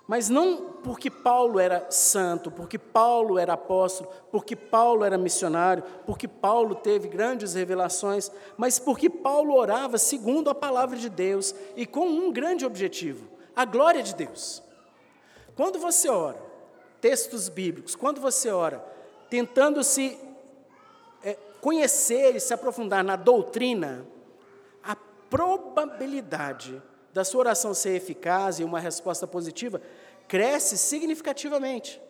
mas 0.09 0.31
não 0.31 0.79
porque 0.83 1.11
Paulo 1.11 1.61
era 1.61 1.87
santo, 1.91 2.51
porque 2.51 2.79
Paulo 2.79 3.39
era 3.39 3.53
apóstolo, 3.53 4.09
porque 4.33 4.57
Paulo 4.57 5.05
era 5.05 5.19
missionário, 5.19 5.85
porque 6.07 6.27
Paulo 6.27 6.75
teve 6.75 7.07
grandes 7.07 7.53
revelações, 7.53 8.33
mas 8.57 8.79
porque 8.79 9.11
Paulo 9.11 9.55
orava 9.55 9.99
segundo 9.99 10.49
a 10.49 10.55
palavra 10.55 10.97
de 10.97 11.11
Deus 11.11 11.55
e 11.77 11.85
com 11.85 12.09
um 12.09 12.33
grande 12.33 12.65
objetivo: 12.65 13.29
a 13.55 13.67
glória 13.67 14.03
de 14.03 14.15
Deus. 14.15 14.63
Quando 15.55 15.79
você 15.79 16.09
ora, 16.09 16.43
textos 17.03 17.51
bíblicos, 17.51 17.95
quando 17.95 18.19
você 18.19 18.49
ora, 18.49 18.96
tentando 19.29 19.83
se 19.83 20.19
é, 21.23 21.37
conhecer 21.61 22.37
e 22.37 22.41
se 22.41 22.53
aprofundar 22.55 23.05
na 23.05 23.17
doutrina, 23.17 24.07
probabilidade 25.31 26.83
da 27.13 27.25
sua 27.25 27.41
oração 27.41 27.75
ser 27.75 27.97
eficaz 27.97 28.59
e 28.59 28.65
uma 28.65 28.81
resposta 28.81 29.27
positiva 29.27 29.81
cresce 30.29 30.77
significativamente. 30.77 32.01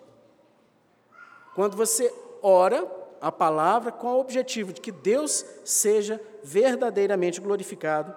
Quando 1.55 1.77
você 1.77 2.13
ora 2.43 2.87
a 3.21 3.33
palavra 3.33 3.93
com 3.93 4.09
o 4.09 4.21
objetivo 4.21 4.73
de 4.73 4.81
que 4.81 4.93
Deus 4.93 5.45
seja 5.65 6.21
verdadeiramente 6.43 7.41
glorificado, 7.41 8.15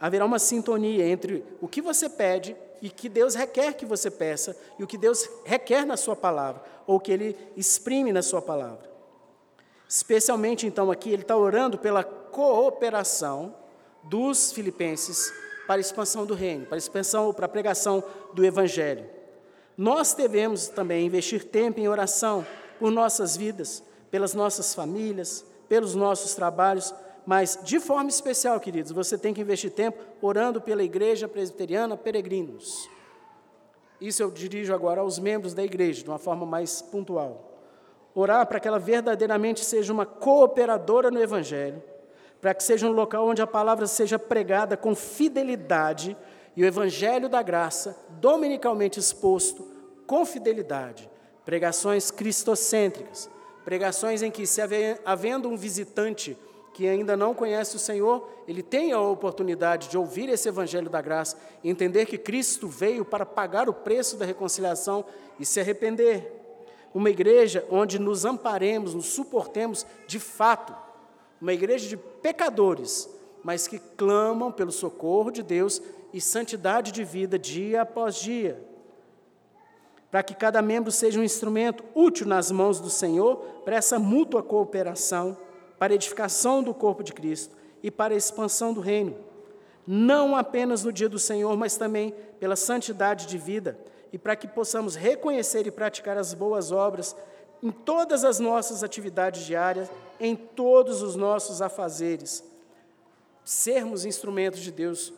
haverá 0.00 0.24
uma 0.24 0.38
sintonia 0.38 1.06
entre 1.06 1.44
o 1.60 1.66
que 1.66 1.80
você 1.80 2.08
pede 2.08 2.56
e 2.80 2.90
que 2.90 3.08
Deus 3.08 3.34
requer 3.34 3.72
que 3.74 3.86
você 3.86 4.10
peça 4.10 4.56
e 4.78 4.84
o 4.84 4.86
que 4.86 4.98
Deus 4.98 5.28
requer 5.44 5.84
na 5.84 5.96
sua 5.96 6.16
palavra, 6.16 6.62
ou 6.86 7.00
que 7.00 7.12
Ele 7.12 7.36
exprime 7.56 8.12
na 8.12 8.22
sua 8.22 8.42
palavra. 8.42 8.90
Especialmente, 9.88 10.66
então, 10.66 10.90
aqui, 10.90 11.12
ele 11.12 11.22
está 11.22 11.36
orando 11.36 11.78
pela 11.78 12.02
cooperação 12.02 13.54
dos 14.02 14.52
filipenses 14.52 15.32
para 15.66 15.76
a 15.76 15.80
expansão 15.80 16.26
do 16.26 16.34
reino, 16.34 16.66
para 16.66 16.76
a 16.76 16.78
expansão, 16.78 17.32
para 17.32 17.46
a 17.46 17.48
pregação 17.48 18.02
do 18.32 18.44
evangelho. 18.44 19.08
Nós 19.76 20.14
devemos 20.14 20.68
também 20.68 21.06
investir 21.06 21.44
tempo 21.44 21.78
em 21.78 21.88
oração 21.88 22.46
por 22.78 22.90
nossas 22.90 23.36
vidas, 23.36 23.82
pelas 24.10 24.34
nossas 24.34 24.74
famílias, 24.74 25.44
pelos 25.68 25.94
nossos 25.94 26.34
trabalhos, 26.34 26.94
mas 27.26 27.58
de 27.62 27.80
forma 27.80 28.08
especial, 28.08 28.58
queridos, 28.60 28.92
você 28.92 29.18
tem 29.18 29.34
que 29.34 29.40
investir 29.40 29.70
tempo 29.70 30.02
orando 30.22 30.60
pela 30.60 30.82
igreja 30.82 31.26
presbiteriana 31.26 31.96
Peregrinos. 31.96 32.88
Isso 34.00 34.22
eu 34.22 34.30
dirijo 34.30 34.72
agora 34.72 35.00
aos 35.00 35.18
membros 35.18 35.52
da 35.52 35.64
igreja, 35.64 36.02
de 36.02 36.08
uma 36.08 36.18
forma 36.18 36.46
mais 36.46 36.80
pontual. 36.80 37.52
Orar 38.14 38.46
para 38.46 38.60
que 38.60 38.68
ela 38.68 38.78
verdadeiramente 38.78 39.64
seja 39.64 39.92
uma 39.92 40.06
cooperadora 40.06 41.10
no 41.10 41.20
evangelho 41.20 41.82
para 42.40 42.54
que 42.54 42.62
seja 42.62 42.86
um 42.86 42.92
local 42.92 43.26
onde 43.26 43.42
a 43.42 43.46
palavra 43.46 43.86
seja 43.86 44.18
pregada 44.18 44.76
com 44.76 44.94
fidelidade 44.94 46.16
e 46.54 46.62
o 46.62 46.66
evangelho 46.66 47.28
da 47.28 47.42
graça, 47.42 47.96
dominicalmente 48.20 48.98
exposto, 48.98 49.66
com 50.06 50.24
fidelidade, 50.24 51.10
pregações 51.44 52.10
cristocêntricas, 52.10 53.28
pregações 53.64 54.22
em 54.22 54.30
que, 54.30 54.46
se 54.46 54.60
havendo 55.04 55.48
um 55.48 55.56
visitante 55.56 56.36
que 56.76 56.86
ainda 56.86 57.16
não 57.16 57.32
conhece 57.32 57.74
o 57.74 57.78
Senhor, 57.78 58.28
ele 58.46 58.62
tem 58.62 58.92
a 58.92 59.00
oportunidade 59.00 59.88
de 59.88 59.96
ouvir 59.96 60.28
esse 60.28 60.46
evangelho 60.46 60.90
da 60.90 61.00
graça, 61.00 61.38
entender 61.64 62.04
que 62.04 62.18
Cristo 62.18 62.68
veio 62.68 63.02
para 63.02 63.24
pagar 63.24 63.66
o 63.66 63.72
preço 63.72 64.18
da 64.18 64.26
reconciliação 64.26 65.02
e 65.40 65.46
se 65.46 65.58
arrepender. 65.58 66.30
Uma 66.92 67.08
igreja 67.08 67.66
onde 67.70 67.98
nos 67.98 68.26
amparemos, 68.26 68.92
nos 68.92 69.06
suportemos 69.06 69.86
de 70.06 70.20
fato. 70.20 70.76
Uma 71.40 71.54
igreja 71.54 71.88
de 71.88 71.96
pecadores, 71.96 73.08
mas 73.42 73.66
que 73.66 73.78
clamam 73.78 74.52
pelo 74.52 74.70
socorro 74.70 75.30
de 75.30 75.42
Deus 75.42 75.80
e 76.12 76.20
santidade 76.20 76.92
de 76.92 77.04
vida 77.04 77.38
dia 77.38 77.80
após 77.80 78.16
dia 78.16 78.62
para 80.10 80.22
que 80.22 80.34
cada 80.34 80.62
membro 80.62 80.90
seja 80.90 81.20
um 81.20 81.24
instrumento 81.24 81.84
útil 81.94 82.26
nas 82.26 82.50
mãos 82.50 82.80
do 82.80 82.88
Senhor 82.88 83.36
para 83.64 83.76
essa 83.76 83.98
mútua 83.98 84.42
cooperação, 84.42 85.36
para 85.78 85.94
edificação 85.94 86.62
do 86.62 86.74
corpo 86.74 87.02
de 87.02 87.12
Cristo 87.12 87.56
e 87.82 87.90
para 87.90 88.14
a 88.14 88.16
expansão 88.16 88.72
do 88.72 88.80
reino. 88.80 89.16
Não 89.86 90.34
apenas 90.34 90.82
no 90.82 90.92
dia 90.92 91.08
do 91.08 91.18
Senhor, 91.18 91.56
mas 91.56 91.76
também 91.76 92.14
pela 92.40 92.56
santidade 92.56 93.26
de 93.26 93.38
vida 93.38 93.78
e 94.12 94.18
para 94.18 94.36
que 94.36 94.48
possamos 94.48 94.96
reconhecer 94.96 95.66
e 95.66 95.70
praticar 95.70 96.16
as 96.16 96.34
boas 96.34 96.72
obras 96.72 97.14
em 97.62 97.70
todas 97.70 98.24
as 98.24 98.38
nossas 98.38 98.82
atividades 98.82 99.44
diárias, 99.44 99.90
em 100.18 100.34
todos 100.34 101.02
os 101.02 101.16
nossos 101.16 101.62
afazeres. 101.62 102.42
Sermos 103.44 104.04
instrumentos 104.04 104.60
de 104.60 104.72
Deus 104.72 105.12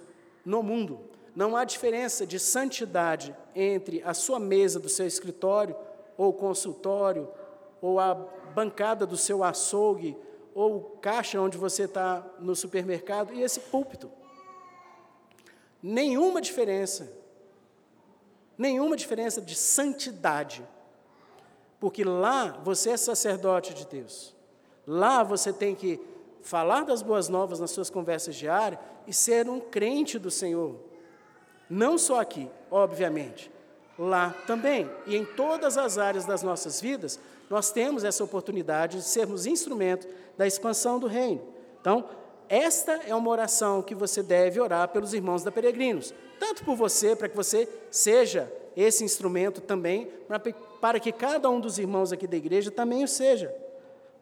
no 0.45 0.63
mundo 0.63 1.01
não 1.35 1.57
há 1.57 1.65
diferença 1.65 2.27
de 2.27 2.39
santidade 2.39 3.33
entre 3.55 4.03
a 4.05 4.13
sua 4.13 4.41
mesa 4.41 4.81
do 4.81 4.89
seu 4.89 5.07
escritório, 5.07 5.77
ou 6.17 6.33
consultório, 6.33 7.29
ou 7.81 8.01
a 8.01 8.13
bancada 8.55 9.07
do 9.07 9.17
seu 9.17 9.45
açougue, 9.45 10.17
ou 10.59 10.77
o 10.77 10.81
caixa 10.99 11.41
onde 11.41 11.57
você 11.57 11.85
está 11.85 12.27
no 12.41 12.57
supermercado, 12.57 13.33
e 13.33 13.43
esse 13.43 13.61
púlpito. 13.61 14.11
Nenhuma 15.81 16.41
diferença. 16.41 17.13
Nenhuma 18.59 18.97
diferença 18.97 19.41
de 19.41 19.55
santidade. 19.55 20.67
Porque 21.79 22.03
lá 22.03 22.61
você 22.65 22.91
é 22.91 22.97
sacerdote 22.97 23.73
de 23.73 23.87
Deus. 23.87 24.35
Lá 24.85 25.23
você 25.23 25.53
tem 25.53 25.77
que 25.77 26.01
falar 26.43 26.83
das 26.83 27.03
boas 27.03 27.29
novas 27.29 27.61
nas 27.61 27.71
suas 27.71 27.89
conversas 27.89 28.35
diárias 28.35 28.81
e 29.07 29.13
ser 29.13 29.49
um 29.49 29.61
crente 29.61 30.19
do 30.19 30.29
Senhor. 30.29 30.75
Não 31.71 31.97
só 31.97 32.19
aqui, 32.21 32.51
obviamente, 32.69 33.49
lá 33.97 34.35
também. 34.45 34.91
E 35.07 35.17
em 35.17 35.25
todas 35.25 35.79
as 35.79 35.99
áreas 35.99 36.27
das 36.27 36.43
nossas 36.43 36.81
vidas, 36.81 37.21
nós 37.51 37.71
temos 37.71 38.05
essa 38.05 38.23
oportunidade 38.23 38.99
de 38.99 39.05
sermos 39.05 39.47
instrumento 39.47 40.07
da 40.37 40.47
expansão 40.47 40.99
do 40.99 41.07
reino. 41.07 41.43
Então, 41.81 42.05
esta 42.49 42.93
é 43.07 43.15
uma 43.15 43.31
oração 43.31 43.83
que 43.83 43.95
você 43.95 44.23
deve 44.23 44.61
orar 44.61 44.89
pelos 44.89 45.13
irmãos 45.13 45.43
da 45.43 45.53
Peregrinos, 45.53 46.15
tanto 46.39 46.65
por 46.65 46.77
você, 46.77 47.15
para 47.15 47.29
que 47.29 47.37
você 47.37 47.69
seja 47.91 48.53
esse 48.77 49.05
instrumento 49.05 49.61
também, 49.61 50.11
para 50.81 51.01
que 51.01 51.13
cada 51.13 51.51
um 51.51 51.61
dos 51.61 51.79
irmãos 51.79 52.13
aqui 52.13 52.27
da 52.27 52.37
igreja 52.37 52.71
também 52.71 53.05
o 53.05 53.09
seja. 53.09 53.55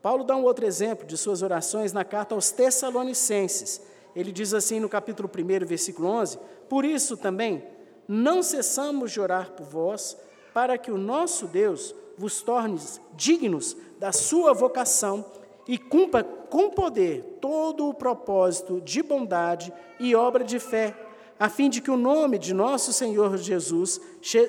Paulo 0.02 0.24
dá 0.24 0.36
um 0.36 0.44
outro 0.44 0.64
exemplo 0.64 1.06
de 1.06 1.16
suas 1.16 1.42
orações 1.42 1.92
na 1.92 2.04
carta 2.04 2.34
aos 2.34 2.50
Tessalonicenses. 2.50 3.82
Ele 4.14 4.32
diz 4.32 4.54
assim 4.54 4.80
no 4.80 4.88
capítulo 4.88 5.28
1, 5.28 5.66
versículo 5.66 6.08
11: 6.08 6.38
por 6.68 6.84
isso 6.84 7.16
também, 7.16 7.64
não 8.08 8.42
cessamos 8.42 9.12
de 9.12 9.20
orar 9.20 9.52
por 9.52 9.66
vós, 9.66 10.16
para 10.54 10.78
que 10.78 10.90
o 10.90 10.98
nosso 10.98 11.46
Deus 11.46 11.94
vos 12.16 12.42
torne 12.42 12.78
dignos 13.14 13.76
da 13.98 14.12
sua 14.12 14.52
vocação 14.52 15.24
e 15.66 15.76
cumpra 15.76 16.22
com 16.22 16.70
poder 16.70 17.38
todo 17.40 17.88
o 17.88 17.94
propósito 17.94 18.80
de 18.80 19.02
bondade 19.02 19.72
e 19.98 20.14
obra 20.14 20.44
de 20.44 20.58
fé, 20.58 20.94
a 21.38 21.48
fim 21.48 21.68
de 21.68 21.80
que 21.80 21.90
o 21.90 21.96
nome 21.96 22.38
de 22.38 22.54
nosso 22.54 22.92
Senhor 22.92 23.36
Jesus 23.36 24.00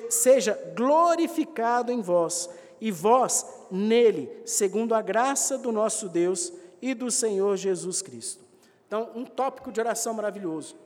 seja 0.08 0.58
glorificado 0.76 1.92
em 1.92 2.00
vós 2.00 2.48
e 2.80 2.90
vós 2.90 3.44
nele, 3.70 4.30
segundo 4.44 4.94
a 4.94 5.02
graça 5.02 5.58
do 5.58 5.72
nosso 5.72 6.08
Deus 6.08 6.52
e 6.80 6.94
do 6.94 7.10
Senhor 7.10 7.56
Jesus 7.56 8.00
Cristo. 8.00 8.44
Então, 8.86 9.10
um 9.14 9.24
tópico 9.24 9.72
de 9.72 9.80
oração 9.80 10.14
maravilhoso 10.14 10.76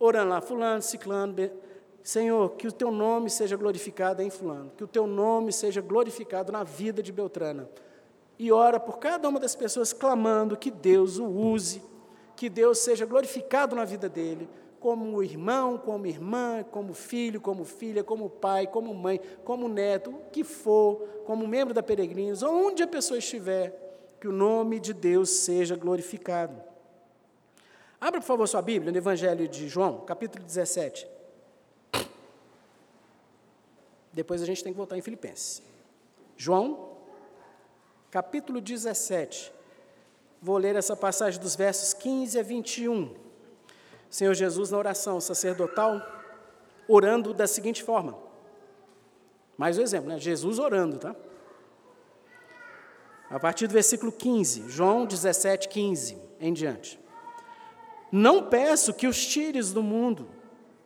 orando 0.00 0.30
lá, 0.30 0.40
fulano, 0.40 0.80
ciclano, 0.80 1.34
Senhor, 2.02 2.50
que 2.52 2.66
o 2.66 2.72
teu 2.72 2.90
nome 2.90 3.28
seja 3.28 3.56
glorificado 3.56 4.22
em 4.22 4.30
fulano, 4.30 4.72
que 4.76 4.84
o 4.84 4.88
teu 4.88 5.06
nome 5.06 5.52
seja 5.52 5.80
glorificado 5.80 6.50
na 6.50 6.64
vida 6.64 7.02
de 7.02 7.12
Beltrana. 7.12 7.68
E 8.38 8.50
ora 8.50 8.80
por 8.80 8.98
cada 8.98 9.28
uma 9.28 9.38
das 9.38 9.54
pessoas 9.54 9.92
clamando 9.92 10.56
que 10.56 10.70
Deus 10.70 11.18
o 11.18 11.26
use, 11.26 11.82
que 12.34 12.48
Deus 12.48 12.78
seja 12.78 13.04
glorificado 13.04 13.76
na 13.76 13.84
vida 13.84 14.08
dele, 14.08 14.48
como 14.80 15.22
irmão, 15.22 15.76
como 15.76 16.06
irmã, 16.06 16.64
como 16.70 16.94
filho, 16.94 17.38
como 17.38 17.66
filha, 17.66 18.02
como 18.02 18.30
pai, 18.30 18.66
como 18.66 18.94
mãe, 18.94 19.20
como 19.44 19.68
neto, 19.68 20.10
o 20.10 20.30
que 20.32 20.42
for, 20.42 21.06
como 21.26 21.46
membro 21.46 21.74
da 21.74 21.82
Peregrinos, 21.82 22.42
onde 22.42 22.82
a 22.82 22.88
pessoa 22.88 23.18
estiver, 23.18 23.88
que 24.18 24.26
o 24.26 24.32
nome 24.32 24.80
de 24.80 24.94
Deus 24.94 25.28
seja 25.28 25.76
glorificado. 25.76 26.62
Abra, 28.00 28.20
por 28.20 28.26
favor, 28.26 28.48
sua 28.48 28.62
Bíblia 28.62 28.90
no 28.90 28.96
Evangelho 28.96 29.46
de 29.46 29.68
João, 29.68 30.00
capítulo 30.06 30.42
17. 30.42 31.19
Depois 34.12 34.42
a 34.42 34.46
gente 34.46 34.62
tem 34.62 34.72
que 34.72 34.76
voltar 34.76 34.96
em 34.96 35.02
Filipenses. 35.02 35.62
João, 36.36 36.90
capítulo 38.10 38.60
17. 38.60 39.52
Vou 40.42 40.56
ler 40.56 40.74
essa 40.74 40.96
passagem 40.96 41.40
dos 41.40 41.54
versos 41.54 41.92
15 41.94 42.38
a 42.38 42.42
21. 42.42 43.14
Senhor 44.08 44.34
Jesus, 44.34 44.70
na 44.70 44.78
oração 44.78 45.20
sacerdotal, 45.20 46.00
orando 46.88 47.32
da 47.32 47.46
seguinte 47.46 47.82
forma. 47.82 48.18
Mais 49.56 49.78
um 49.78 49.82
exemplo, 49.82 50.08
né? 50.08 50.18
Jesus 50.18 50.58
orando, 50.58 50.98
tá? 50.98 51.14
A 53.28 53.38
partir 53.38 53.68
do 53.68 53.74
versículo 53.74 54.10
15, 54.10 54.68
João 54.68 55.06
17, 55.06 55.68
15 55.68 56.18
em 56.40 56.52
diante. 56.52 56.98
Não 58.10 58.48
peço 58.48 58.92
que 58.92 59.06
os 59.06 59.24
tires 59.24 59.72
do 59.72 59.82
mundo, 59.82 60.26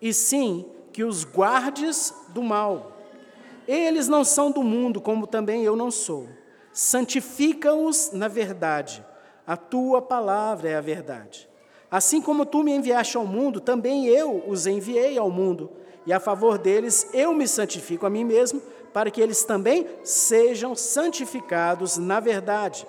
e 0.01 0.13
sim 0.13 0.71
que 0.93 1.03
os 1.03 1.25
guardes 1.25 2.13
do 2.29 2.43
mal. 2.43 2.94
Eles 3.67 4.09
não 4.09 4.25
são 4.25 4.51
do 4.51 4.63
mundo, 4.63 5.01
como 5.01 5.27
também 5.27 5.65
eu 5.65 5.75
não 5.77 5.91
sou. 5.91 6.29
Santifica-os 6.73 8.13
na 8.13 8.29
verdade. 8.29 9.05
A 9.47 9.57
tua 9.57 10.03
palavra 10.03 10.71
é 10.71 10.75
a 10.75 10.81
verdade. 10.81 11.49
Assim 11.91 12.21
como 12.21 12.45
tu 12.45 12.63
me 12.63 12.73
enviaste 12.73 13.17
ao 13.17 13.27
mundo, 13.27 13.61
também 13.61 14.07
eu 14.07 14.43
os 14.49 14.67
enviei 14.67 15.17
ao 15.17 15.31
mundo. 15.31 15.71
E 16.07 16.13
a 16.13 16.21
favor 16.21 16.59
deles 16.59 17.09
eu 17.15 17.33
me 17.33 17.47
santifico 17.47 18.05
a 18.05 18.11
mim 18.11 18.25
mesmo, 18.25 18.61
para 18.93 19.11
que 19.11 19.21
eles 19.21 19.45
também 19.45 19.87
sejam 20.03 20.75
santificados 20.75 21.97
na 21.97 22.21
verdade. 22.21 22.87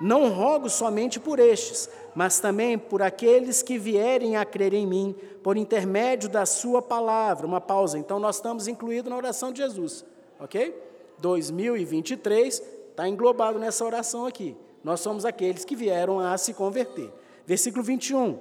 Não 0.00 0.28
rogo 0.28 0.68
somente 0.68 1.20
por 1.20 1.38
estes, 1.38 1.88
mas 2.14 2.40
também 2.40 2.78
por 2.78 3.02
aqueles 3.02 3.62
que 3.62 3.78
vierem 3.78 4.36
a 4.36 4.44
crer 4.44 4.74
em 4.74 4.86
mim, 4.86 5.14
por 5.42 5.56
intermédio 5.56 6.28
da 6.28 6.44
Sua 6.44 6.82
palavra. 6.82 7.46
Uma 7.46 7.60
pausa. 7.60 7.98
Então, 7.98 8.18
nós 8.18 8.36
estamos 8.36 8.68
incluídos 8.68 9.10
na 9.10 9.16
oração 9.16 9.52
de 9.52 9.62
Jesus, 9.62 10.04
ok? 10.38 10.74
2023 11.18 12.62
está 12.90 13.08
englobado 13.08 13.58
nessa 13.58 13.84
oração 13.84 14.26
aqui. 14.26 14.56
Nós 14.82 15.00
somos 15.00 15.24
aqueles 15.24 15.64
que 15.64 15.74
vieram 15.74 16.20
a 16.20 16.36
se 16.36 16.52
converter. 16.52 17.12
Versículo 17.46 17.82
21. 17.82 18.38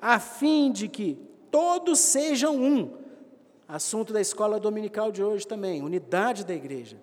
A 0.00 0.18
fim 0.18 0.70
de 0.70 0.88
que 0.88 1.18
todos 1.50 1.98
sejam 1.98 2.56
um. 2.56 2.90
Assunto 3.68 4.12
da 4.12 4.20
escola 4.20 4.60
dominical 4.60 5.10
de 5.10 5.24
hoje 5.24 5.46
também, 5.46 5.82
unidade 5.82 6.44
da 6.44 6.54
igreja. 6.54 6.98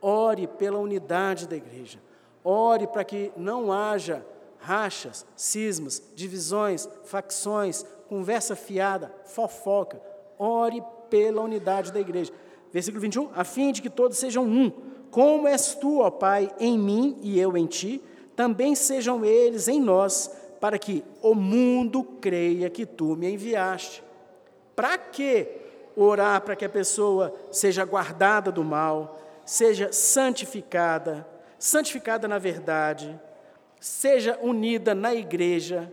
Ore 0.00 0.46
pela 0.46 0.78
unidade 0.78 1.46
da 1.46 1.56
igreja. 1.56 2.00
Ore 2.42 2.86
para 2.86 3.04
que 3.04 3.30
não 3.36 3.72
haja 3.72 4.24
rachas, 4.58 5.24
cismas, 5.36 6.02
divisões, 6.14 6.88
facções, 7.04 7.84
conversa 8.08 8.56
fiada, 8.56 9.14
fofoca. 9.24 10.00
Ore 10.38 10.82
pela 11.08 11.42
unidade 11.42 11.92
da 11.92 12.00
igreja. 12.00 12.32
Versículo 12.72 13.00
21, 13.00 13.30
a 13.34 13.44
fim 13.44 13.72
de 13.72 13.80
que 13.80 13.90
todos 13.90 14.18
sejam 14.18 14.44
um, 14.44 14.70
como 15.10 15.48
és 15.48 15.74
tu, 15.74 16.00
ó 16.00 16.10
Pai, 16.10 16.50
em 16.60 16.78
mim 16.78 17.16
e 17.22 17.38
eu 17.38 17.56
em 17.56 17.66
ti, 17.66 18.02
também 18.36 18.74
sejam 18.74 19.24
eles 19.24 19.68
em 19.68 19.80
nós, 19.80 20.30
para 20.60 20.78
que 20.78 21.04
o 21.22 21.34
mundo 21.34 22.02
creia 22.20 22.68
que 22.68 22.84
tu 22.84 23.16
me 23.16 23.30
enviaste. 23.32 24.02
Para 24.74 24.98
que 24.98 25.48
orar 25.96 26.40
para 26.42 26.54
que 26.54 26.64
a 26.64 26.68
pessoa 26.68 27.34
seja 27.50 27.84
guardada 27.84 28.52
do 28.52 28.62
mal, 28.62 29.20
seja 29.44 29.92
santificada, 29.92 31.26
santificada 31.58 32.28
na 32.28 32.38
verdade, 32.38 33.18
seja 33.80 34.38
unida 34.40 34.94
na 34.94 35.14
igreja. 35.14 35.92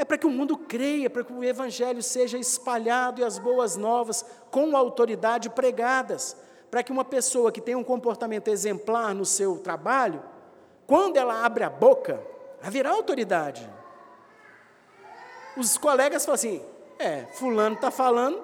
É 0.00 0.04
para 0.04 0.16
que 0.16 0.26
o 0.26 0.30
mundo 0.30 0.56
creia, 0.56 1.10
para 1.10 1.22
que 1.22 1.30
o 1.30 1.44
evangelho 1.44 2.02
seja 2.02 2.38
espalhado 2.38 3.20
e 3.20 3.24
as 3.24 3.38
boas 3.38 3.76
novas 3.76 4.24
com 4.50 4.74
autoridade 4.74 5.50
pregadas, 5.50 6.34
para 6.70 6.82
que 6.82 6.90
uma 6.90 7.04
pessoa 7.04 7.52
que 7.52 7.60
tem 7.60 7.74
um 7.74 7.84
comportamento 7.84 8.48
exemplar 8.48 9.14
no 9.14 9.26
seu 9.26 9.58
trabalho, 9.58 10.22
quando 10.86 11.18
ela 11.18 11.44
abre 11.44 11.64
a 11.64 11.68
boca, 11.68 12.18
haverá 12.62 12.88
autoridade. 12.90 13.70
Os 15.54 15.76
colegas 15.76 16.24
falam 16.24 16.36
assim: 16.36 16.64
é, 16.98 17.26
fulano 17.34 17.74
está 17.74 17.90
falando, 17.90 18.42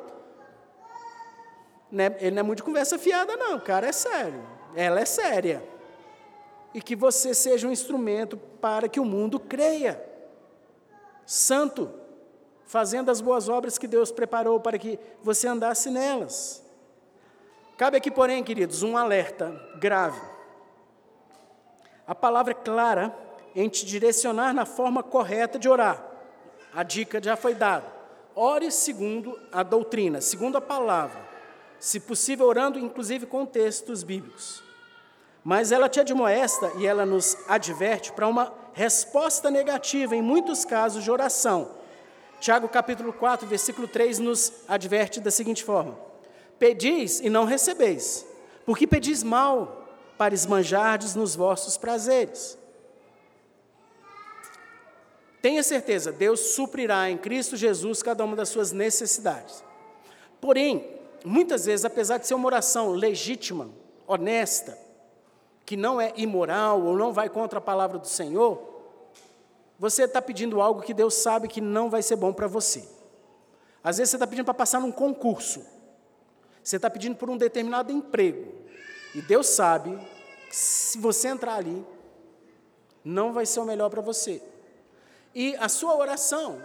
né, 1.90 2.14
ele 2.20 2.32
não 2.32 2.40
é 2.40 2.42
muito 2.42 2.58
de 2.58 2.64
conversa 2.64 2.98
fiada, 2.98 3.34
não, 3.34 3.56
o 3.56 3.60
cara 3.62 3.86
é 3.86 3.92
sério, 3.92 4.44
ela 4.74 5.00
é 5.00 5.06
séria. 5.06 5.66
E 6.74 6.82
que 6.82 6.94
você 6.94 7.32
seja 7.32 7.66
um 7.66 7.72
instrumento 7.72 8.36
para 8.60 8.90
que 8.90 9.00
o 9.00 9.06
mundo 9.06 9.40
creia 9.40 10.05
santo, 11.26 11.90
fazendo 12.64 13.10
as 13.10 13.20
boas 13.20 13.48
obras 13.48 13.76
que 13.76 13.86
Deus 13.86 14.10
preparou 14.10 14.60
para 14.60 14.78
que 14.78 14.98
você 15.22 15.48
andasse 15.48 15.90
nelas. 15.90 16.64
Cabe 17.76 17.98
aqui, 17.98 18.10
porém, 18.10 18.42
queridos, 18.42 18.82
um 18.82 18.96
alerta 18.96 19.50
grave. 19.78 20.20
A 22.06 22.14
palavra 22.14 22.52
é 22.52 22.54
clara 22.54 23.14
em 23.54 23.68
te 23.68 23.84
direcionar 23.84 24.54
na 24.54 24.64
forma 24.64 25.02
correta 25.02 25.58
de 25.58 25.68
orar. 25.68 26.02
A 26.72 26.82
dica 26.82 27.20
já 27.22 27.36
foi 27.36 27.54
dada. 27.54 27.86
Ore 28.34 28.70
segundo 28.70 29.38
a 29.50 29.62
doutrina, 29.62 30.20
segundo 30.20 30.56
a 30.56 30.60
palavra. 30.60 31.18
Se 31.80 31.98
possível, 31.98 32.46
orando 32.46 32.78
inclusive 32.78 33.26
com 33.26 33.44
textos 33.44 34.02
bíblicos. 34.02 34.62
Mas 35.42 35.72
ela 35.72 35.88
te 35.88 36.00
admoesta 36.00 36.72
e 36.76 36.86
ela 36.86 37.06
nos 37.06 37.36
adverte 37.48 38.12
para 38.12 38.26
uma 38.26 38.52
resposta 38.76 39.50
negativa 39.50 40.14
em 40.14 40.20
muitos 40.20 40.62
casos 40.66 41.02
de 41.02 41.10
oração. 41.10 41.70
Tiago 42.38 42.68
capítulo 42.68 43.10
4, 43.10 43.48
versículo 43.48 43.88
3 43.88 44.18
nos 44.18 44.52
adverte 44.68 45.18
da 45.18 45.30
seguinte 45.30 45.64
forma: 45.64 45.98
Pedis 46.58 47.20
e 47.20 47.30
não 47.30 47.46
recebeis, 47.46 48.26
porque 48.66 48.86
pedis 48.86 49.22
mal 49.22 49.88
para 50.18 50.34
esmanjardes 50.34 51.14
nos 51.14 51.34
vossos 51.34 51.78
prazeres. 51.78 52.58
Tenha 55.40 55.62
certeza, 55.62 56.12
Deus 56.12 56.40
suprirá 56.54 57.08
em 57.08 57.16
Cristo 57.16 57.56
Jesus 57.56 58.02
cada 58.02 58.24
uma 58.24 58.36
das 58.36 58.50
suas 58.50 58.72
necessidades. 58.72 59.64
Porém, 60.38 60.86
muitas 61.24 61.64
vezes, 61.64 61.86
apesar 61.86 62.18
de 62.18 62.26
ser 62.26 62.34
uma 62.34 62.46
oração 62.46 62.90
legítima, 62.90 63.70
honesta, 64.06 64.85
que 65.66 65.76
não 65.76 66.00
é 66.00 66.12
imoral 66.16 66.80
ou 66.80 66.96
não 66.96 67.12
vai 67.12 67.28
contra 67.28 67.58
a 67.58 67.60
palavra 67.60 67.98
do 67.98 68.06
Senhor, 68.06 68.62
você 69.76 70.04
está 70.04 70.22
pedindo 70.22 70.60
algo 70.60 70.80
que 70.80 70.94
Deus 70.94 71.14
sabe 71.14 71.48
que 71.48 71.60
não 71.60 71.90
vai 71.90 72.02
ser 72.02 72.14
bom 72.14 72.32
para 72.32 72.46
você. 72.46 72.88
Às 73.82 73.98
vezes 73.98 74.10
você 74.10 74.16
está 74.16 74.26
pedindo 74.26 74.44
para 74.44 74.54
passar 74.54 74.80
num 74.80 74.92
concurso, 74.92 75.66
você 76.62 76.76
está 76.76 76.88
pedindo 76.88 77.16
por 77.16 77.28
um 77.28 77.36
determinado 77.36 77.92
emprego, 77.92 78.54
e 79.12 79.20
Deus 79.20 79.48
sabe 79.48 79.98
que 80.48 80.56
se 80.56 80.98
você 80.98 81.28
entrar 81.28 81.56
ali, 81.56 81.84
não 83.04 83.32
vai 83.32 83.44
ser 83.44 83.60
o 83.60 83.64
melhor 83.64 83.90
para 83.90 84.00
você. 84.00 84.42
E 85.34 85.54
a 85.56 85.68
sua 85.68 85.96
oração, 85.96 86.62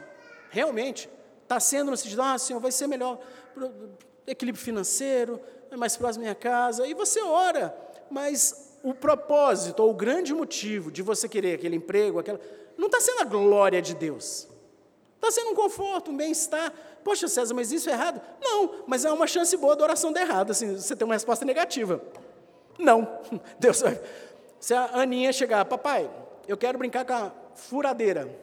realmente, 0.50 1.10
está 1.44 1.60
sendo 1.60 1.92
no 1.92 1.98
sentido, 1.98 2.22
ah, 2.22 2.38
Senhor, 2.38 2.60
vai 2.60 2.72
ser 2.72 2.88
melhor 2.88 3.20
para 3.54 3.70
equilíbrio 4.28 4.64
financeiro, 4.64 5.42
é 5.72 5.76
mais 5.76 5.98
próximo 5.98 6.24
da 6.24 6.30
minha 6.30 6.36
casa, 6.36 6.86
e 6.88 6.94
você 6.94 7.22
ora, 7.22 7.76
mas 8.10 8.71
o 8.84 8.94
propósito 8.94 9.82
ou 9.82 9.92
o 9.92 9.94
grande 9.94 10.34
motivo 10.34 10.92
de 10.92 11.02
você 11.02 11.28
querer 11.30 11.56
aquele 11.56 11.76
emprego, 11.76 12.20
aquela, 12.20 12.40
não 12.78 12.88
está 12.88 13.00
sendo 13.00 13.22
a 13.22 13.26
glória 13.26 13.82
de 13.82 13.96
Deus. 13.96 14.48
Está 15.16 15.30
sendo 15.30 15.52
um 15.52 15.56
conforto, 15.56 16.10
um 16.10 16.18
bem-estar. 16.18 16.74
Poxa, 17.04 17.28
César, 17.28 17.54
mas 17.54 17.72
isso 17.72 17.90
é 17.90 17.94
errado? 17.94 18.22
Não, 18.42 18.84
mas 18.88 19.06
é 19.06 19.12
uma 19.12 19.28
chance 19.28 19.56
boa 19.56 19.76
da 19.76 19.84
oração 19.84 20.12
dar 20.12 20.22
errado, 20.22 20.52
assim, 20.52 20.76
você 20.76 20.96
tem 20.96 21.06
uma 21.06 21.14
resposta 21.14 21.46
negativa. 21.46 22.02
Não. 22.78 23.20
Deus 23.60 23.82
vai. 23.82 24.02
Se 24.60 24.74
a 24.74 25.02
Aninha 25.02 25.32
chegar, 25.32 25.64
papai, 25.66 26.10
eu 26.48 26.58
quero 26.58 26.78
brincar 26.78 27.06
com 27.06 27.14
a 27.14 27.32
furadeira. 27.56 28.36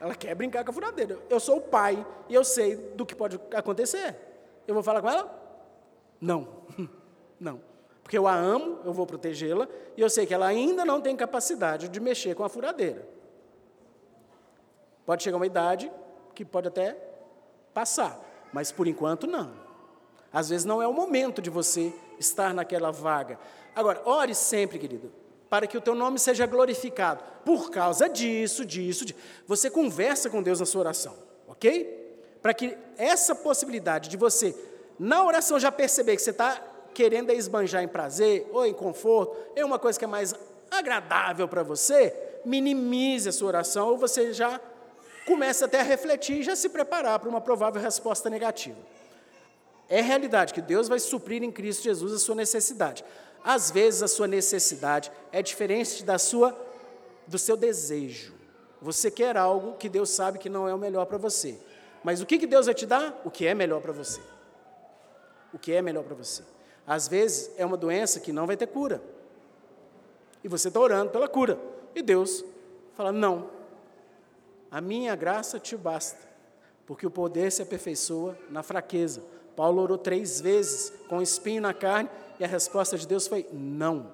Ela 0.00 0.14
quer 0.14 0.34
brincar 0.34 0.64
com 0.64 0.70
a 0.70 0.74
furadeira. 0.74 1.18
Eu 1.28 1.40
sou 1.40 1.56
o 1.56 1.60
pai 1.60 2.06
e 2.28 2.34
eu 2.34 2.44
sei 2.44 2.76
do 2.76 3.04
que 3.04 3.14
pode 3.14 3.40
acontecer. 3.52 4.14
Eu 4.66 4.74
vou 4.74 4.82
falar 4.82 5.02
com 5.02 5.08
ela? 5.08 5.38
Não. 6.20 6.48
Não. 7.40 7.60
Porque 8.08 8.16
eu 8.16 8.26
a 8.26 8.34
amo, 8.34 8.78
eu 8.86 8.92
vou 8.94 9.06
protegê-la, 9.06 9.68
e 9.94 10.00
eu 10.00 10.08
sei 10.08 10.24
que 10.24 10.32
ela 10.32 10.46
ainda 10.46 10.82
não 10.82 10.98
tem 10.98 11.14
capacidade 11.14 11.90
de 11.90 12.00
mexer 12.00 12.34
com 12.34 12.42
a 12.42 12.48
furadeira. 12.48 13.06
Pode 15.04 15.22
chegar 15.22 15.36
uma 15.36 15.44
idade 15.44 15.92
que 16.34 16.42
pode 16.42 16.68
até 16.68 16.96
passar, 17.74 18.18
mas 18.50 18.72
por 18.72 18.86
enquanto 18.86 19.26
não. 19.26 19.52
Às 20.32 20.48
vezes 20.48 20.64
não 20.64 20.80
é 20.80 20.88
o 20.88 20.92
momento 20.92 21.42
de 21.42 21.50
você 21.50 21.92
estar 22.18 22.54
naquela 22.54 22.90
vaga. 22.90 23.38
Agora, 23.76 24.00
ore 24.06 24.34
sempre, 24.34 24.78
querido, 24.78 25.12
para 25.50 25.66
que 25.66 25.76
o 25.76 25.80
teu 25.82 25.94
nome 25.94 26.18
seja 26.18 26.46
glorificado. 26.46 27.22
Por 27.44 27.70
causa 27.70 28.08
disso, 28.08 28.64
disso, 28.64 29.04
disso. 29.04 29.20
Você 29.46 29.68
conversa 29.68 30.30
com 30.30 30.42
Deus 30.42 30.60
na 30.60 30.64
sua 30.64 30.80
oração, 30.80 31.14
ok? 31.46 32.16
Para 32.40 32.54
que 32.54 32.74
essa 32.96 33.34
possibilidade 33.34 34.08
de 34.08 34.16
você, 34.16 34.56
na 34.98 35.22
oração, 35.26 35.60
já 35.60 35.70
perceber 35.70 36.16
que 36.16 36.22
você 36.22 36.30
está 36.30 36.67
querendo 36.94 37.30
esbanjar 37.30 37.82
em 37.82 37.88
prazer 37.88 38.48
ou 38.52 38.66
em 38.66 38.74
conforto, 38.74 39.36
é 39.54 39.64
uma 39.64 39.78
coisa 39.78 39.98
que 39.98 40.04
é 40.04 40.08
mais 40.08 40.34
agradável 40.70 41.48
para 41.48 41.62
você, 41.62 42.14
minimize 42.44 43.28
a 43.28 43.32
sua 43.32 43.48
oração 43.48 43.88
ou 43.88 43.96
você 43.96 44.32
já 44.32 44.60
começa 45.26 45.66
até 45.66 45.80
a 45.80 45.84
refletir 45.84 46.38
e 46.38 46.42
já 46.42 46.56
se 46.56 46.68
preparar 46.68 47.18
para 47.18 47.28
uma 47.28 47.40
provável 47.40 47.80
resposta 47.80 48.30
negativa. 48.30 48.78
É 49.88 50.00
realidade 50.00 50.52
que 50.52 50.60
Deus 50.60 50.88
vai 50.88 50.98
suprir 50.98 51.42
em 51.42 51.50
Cristo 51.50 51.84
Jesus 51.84 52.12
a 52.12 52.18
sua 52.18 52.34
necessidade. 52.34 53.04
Às 53.44 53.70
vezes 53.70 54.02
a 54.02 54.08
sua 54.08 54.26
necessidade 54.26 55.10
é 55.32 55.42
diferente 55.42 56.04
da 56.04 56.18
sua 56.18 56.56
do 57.26 57.38
seu 57.38 57.56
desejo. 57.56 58.34
Você 58.80 59.10
quer 59.10 59.36
algo 59.36 59.76
que 59.76 59.88
Deus 59.88 60.10
sabe 60.10 60.38
que 60.38 60.48
não 60.48 60.68
é 60.68 60.74
o 60.74 60.78
melhor 60.78 61.04
para 61.06 61.18
você. 61.18 61.58
Mas 62.02 62.20
o 62.20 62.26
que, 62.26 62.38
que 62.38 62.46
Deus 62.46 62.66
vai 62.66 62.74
te 62.74 62.86
dar? 62.86 63.20
O 63.24 63.30
que 63.30 63.46
é 63.46 63.54
melhor 63.54 63.80
para 63.80 63.92
você. 63.92 64.20
O 65.52 65.58
que 65.58 65.72
é 65.72 65.82
melhor 65.82 66.04
para 66.04 66.14
você. 66.14 66.42
Às 66.88 67.06
vezes 67.06 67.50
é 67.58 67.66
uma 67.66 67.76
doença 67.76 68.18
que 68.18 68.32
não 68.32 68.46
vai 68.46 68.56
ter 68.56 68.66
cura. 68.66 69.02
E 70.42 70.48
você 70.48 70.68
está 70.68 70.80
orando 70.80 71.10
pela 71.10 71.28
cura. 71.28 71.60
E 71.94 72.00
Deus 72.00 72.42
fala: 72.94 73.12
não, 73.12 73.50
a 74.70 74.80
minha 74.80 75.14
graça 75.14 75.60
te 75.60 75.76
basta, 75.76 76.26
porque 76.86 77.06
o 77.06 77.10
poder 77.10 77.52
se 77.52 77.60
aperfeiçoa 77.60 78.38
na 78.48 78.62
fraqueza. 78.62 79.22
Paulo 79.54 79.82
orou 79.82 79.98
três 79.98 80.40
vezes 80.40 80.90
com 81.10 81.20
espinho 81.20 81.60
na 81.60 81.74
carne 81.74 82.08
e 82.40 82.44
a 82.44 82.48
resposta 82.48 82.96
de 82.96 83.06
Deus 83.06 83.26
foi 83.26 83.46
não. 83.52 84.10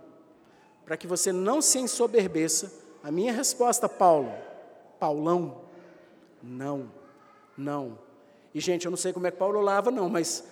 Para 0.85 0.97
que 0.97 1.07
você 1.07 1.31
não 1.31 1.63
se 1.63 1.79
ensoberbeça, 1.79 2.73
a 3.05 3.11
minha 3.13 3.33
resposta, 3.33 3.89
Paulo, 3.89 4.33
Paulão, 4.99 5.61
não, 6.43 6.91
não. 7.57 7.99
E 8.53 8.59
gente, 8.59 8.87
eu 8.87 8.91
não 8.91 8.97
sei 8.97 9.13
como 9.13 9.29
é 9.29 9.31
que 9.31 9.37
Paulo 9.37 9.61
lava, 9.61 9.91
não, 9.93 10.09
mas 10.09 10.43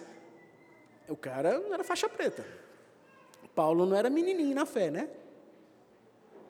o 1.13 1.17
cara 1.17 1.59
não 1.59 1.75
era 1.75 1.85
faixa 1.85 2.09
preta. 2.09 2.45
Paulo 3.55 3.85
não 3.85 3.97
era 3.97 4.09
menininho 4.09 4.55
na 4.55 4.65
fé, 4.65 4.91
né? 4.91 5.09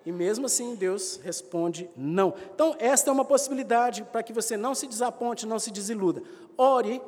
E 0.07 0.13
mesmo 0.13 0.47
assim 0.47 0.75
Deus 0.75 1.21
responde 1.23 1.89
não. 1.97 2.35
Então, 2.55 2.77
esta 2.79 3.11
é 3.11 3.13
uma 3.13 3.25
possibilidade 3.25 4.05
para 4.05 4.23
que 4.23 4.33
você 4.33 4.57
não 4.57 4.75
se 4.75 4.87
desaponte, 4.87 5.47
não 5.47 5.59
se 5.59 5.71
desiluda. 5.71 6.23
Ore, 6.57 7.01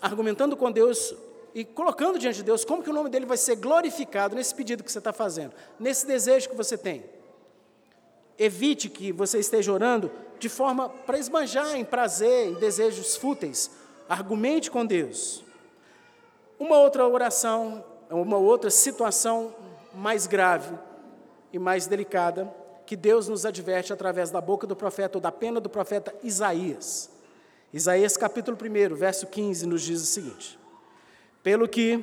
argumentando 0.00 0.56
com 0.56 0.70
Deus 0.70 1.14
e 1.54 1.64
colocando 1.64 2.18
diante 2.18 2.36
de 2.36 2.42
Deus 2.42 2.64
como 2.64 2.82
que 2.82 2.90
o 2.90 2.92
nome 2.92 3.08
dele 3.08 3.26
vai 3.26 3.36
ser 3.36 3.56
glorificado 3.56 4.34
nesse 4.34 4.54
pedido 4.54 4.82
que 4.82 4.90
você 4.90 4.98
está 4.98 5.12
fazendo, 5.12 5.52
nesse 5.78 6.06
desejo 6.06 6.48
que 6.48 6.56
você 6.56 6.76
tem. 6.76 7.04
Evite 8.36 8.88
que 8.88 9.12
você 9.12 9.38
esteja 9.38 9.72
orando 9.72 10.10
de 10.40 10.48
forma 10.48 10.88
para 10.88 11.18
esbanjar 11.18 11.76
em 11.76 11.84
prazer, 11.84 12.48
em 12.48 12.54
desejos 12.54 13.16
fúteis. 13.16 13.70
Argumente 14.08 14.70
com 14.70 14.84
Deus. 14.84 15.44
Uma 16.64 16.78
outra 16.78 17.06
oração, 17.06 17.84
uma 18.08 18.38
outra 18.38 18.70
situação 18.70 19.54
mais 19.94 20.26
grave 20.26 20.74
e 21.52 21.58
mais 21.58 21.86
delicada, 21.86 22.50
que 22.86 22.96
Deus 22.96 23.28
nos 23.28 23.44
adverte 23.44 23.92
através 23.92 24.30
da 24.30 24.40
boca 24.40 24.66
do 24.66 24.74
profeta, 24.74 25.18
ou 25.18 25.20
da 25.20 25.30
pena 25.30 25.60
do 25.60 25.68
profeta 25.68 26.14
Isaías. 26.22 27.10
Isaías 27.70 28.16
capítulo 28.16 28.56
1, 28.56 28.94
verso 28.94 29.26
15, 29.26 29.66
nos 29.66 29.82
diz 29.82 30.00
o 30.00 30.06
seguinte: 30.06 30.58
Pelo 31.42 31.68
que, 31.68 32.02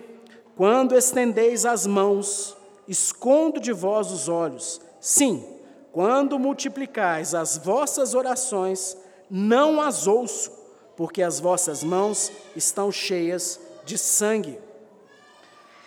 quando 0.56 0.96
estendeis 0.96 1.66
as 1.66 1.88
mãos, 1.88 2.56
escondo 2.88 3.60
de 3.60 3.74
vós 3.74 4.12
os 4.12 4.30
olhos. 4.30 4.80
Sim, 5.00 5.44
quando 5.92 6.38
multiplicais 6.38 7.34
as 7.34 7.58
vossas 7.58 8.14
orações, 8.14 8.96
não 9.28 9.82
as 9.82 10.06
ouço, 10.06 10.52
porque 10.96 11.24
as 11.24 11.40
vossas 11.40 11.84
mãos 11.84 12.32
estão 12.56 12.92
cheias 12.92 13.60
de 13.84 13.98
sangue. 13.98 14.60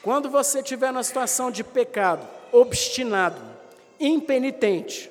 Quando 0.02 0.28
você 0.28 0.60
estiver 0.60 0.92
na 0.92 1.02
situação 1.02 1.50
de 1.50 1.64
pecado, 1.64 2.26
obstinado, 2.52 3.40
impenitente, 3.98 5.10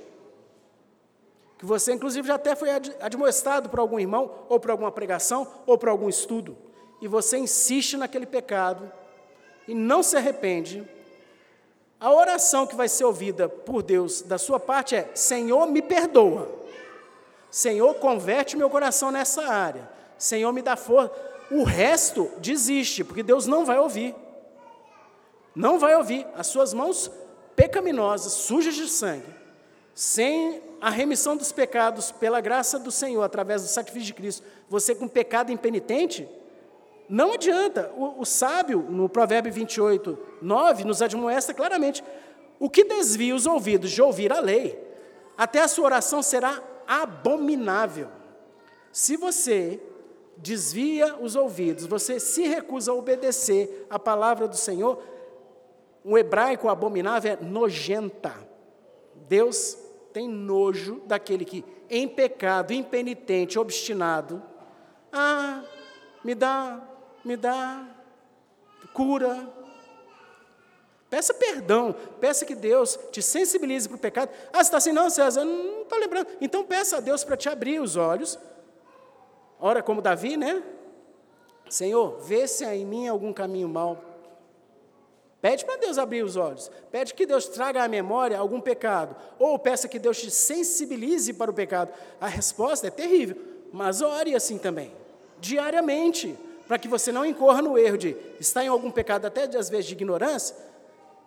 que 1.57 1.65
você 1.65 1.93
inclusive 1.93 2.27
já 2.27 2.35
até 2.35 2.55
foi 2.55 2.69
admoestado 2.99 3.69
por 3.69 3.79
algum 3.79 3.99
irmão, 3.99 4.45
ou 4.49 4.59
por 4.59 4.69
alguma 4.69 4.91
pregação, 4.91 5.47
ou 5.65 5.77
por 5.77 5.89
algum 5.89 6.09
estudo, 6.09 6.57
e 7.01 7.07
você 7.07 7.37
insiste 7.37 7.97
naquele 7.97 8.25
pecado 8.25 8.91
e 9.67 9.73
não 9.73 10.03
se 10.03 10.15
arrepende, 10.15 10.87
a 12.03 12.11
oração 12.11 12.67
que 12.67 12.75
vai 12.75 12.89
ser 12.89 13.05
ouvida 13.05 13.47
por 13.47 13.81
Deus 13.81 14.21
da 14.21 14.37
sua 14.37 14.59
parte 14.59 14.93
é: 14.93 15.09
Senhor, 15.15 15.65
me 15.67 15.81
perdoa. 15.81 16.49
Senhor, 17.49 17.93
converte 17.95 18.57
meu 18.57 18.69
coração 18.69 19.09
nessa 19.09 19.45
área. 19.45 19.89
Senhor, 20.17 20.51
me 20.51 20.61
dá 20.61 20.75
força. 20.75 21.13
O 21.51 21.63
resto 21.63 22.31
desiste, 22.39 23.03
porque 23.03 23.23
Deus 23.23 23.45
não 23.45 23.65
vai 23.65 23.79
ouvir. 23.79 24.15
Não 25.55 25.77
vai 25.77 25.95
ouvir. 25.95 26.25
As 26.35 26.47
suas 26.47 26.73
mãos 26.73 27.11
pecaminosas, 27.55 28.33
sujas 28.33 28.75
de 28.75 28.87
sangue, 28.87 29.33
sem 29.93 30.61
a 30.81 30.89
remissão 30.89 31.37
dos 31.37 31.51
pecados 31.51 32.11
pela 32.11 32.41
graça 32.41 32.79
do 32.79 32.91
Senhor, 32.91 33.21
através 33.21 33.61
do 33.61 33.67
sacrifício 33.67 34.07
de 34.07 34.13
Cristo, 34.13 34.43
você 34.69 34.95
com 34.95 35.07
pecado 35.07 35.51
impenitente, 35.51 36.27
não 37.07 37.33
adianta. 37.33 37.91
O, 37.95 38.21
o 38.21 38.25
sábio, 38.25 38.85
no 38.89 39.07
Provérbio 39.07 39.53
28, 39.53 40.17
9, 40.41 40.83
nos 40.83 41.01
admoesta 41.01 41.53
claramente: 41.53 42.03
o 42.59 42.69
que 42.69 42.83
desvia 42.83 43.35
os 43.35 43.45
ouvidos 43.45 43.91
de 43.91 44.01
ouvir 44.01 44.31
a 44.33 44.39
lei, 44.39 44.81
até 45.37 45.61
a 45.61 45.67
sua 45.67 45.85
oração 45.85 46.21
será 46.23 46.61
abominável. 46.87 48.09
Se 48.91 49.15
você 49.15 49.79
desvia 50.37 51.15
os 51.15 51.35
ouvidos, 51.35 51.85
você 51.85 52.19
se 52.19 52.43
recusa 52.47 52.91
a 52.91 52.95
obedecer 52.95 53.85
a 53.89 53.97
palavra 53.97 54.47
do 54.47 54.57
Senhor, 54.57 55.01
o 56.03 56.17
hebraico 56.17 56.69
abominável 56.69 57.33
é 57.33 57.43
nojenta. 57.43 58.35
Deus 59.27 59.77
tem 60.11 60.27
nojo 60.27 61.01
daquele 61.05 61.45
que, 61.45 61.63
em 61.89 62.07
pecado, 62.07 62.73
impenitente, 62.73 63.57
obstinado, 63.57 64.43
ah, 65.11 65.63
me 66.23 66.35
dá 66.35 66.89
me 67.23 67.37
dá 67.37 67.85
cura. 68.93 69.47
Peça 71.09 71.33
perdão, 71.33 71.95
peça 72.19 72.43
que 72.43 72.55
Deus 72.55 72.99
te 73.11 73.21
sensibilize 73.21 73.87
para 73.87 73.95
o 73.95 73.99
pecado. 73.99 74.31
Ah, 74.51 74.57
você 74.57 74.61
está 74.61 74.77
assim, 74.77 74.91
não, 74.91 75.09
César, 75.09 75.45
não 75.45 75.83
estou 75.83 75.99
lembrando. 75.99 76.27
Então 76.41 76.63
peça 76.63 76.97
a 76.97 76.99
Deus 76.99 77.23
para 77.23 77.37
te 77.37 77.47
abrir 77.47 77.79
os 77.79 77.95
olhos. 77.95 78.37
Ora, 79.65 79.81
como 79.81 80.01
Davi, 80.01 80.35
né? 80.35 80.61
Senhor, 81.69 82.19
vê 82.19 82.45
se 82.49 82.65
há 82.65 82.75
em 82.75 82.85
mim 82.85 83.07
algum 83.07 83.31
caminho 83.31 83.69
mau. 83.69 83.97
Pede 85.39 85.63
para 85.63 85.77
Deus 85.77 85.97
abrir 85.97 86.21
os 86.21 86.35
olhos. 86.35 86.69
Pede 86.91 87.13
que 87.13 87.25
Deus 87.25 87.47
traga 87.47 87.81
à 87.81 87.87
memória 87.87 88.37
algum 88.37 88.59
pecado. 88.59 89.15
Ou 89.39 89.57
peça 89.57 89.87
que 89.87 89.97
Deus 89.97 90.19
te 90.19 90.29
sensibilize 90.29 91.31
para 91.31 91.49
o 91.49 91.53
pecado. 91.53 91.93
A 92.19 92.27
resposta 92.27 92.87
é 92.87 92.91
terrível, 92.91 93.37
mas 93.71 94.01
ore 94.01 94.35
assim 94.35 94.57
também, 94.57 94.91
diariamente 95.39 96.37
para 96.67 96.77
que 96.77 96.89
você 96.89 97.09
não 97.09 97.25
incorra 97.25 97.61
no 97.61 97.77
erro 97.77 97.97
de 97.97 98.17
estar 98.41 98.65
em 98.65 98.67
algum 98.67 98.91
pecado, 98.91 99.27
até 99.27 99.43
às 99.43 99.69
vezes 99.69 99.85
de 99.85 99.93
ignorância, 99.93 100.57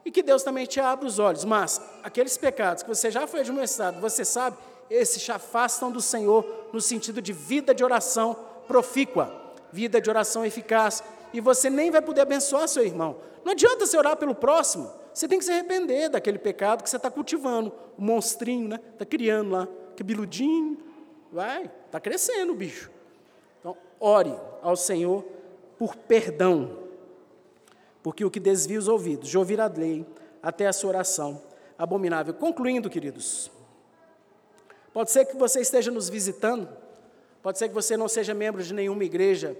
e 0.05 0.11
que 0.11 0.23
Deus 0.23 0.43
também 0.43 0.67
te 0.67 0.79
abra 0.79 1.07
os 1.07 1.19
olhos. 1.19 1.43
Mas 1.43 1.81
aqueles 2.03 2.37
pecados 2.37 2.83
que 2.83 2.89
você 2.91 3.11
já 3.11 3.27
foi 3.27 3.41
admoestado, 3.41 3.99
você 3.99 4.27
sabe, 4.27 4.59
esses 4.91 5.23
te 5.23 5.33
afastam 5.33 5.91
do 5.91 6.01
Senhor 6.01 6.69
no 6.73 6.81
sentido 6.81 7.21
de 7.21 7.33
vida 7.33 7.75
de 7.75 7.85
oração 7.85 8.37
profícua, 8.67 9.55
vida 9.73 10.01
de 10.01 10.09
oração 10.09 10.45
eficaz, 10.45 11.03
e 11.33 11.41
você 11.41 11.69
nem 11.69 11.91
vai 11.91 12.03
poder 12.03 12.23
abençoar 12.23 12.69
seu 12.69 12.85
irmão. 12.85 13.17
Não 13.45 13.53
adianta 13.53 13.87
você 13.87 13.97
orar 13.97 14.17
pelo 14.17 14.35
próximo, 14.35 14.91
você 15.13 15.27
tem 15.27 15.39
que 15.39 15.45
se 15.45 15.53
arrepender 15.53 16.11
daquele 16.11 16.39
pecado 16.39 16.83
que 16.83 16.91
você 16.91 16.97
está 16.97 17.11
cultivando, 17.11 17.73
o 17.97 18.03
monstrinho, 18.03 18.69
né? 18.69 18.81
Está 18.93 19.05
criando 19.05 19.51
lá, 19.51 19.69
cabeludinho, 19.97 20.79
vai, 21.33 21.71
está 21.87 21.99
crescendo 21.99 22.53
o 22.53 22.57
bicho. 22.57 22.91
Então, 23.61 23.77
ore 23.99 24.35
ao 24.63 24.77
Senhor 24.77 25.25
por 25.79 25.97
perdão, 25.97 26.79
porque 28.03 28.25
o 28.25 28.31
que 28.31 28.41
desvia 28.41 28.79
os 28.79 28.89
ouvidos 28.89 29.29
de 29.29 29.39
ouvir 29.39 29.61
a 29.61 29.67
lei 29.67 30.07
até 30.43 30.67
a 30.67 30.73
sua 30.73 30.91
oração 30.91 31.43
abominável. 31.79 32.33
Concluindo, 32.35 32.89
queridos, 32.89 33.51
pode 34.97 35.11
ser 35.11 35.27
que 35.27 35.37
você 35.37 35.61
esteja 35.61 35.91
nos 35.91 36.09
visitando, 36.09 36.67
pode 37.43 37.59
ser 37.59 37.69
que 37.69 37.75
você 37.75 37.99
não 37.99 38.09
seja 38.09 38.33
membro 38.33 38.63
de 38.63 38.73
nenhuma 38.73 39.05
igreja 39.05 39.55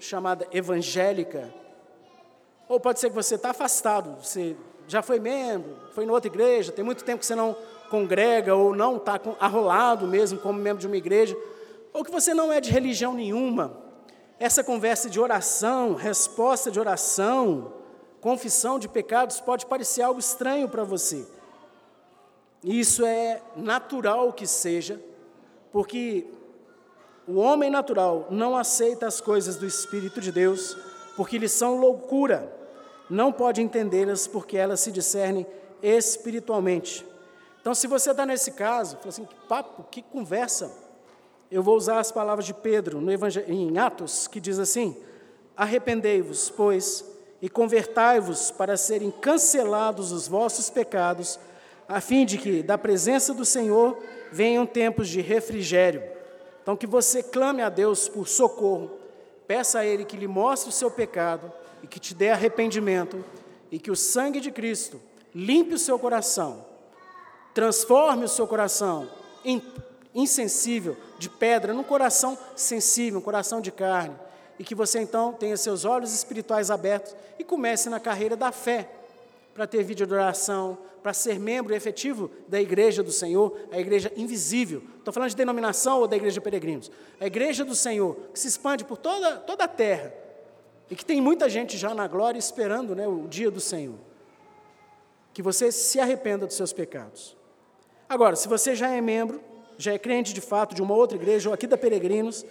chamada 0.00 0.48
evangélica, 0.50 1.52
ou 2.66 2.80
pode 2.80 2.98
ser 2.98 3.10
que 3.10 3.14
você 3.14 3.34
está 3.34 3.50
afastado, 3.50 4.16
você 4.24 4.56
já 4.86 5.02
foi 5.02 5.20
membro, 5.20 5.76
foi 5.92 6.04
em 6.04 6.08
outra 6.08 6.30
igreja, 6.30 6.72
tem 6.72 6.82
muito 6.82 7.04
tempo 7.04 7.18
que 7.18 7.26
você 7.26 7.34
não 7.34 7.54
congrega 7.90 8.54
ou 8.54 8.74
não 8.74 8.96
está 8.96 9.20
arrolado 9.38 10.06
mesmo 10.06 10.38
como 10.38 10.58
membro 10.58 10.80
de 10.80 10.86
uma 10.86 10.96
igreja, 10.96 11.36
ou 11.92 12.02
que 12.02 12.10
você 12.10 12.32
não 12.32 12.50
é 12.50 12.58
de 12.58 12.70
religião 12.70 13.12
nenhuma, 13.12 13.76
essa 14.40 14.64
conversa 14.64 15.10
de 15.10 15.20
oração, 15.20 15.96
resposta 15.96 16.70
de 16.70 16.80
oração, 16.80 17.74
confissão 18.22 18.78
de 18.78 18.88
pecados 18.88 19.38
pode 19.38 19.66
parecer 19.66 20.00
algo 20.00 20.18
estranho 20.18 20.66
para 20.66 20.82
você. 20.82 21.26
Isso 22.62 23.04
é 23.04 23.40
natural 23.56 24.32
que 24.32 24.46
seja, 24.46 25.00
porque 25.70 26.26
o 27.26 27.36
homem 27.36 27.70
natural 27.70 28.26
não 28.30 28.56
aceita 28.56 29.06
as 29.06 29.20
coisas 29.20 29.56
do 29.56 29.66
Espírito 29.66 30.20
de 30.20 30.32
Deus, 30.32 30.76
porque 31.16 31.38
lhes 31.38 31.52
são 31.52 31.78
loucura, 31.78 32.52
não 33.08 33.32
pode 33.32 33.62
entendê-las 33.62 34.26
porque 34.26 34.56
elas 34.56 34.80
se 34.80 34.90
discernem 34.90 35.46
espiritualmente. 35.82 37.06
Então, 37.60 37.74
se 37.74 37.86
você 37.86 38.10
está 38.10 38.24
nesse 38.24 38.52
caso, 38.52 38.96
fala 38.96 39.08
assim, 39.08 39.24
que 39.24 39.34
papo, 39.46 39.84
que 39.90 40.02
conversa, 40.02 40.72
eu 41.50 41.62
vou 41.62 41.76
usar 41.76 41.98
as 41.98 42.12
palavras 42.12 42.44
de 42.44 42.54
Pedro 42.54 43.00
no 43.00 43.10
em 43.46 43.78
Atos, 43.78 44.26
que 44.26 44.40
diz 44.40 44.58
assim: 44.58 44.96
Arrependei-vos, 45.56 46.50
pois, 46.50 47.04
e 47.40 47.48
convertai-vos 47.48 48.50
para 48.50 48.76
serem 48.76 49.10
cancelados 49.10 50.12
os 50.12 50.28
vossos 50.28 50.68
pecados, 50.70 51.38
a 51.88 52.00
fim 52.00 52.26
de 52.26 52.36
que, 52.36 52.62
da 52.62 52.76
presença 52.76 53.32
do 53.32 53.44
Senhor, 53.44 53.96
venham 54.30 54.66
tempos 54.66 55.08
de 55.08 55.20
refrigério. 55.20 56.02
Então, 56.62 56.76
que 56.76 56.86
você 56.86 57.22
clame 57.22 57.62
a 57.62 57.70
Deus 57.70 58.08
por 58.08 58.28
socorro, 58.28 58.90
peça 59.46 59.78
a 59.78 59.86
Ele 59.86 60.04
que 60.04 60.16
lhe 60.16 60.28
mostre 60.28 60.68
o 60.68 60.72
seu 60.72 60.90
pecado 60.90 61.50
e 61.82 61.86
que 61.86 61.98
te 61.98 62.14
dê 62.14 62.30
arrependimento, 62.30 63.24
e 63.70 63.78
que 63.78 63.90
o 63.90 63.96
sangue 63.96 64.40
de 64.40 64.50
Cristo 64.50 65.00
limpe 65.34 65.74
o 65.74 65.78
seu 65.78 65.98
coração, 65.98 66.66
transforme 67.54 68.24
o 68.24 68.28
seu 68.28 68.46
coração 68.46 69.08
insensível, 70.14 70.96
de 71.18 71.30
pedra, 71.30 71.72
num 71.72 71.82
coração 71.82 72.36
sensível, 72.56 73.18
um 73.18 73.22
coração 73.22 73.60
de 73.60 73.70
carne. 73.70 74.14
E 74.58 74.64
que 74.64 74.74
você 74.74 75.00
então 75.00 75.32
tenha 75.32 75.56
seus 75.56 75.84
olhos 75.84 76.12
espirituais 76.12 76.70
abertos 76.70 77.14
e 77.38 77.44
comece 77.44 77.88
na 77.88 78.00
carreira 78.00 78.36
da 78.36 78.50
fé, 78.50 78.88
para 79.58 79.66
ter 79.66 79.82
vídeo 79.82 80.06
de 80.06 80.14
oração, 80.14 80.78
para 81.02 81.12
ser 81.12 81.36
membro 81.36 81.74
efetivo 81.74 82.30
da 82.46 82.60
igreja 82.60 83.02
do 83.02 83.10
Senhor, 83.10 83.58
a 83.72 83.80
igreja 83.80 84.12
invisível. 84.16 84.84
Estou 84.98 85.12
falando 85.12 85.30
de 85.30 85.34
denominação 85.34 85.98
ou 85.98 86.06
da 86.06 86.14
igreja 86.14 86.40
peregrinos. 86.40 86.92
A 87.18 87.26
igreja 87.26 87.64
do 87.64 87.74
Senhor, 87.74 88.14
que 88.32 88.38
se 88.38 88.46
expande 88.46 88.84
por 88.84 88.96
toda, 88.96 89.36
toda 89.38 89.64
a 89.64 89.68
terra 89.68 90.14
e 90.88 90.94
que 90.94 91.04
tem 91.04 91.20
muita 91.20 91.48
gente 91.48 91.76
já 91.76 91.92
na 91.92 92.06
glória 92.06 92.38
esperando 92.38 92.94
né, 92.94 93.08
o 93.08 93.26
dia 93.26 93.50
do 93.50 93.58
Senhor. 93.58 93.96
Que 95.34 95.42
você 95.42 95.72
se 95.72 95.98
arrependa 95.98 96.46
dos 96.46 96.54
seus 96.54 96.72
pecados. 96.72 97.36
Agora, 98.08 98.36
se 98.36 98.46
você 98.46 98.76
já 98.76 98.88
é 98.90 99.00
membro, 99.00 99.42
já 99.76 99.92
é 99.92 99.98
crente 99.98 100.32
de 100.32 100.40
fato 100.40 100.72
de 100.72 100.80
uma 100.80 100.94
outra 100.94 101.16
igreja 101.18 101.48
ou 101.48 101.52
aqui 101.52 101.66
da 101.66 101.76
Peregrinos, 101.76 102.46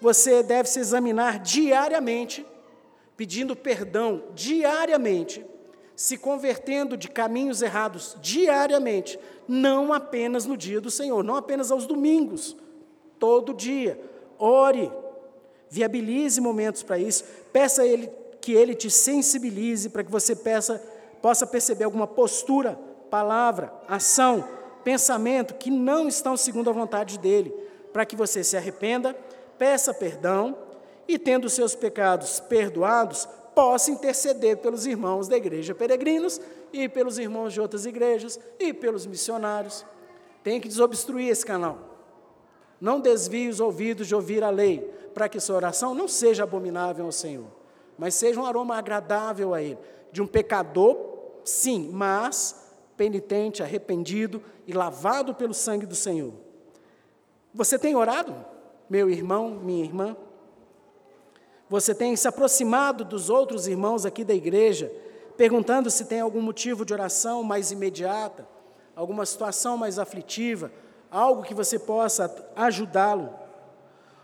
você 0.00 0.42
deve 0.42 0.68
se 0.68 0.80
examinar 0.80 1.38
diariamente, 1.38 2.44
pedindo 3.16 3.54
perdão 3.54 4.24
diariamente, 4.34 5.46
se 5.98 6.16
convertendo 6.16 6.96
de 6.96 7.08
caminhos 7.08 7.60
errados 7.60 8.16
diariamente, 8.22 9.18
não 9.48 9.92
apenas 9.92 10.46
no 10.46 10.56
dia 10.56 10.80
do 10.80 10.92
Senhor, 10.92 11.24
não 11.24 11.34
apenas 11.34 11.72
aos 11.72 11.88
domingos, 11.88 12.56
todo 13.18 13.52
dia. 13.52 14.00
Ore, 14.38 14.92
viabilize 15.68 16.40
momentos 16.40 16.84
para 16.84 17.00
isso, 17.00 17.24
peça 17.52 17.82
a 17.82 17.86
Ele 17.86 18.08
que 18.40 18.52
Ele 18.52 18.76
te 18.76 18.88
sensibilize 18.88 19.88
para 19.88 20.04
que 20.04 20.10
você 20.12 20.36
peça, 20.36 20.80
possa 21.20 21.44
perceber 21.44 21.82
alguma 21.82 22.06
postura, 22.06 22.78
palavra, 23.10 23.72
ação 23.88 24.48
pensamento 24.84 25.54
que 25.54 25.68
não 25.68 26.06
estão 26.06 26.36
segundo 26.36 26.70
a 26.70 26.72
vontade 26.72 27.18
dele, 27.18 27.52
para 27.92 28.06
que 28.06 28.14
você 28.14 28.44
se 28.44 28.56
arrependa, 28.56 29.16
peça 29.58 29.92
perdão 29.92 30.56
e, 31.08 31.18
tendo 31.18 31.50
seus 31.50 31.74
pecados 31.74 32.38
perdoados, 32.38 33.28
possa 33.58 33.90
interceder 33.90 34.58
pelos 34.58 34.86
irmãos 34.86 35.26
da 35.26 35.36
igreja 35.36 35.74
peregrinos 35.74 36.40
e 36.72 36.88
pelos 36.88 37.18
irmãos 37.18 37.52
de 37.52 37.60
outras 37.60 37.86
igrejas 37.86 38.38
e 38.56 38.72
pelos 38.72 39.04
missionários. 39.04 39.84
Tem 40.44 40.60
que 40.60 40.68
desobstruir 40.68 41.28
esse 41.28 41.44
canal. 41.44 41.76
Não 42.80 43.00
desvie 43.00 43.48
os 43.48 43.58
ouvidos 43.58 44.06
de 44.06 44.14
ouvir 44.14 44.44
a 44.44 44.50
lei, 44.50 44.88
para 45.12 45.28
que 45.28 45.40
sua 45.40 45.56
oração 45.56 45.92
não 45.92 46.06
seja 46.06 46.44
abominável 46.44 47.06
ao 47.06 47.10
Senhor, 47.10 47.48
mas 47.98 48.14
seja 48.14 48.40
um 48.40 48.46
aroma 48.46 48.76
agradável 48.76 49.52
a 49.52 49.60
Ele. 49.60 49.78
De 50.12 50.22
um 50.22 50.26
pecador, 50.28 50.96
sim, 51.42 51.90
mas 51.92 52.64
penitente, 52.96 53.60
arrependido 53.60 54.40
e 54.68 54.72
lavado 54.72 55.34
pelo 55.34 55.52
sangue 55.52 55.84
do 55.84 55.96
Senhor. 55.96 56.32
Você 57.52 57.76
tem 57.76 57.96
orado, 57.96 58.36
meu 58.88 59.10
irmão, 59.10 59.50
minha 59.50 59.84
irmã? 59.84 60.16
Você 61.68 61.94
tem 61.94 62.16
se 62.16 62.26
aproximado 62.26 63.04
dos 63.04 63.28
outros 63.28 63.66
irmãos 63.66 64.06
aqui 64.06 64.24
da 64.24 64.34
igreja, 64.34 64.90
perguntando 65.36 65.90
se 65.90 66.06
tem 66.06 66.20
algum 66.20 66.40
motivo 66.40 66.84
de 66.84 66.94
oração 66.94 67.42
mais 67.42 67.70
imediata, 67.70 68.48
alguma 68.96 69.26
situação 69.26 69.76
mais 69.76 69.98
aflitiva, 69.98 70.72
algo 71.10 71.42
que 71.42 71.54
você 71.54 71.78
possa 71.78 72.34
ajudá-lo? 72.56 73.32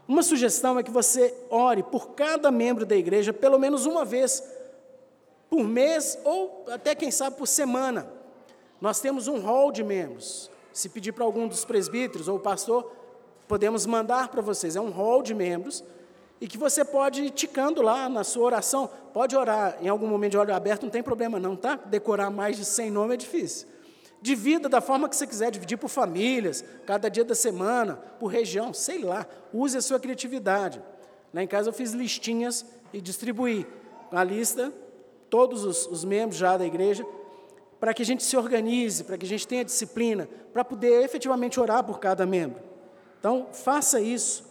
Uma 0.09 0.23
sugestão 0.23 0.79
é 0.79 0.83
que 0.83 0.91
você 0.91 1.35
ore 1.51 1.83
por 1.83 2.11
cada 2.11 2.51
membro 2.51 2.85
da 2.85 2.97
igreja 2.97 3.33
pelo 3.33 3.59
menos 3.59 3.87
uma 3.87 4.05
vez 4.05 4.43
por 5.49 5.65
mês 5.65 6.19
ou 6.25 6.65
até 6.71 6.95
quem 6.95 7.11
sabe 7.11 7.37
por 7.37 7.47
semana. 7.47 8.07
Nós 8.81 9.01
temos 9.01 9.29
um 9.29 9.39
hall 9.41 9.71
de 9.71 9.85
membros. 9.85 10.51
Se 10.73 10.89
pedir 10.89 11.13
para 11.13 11.25
algum 11.25 11.47
dos 11.47 11.65
presbíteros 11.65 12.27
ou 12.27 12.39
pastor, 12.39 12.91
podemos 13.47 13.87
mandar 13.87 14.29
para 14.29 14.43
vocês. 14.43 14.77
É 14.77 14.81
um 14.81 14.91
hall 14.91 15.23
de 15.23 15.33
membros 15.33 15.85
e 16.41 16.47
que 16.47 16.59
você 16.59 16.85
pode 16.85 17.23
ir 17.23 17.31
ticando 17.31 17.81
lá 17.81 18.09
na 18.09 18.25
sua 18.25 18.45
oração. 18.45 18.89
Pode 19.13 19.37
orar 19.37 19.79
em 19.81 19.89
algum 19.89 20.07
momento 20.07 20.33
de 20.33 20.39
olho 20.39 20.55
aberto, 20.55 20.83
não 20.83 20.91
tem 20.91 21.03
problema 21.03 21.39
não, 21.39 21.57
tá? 21.57 21.77
Decorar 21.77 22.31
mais 22.31 22.57
de 22.57 22.65
100 22.65 22.91
nomes 22.91 23.15
é 23.15 23.17
difícil. 23.17 23.69
Divida 24.21 24.69
da 24.69 24.81
forma 24.81 25.09
que 25.09 25.15
você 25.15 25.27
quiser, 25.27 25.51
dividir 25.51 25.77
por 25.77 25.89
famílias, 25.89 26.65
cada 26.87 27.09
dia 27.09 27.25
da 27.25 27.35
semana, 27.35 27.97
por 28.19 28.29
região, 28.29 28.73
sei 28.73 29.03
lá. 29.03 29.27
Use 29.53 29.77
a 29.77 29.83
sua 29.83 30.01
criatividade. 30.01 30.83
Lá 31.33 31.43
em 31.43 31.47
casa 31.47 31.69
eu 31.69 31.73
fiz 31.73 31.93
listinhas 31.93 32.65
e 32.93 33.01
distribuí 33.01 33.67
a 34.11 34.23
lista, 34.23 34.73
todos 35.29 35.65
os, 35.65 35.87
os 35.87 36.05
membros 36.05 36.39
já 36.39 36.57
da 36.57 36.65
igreja, 36.65 37.05
para 37.81 37.93
que 37.93 38.03
a 38.03 38.07
gente 38.07 38.23
se 38.23 38.37
organize, 38.37 39.05
para 39.05 39.19
que 39.19 39.27
a 39.27 39.29
gente 39.29 39.47
tenha 39.47 39.65
disciplina, 39.65 40.29
para 40.53 40.65
poder 40.65 41.03
efetivamente 41.03 41.61
orar 41.61 41.85
por 41.85 41.99
cada 41.99 42.25
membro. 42.25 42.63
Então, 43.19 43.49
faça 43.53 44.01
isso. 44.01 44.45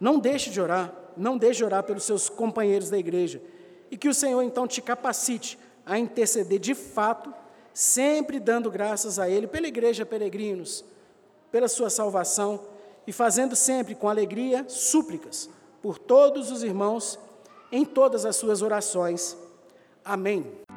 Não 0.00 0.18
deixe 0.18 0.50
de 0.50 0.60
orar, 0.60 0.92
não 1.16 1.36
deixe 1.36 1.58
de 1.58 1.64
orar 1.64 1.82
pelos 1.82 2.04
seus 2.04 2.28
companheiros 2.28 2.90
da 2.90 2.98
igreja. 2.98 3.40
E 3.90 3.96
que 3.96 4.08
o 4.08 4.14
Senhor 4.14 4.42
então 4.42 4.66
te 4.66 4.80
capacite 4.80 5.58
a 5.84 5.98
interceder 5.98 6.58
de 6.58 6.74
fato 6.74 7.32
sempre 7.72 8.38
dando 8.38 8.70
graças 8.70 9.18
a 9.18 9.28
Ele 9.28 9.46
pela 9.46 9.66
igreja 9.66 10.04
peregrinos, 10.06 10.84
pela 11.50 11.68
sua 11.68 11.90
salvação 11.90 12.60
e 13.06 13.12
fazendo 13.12 13.56
sempre 13.56 13.94
com 13.94 14.08
alegria 14.08 14.64
súplicas 14.68 15.48
por 15.82 15.98
todos 15.98 16.50
os 16.50 16.62
irmãos 16.62 17.18
em 17.72 17.84
todas 17.84 18.24
as 18.24 18.36
suas 18.36 18.62
orações. 18.62 19.36
Amém. 20.04 20.69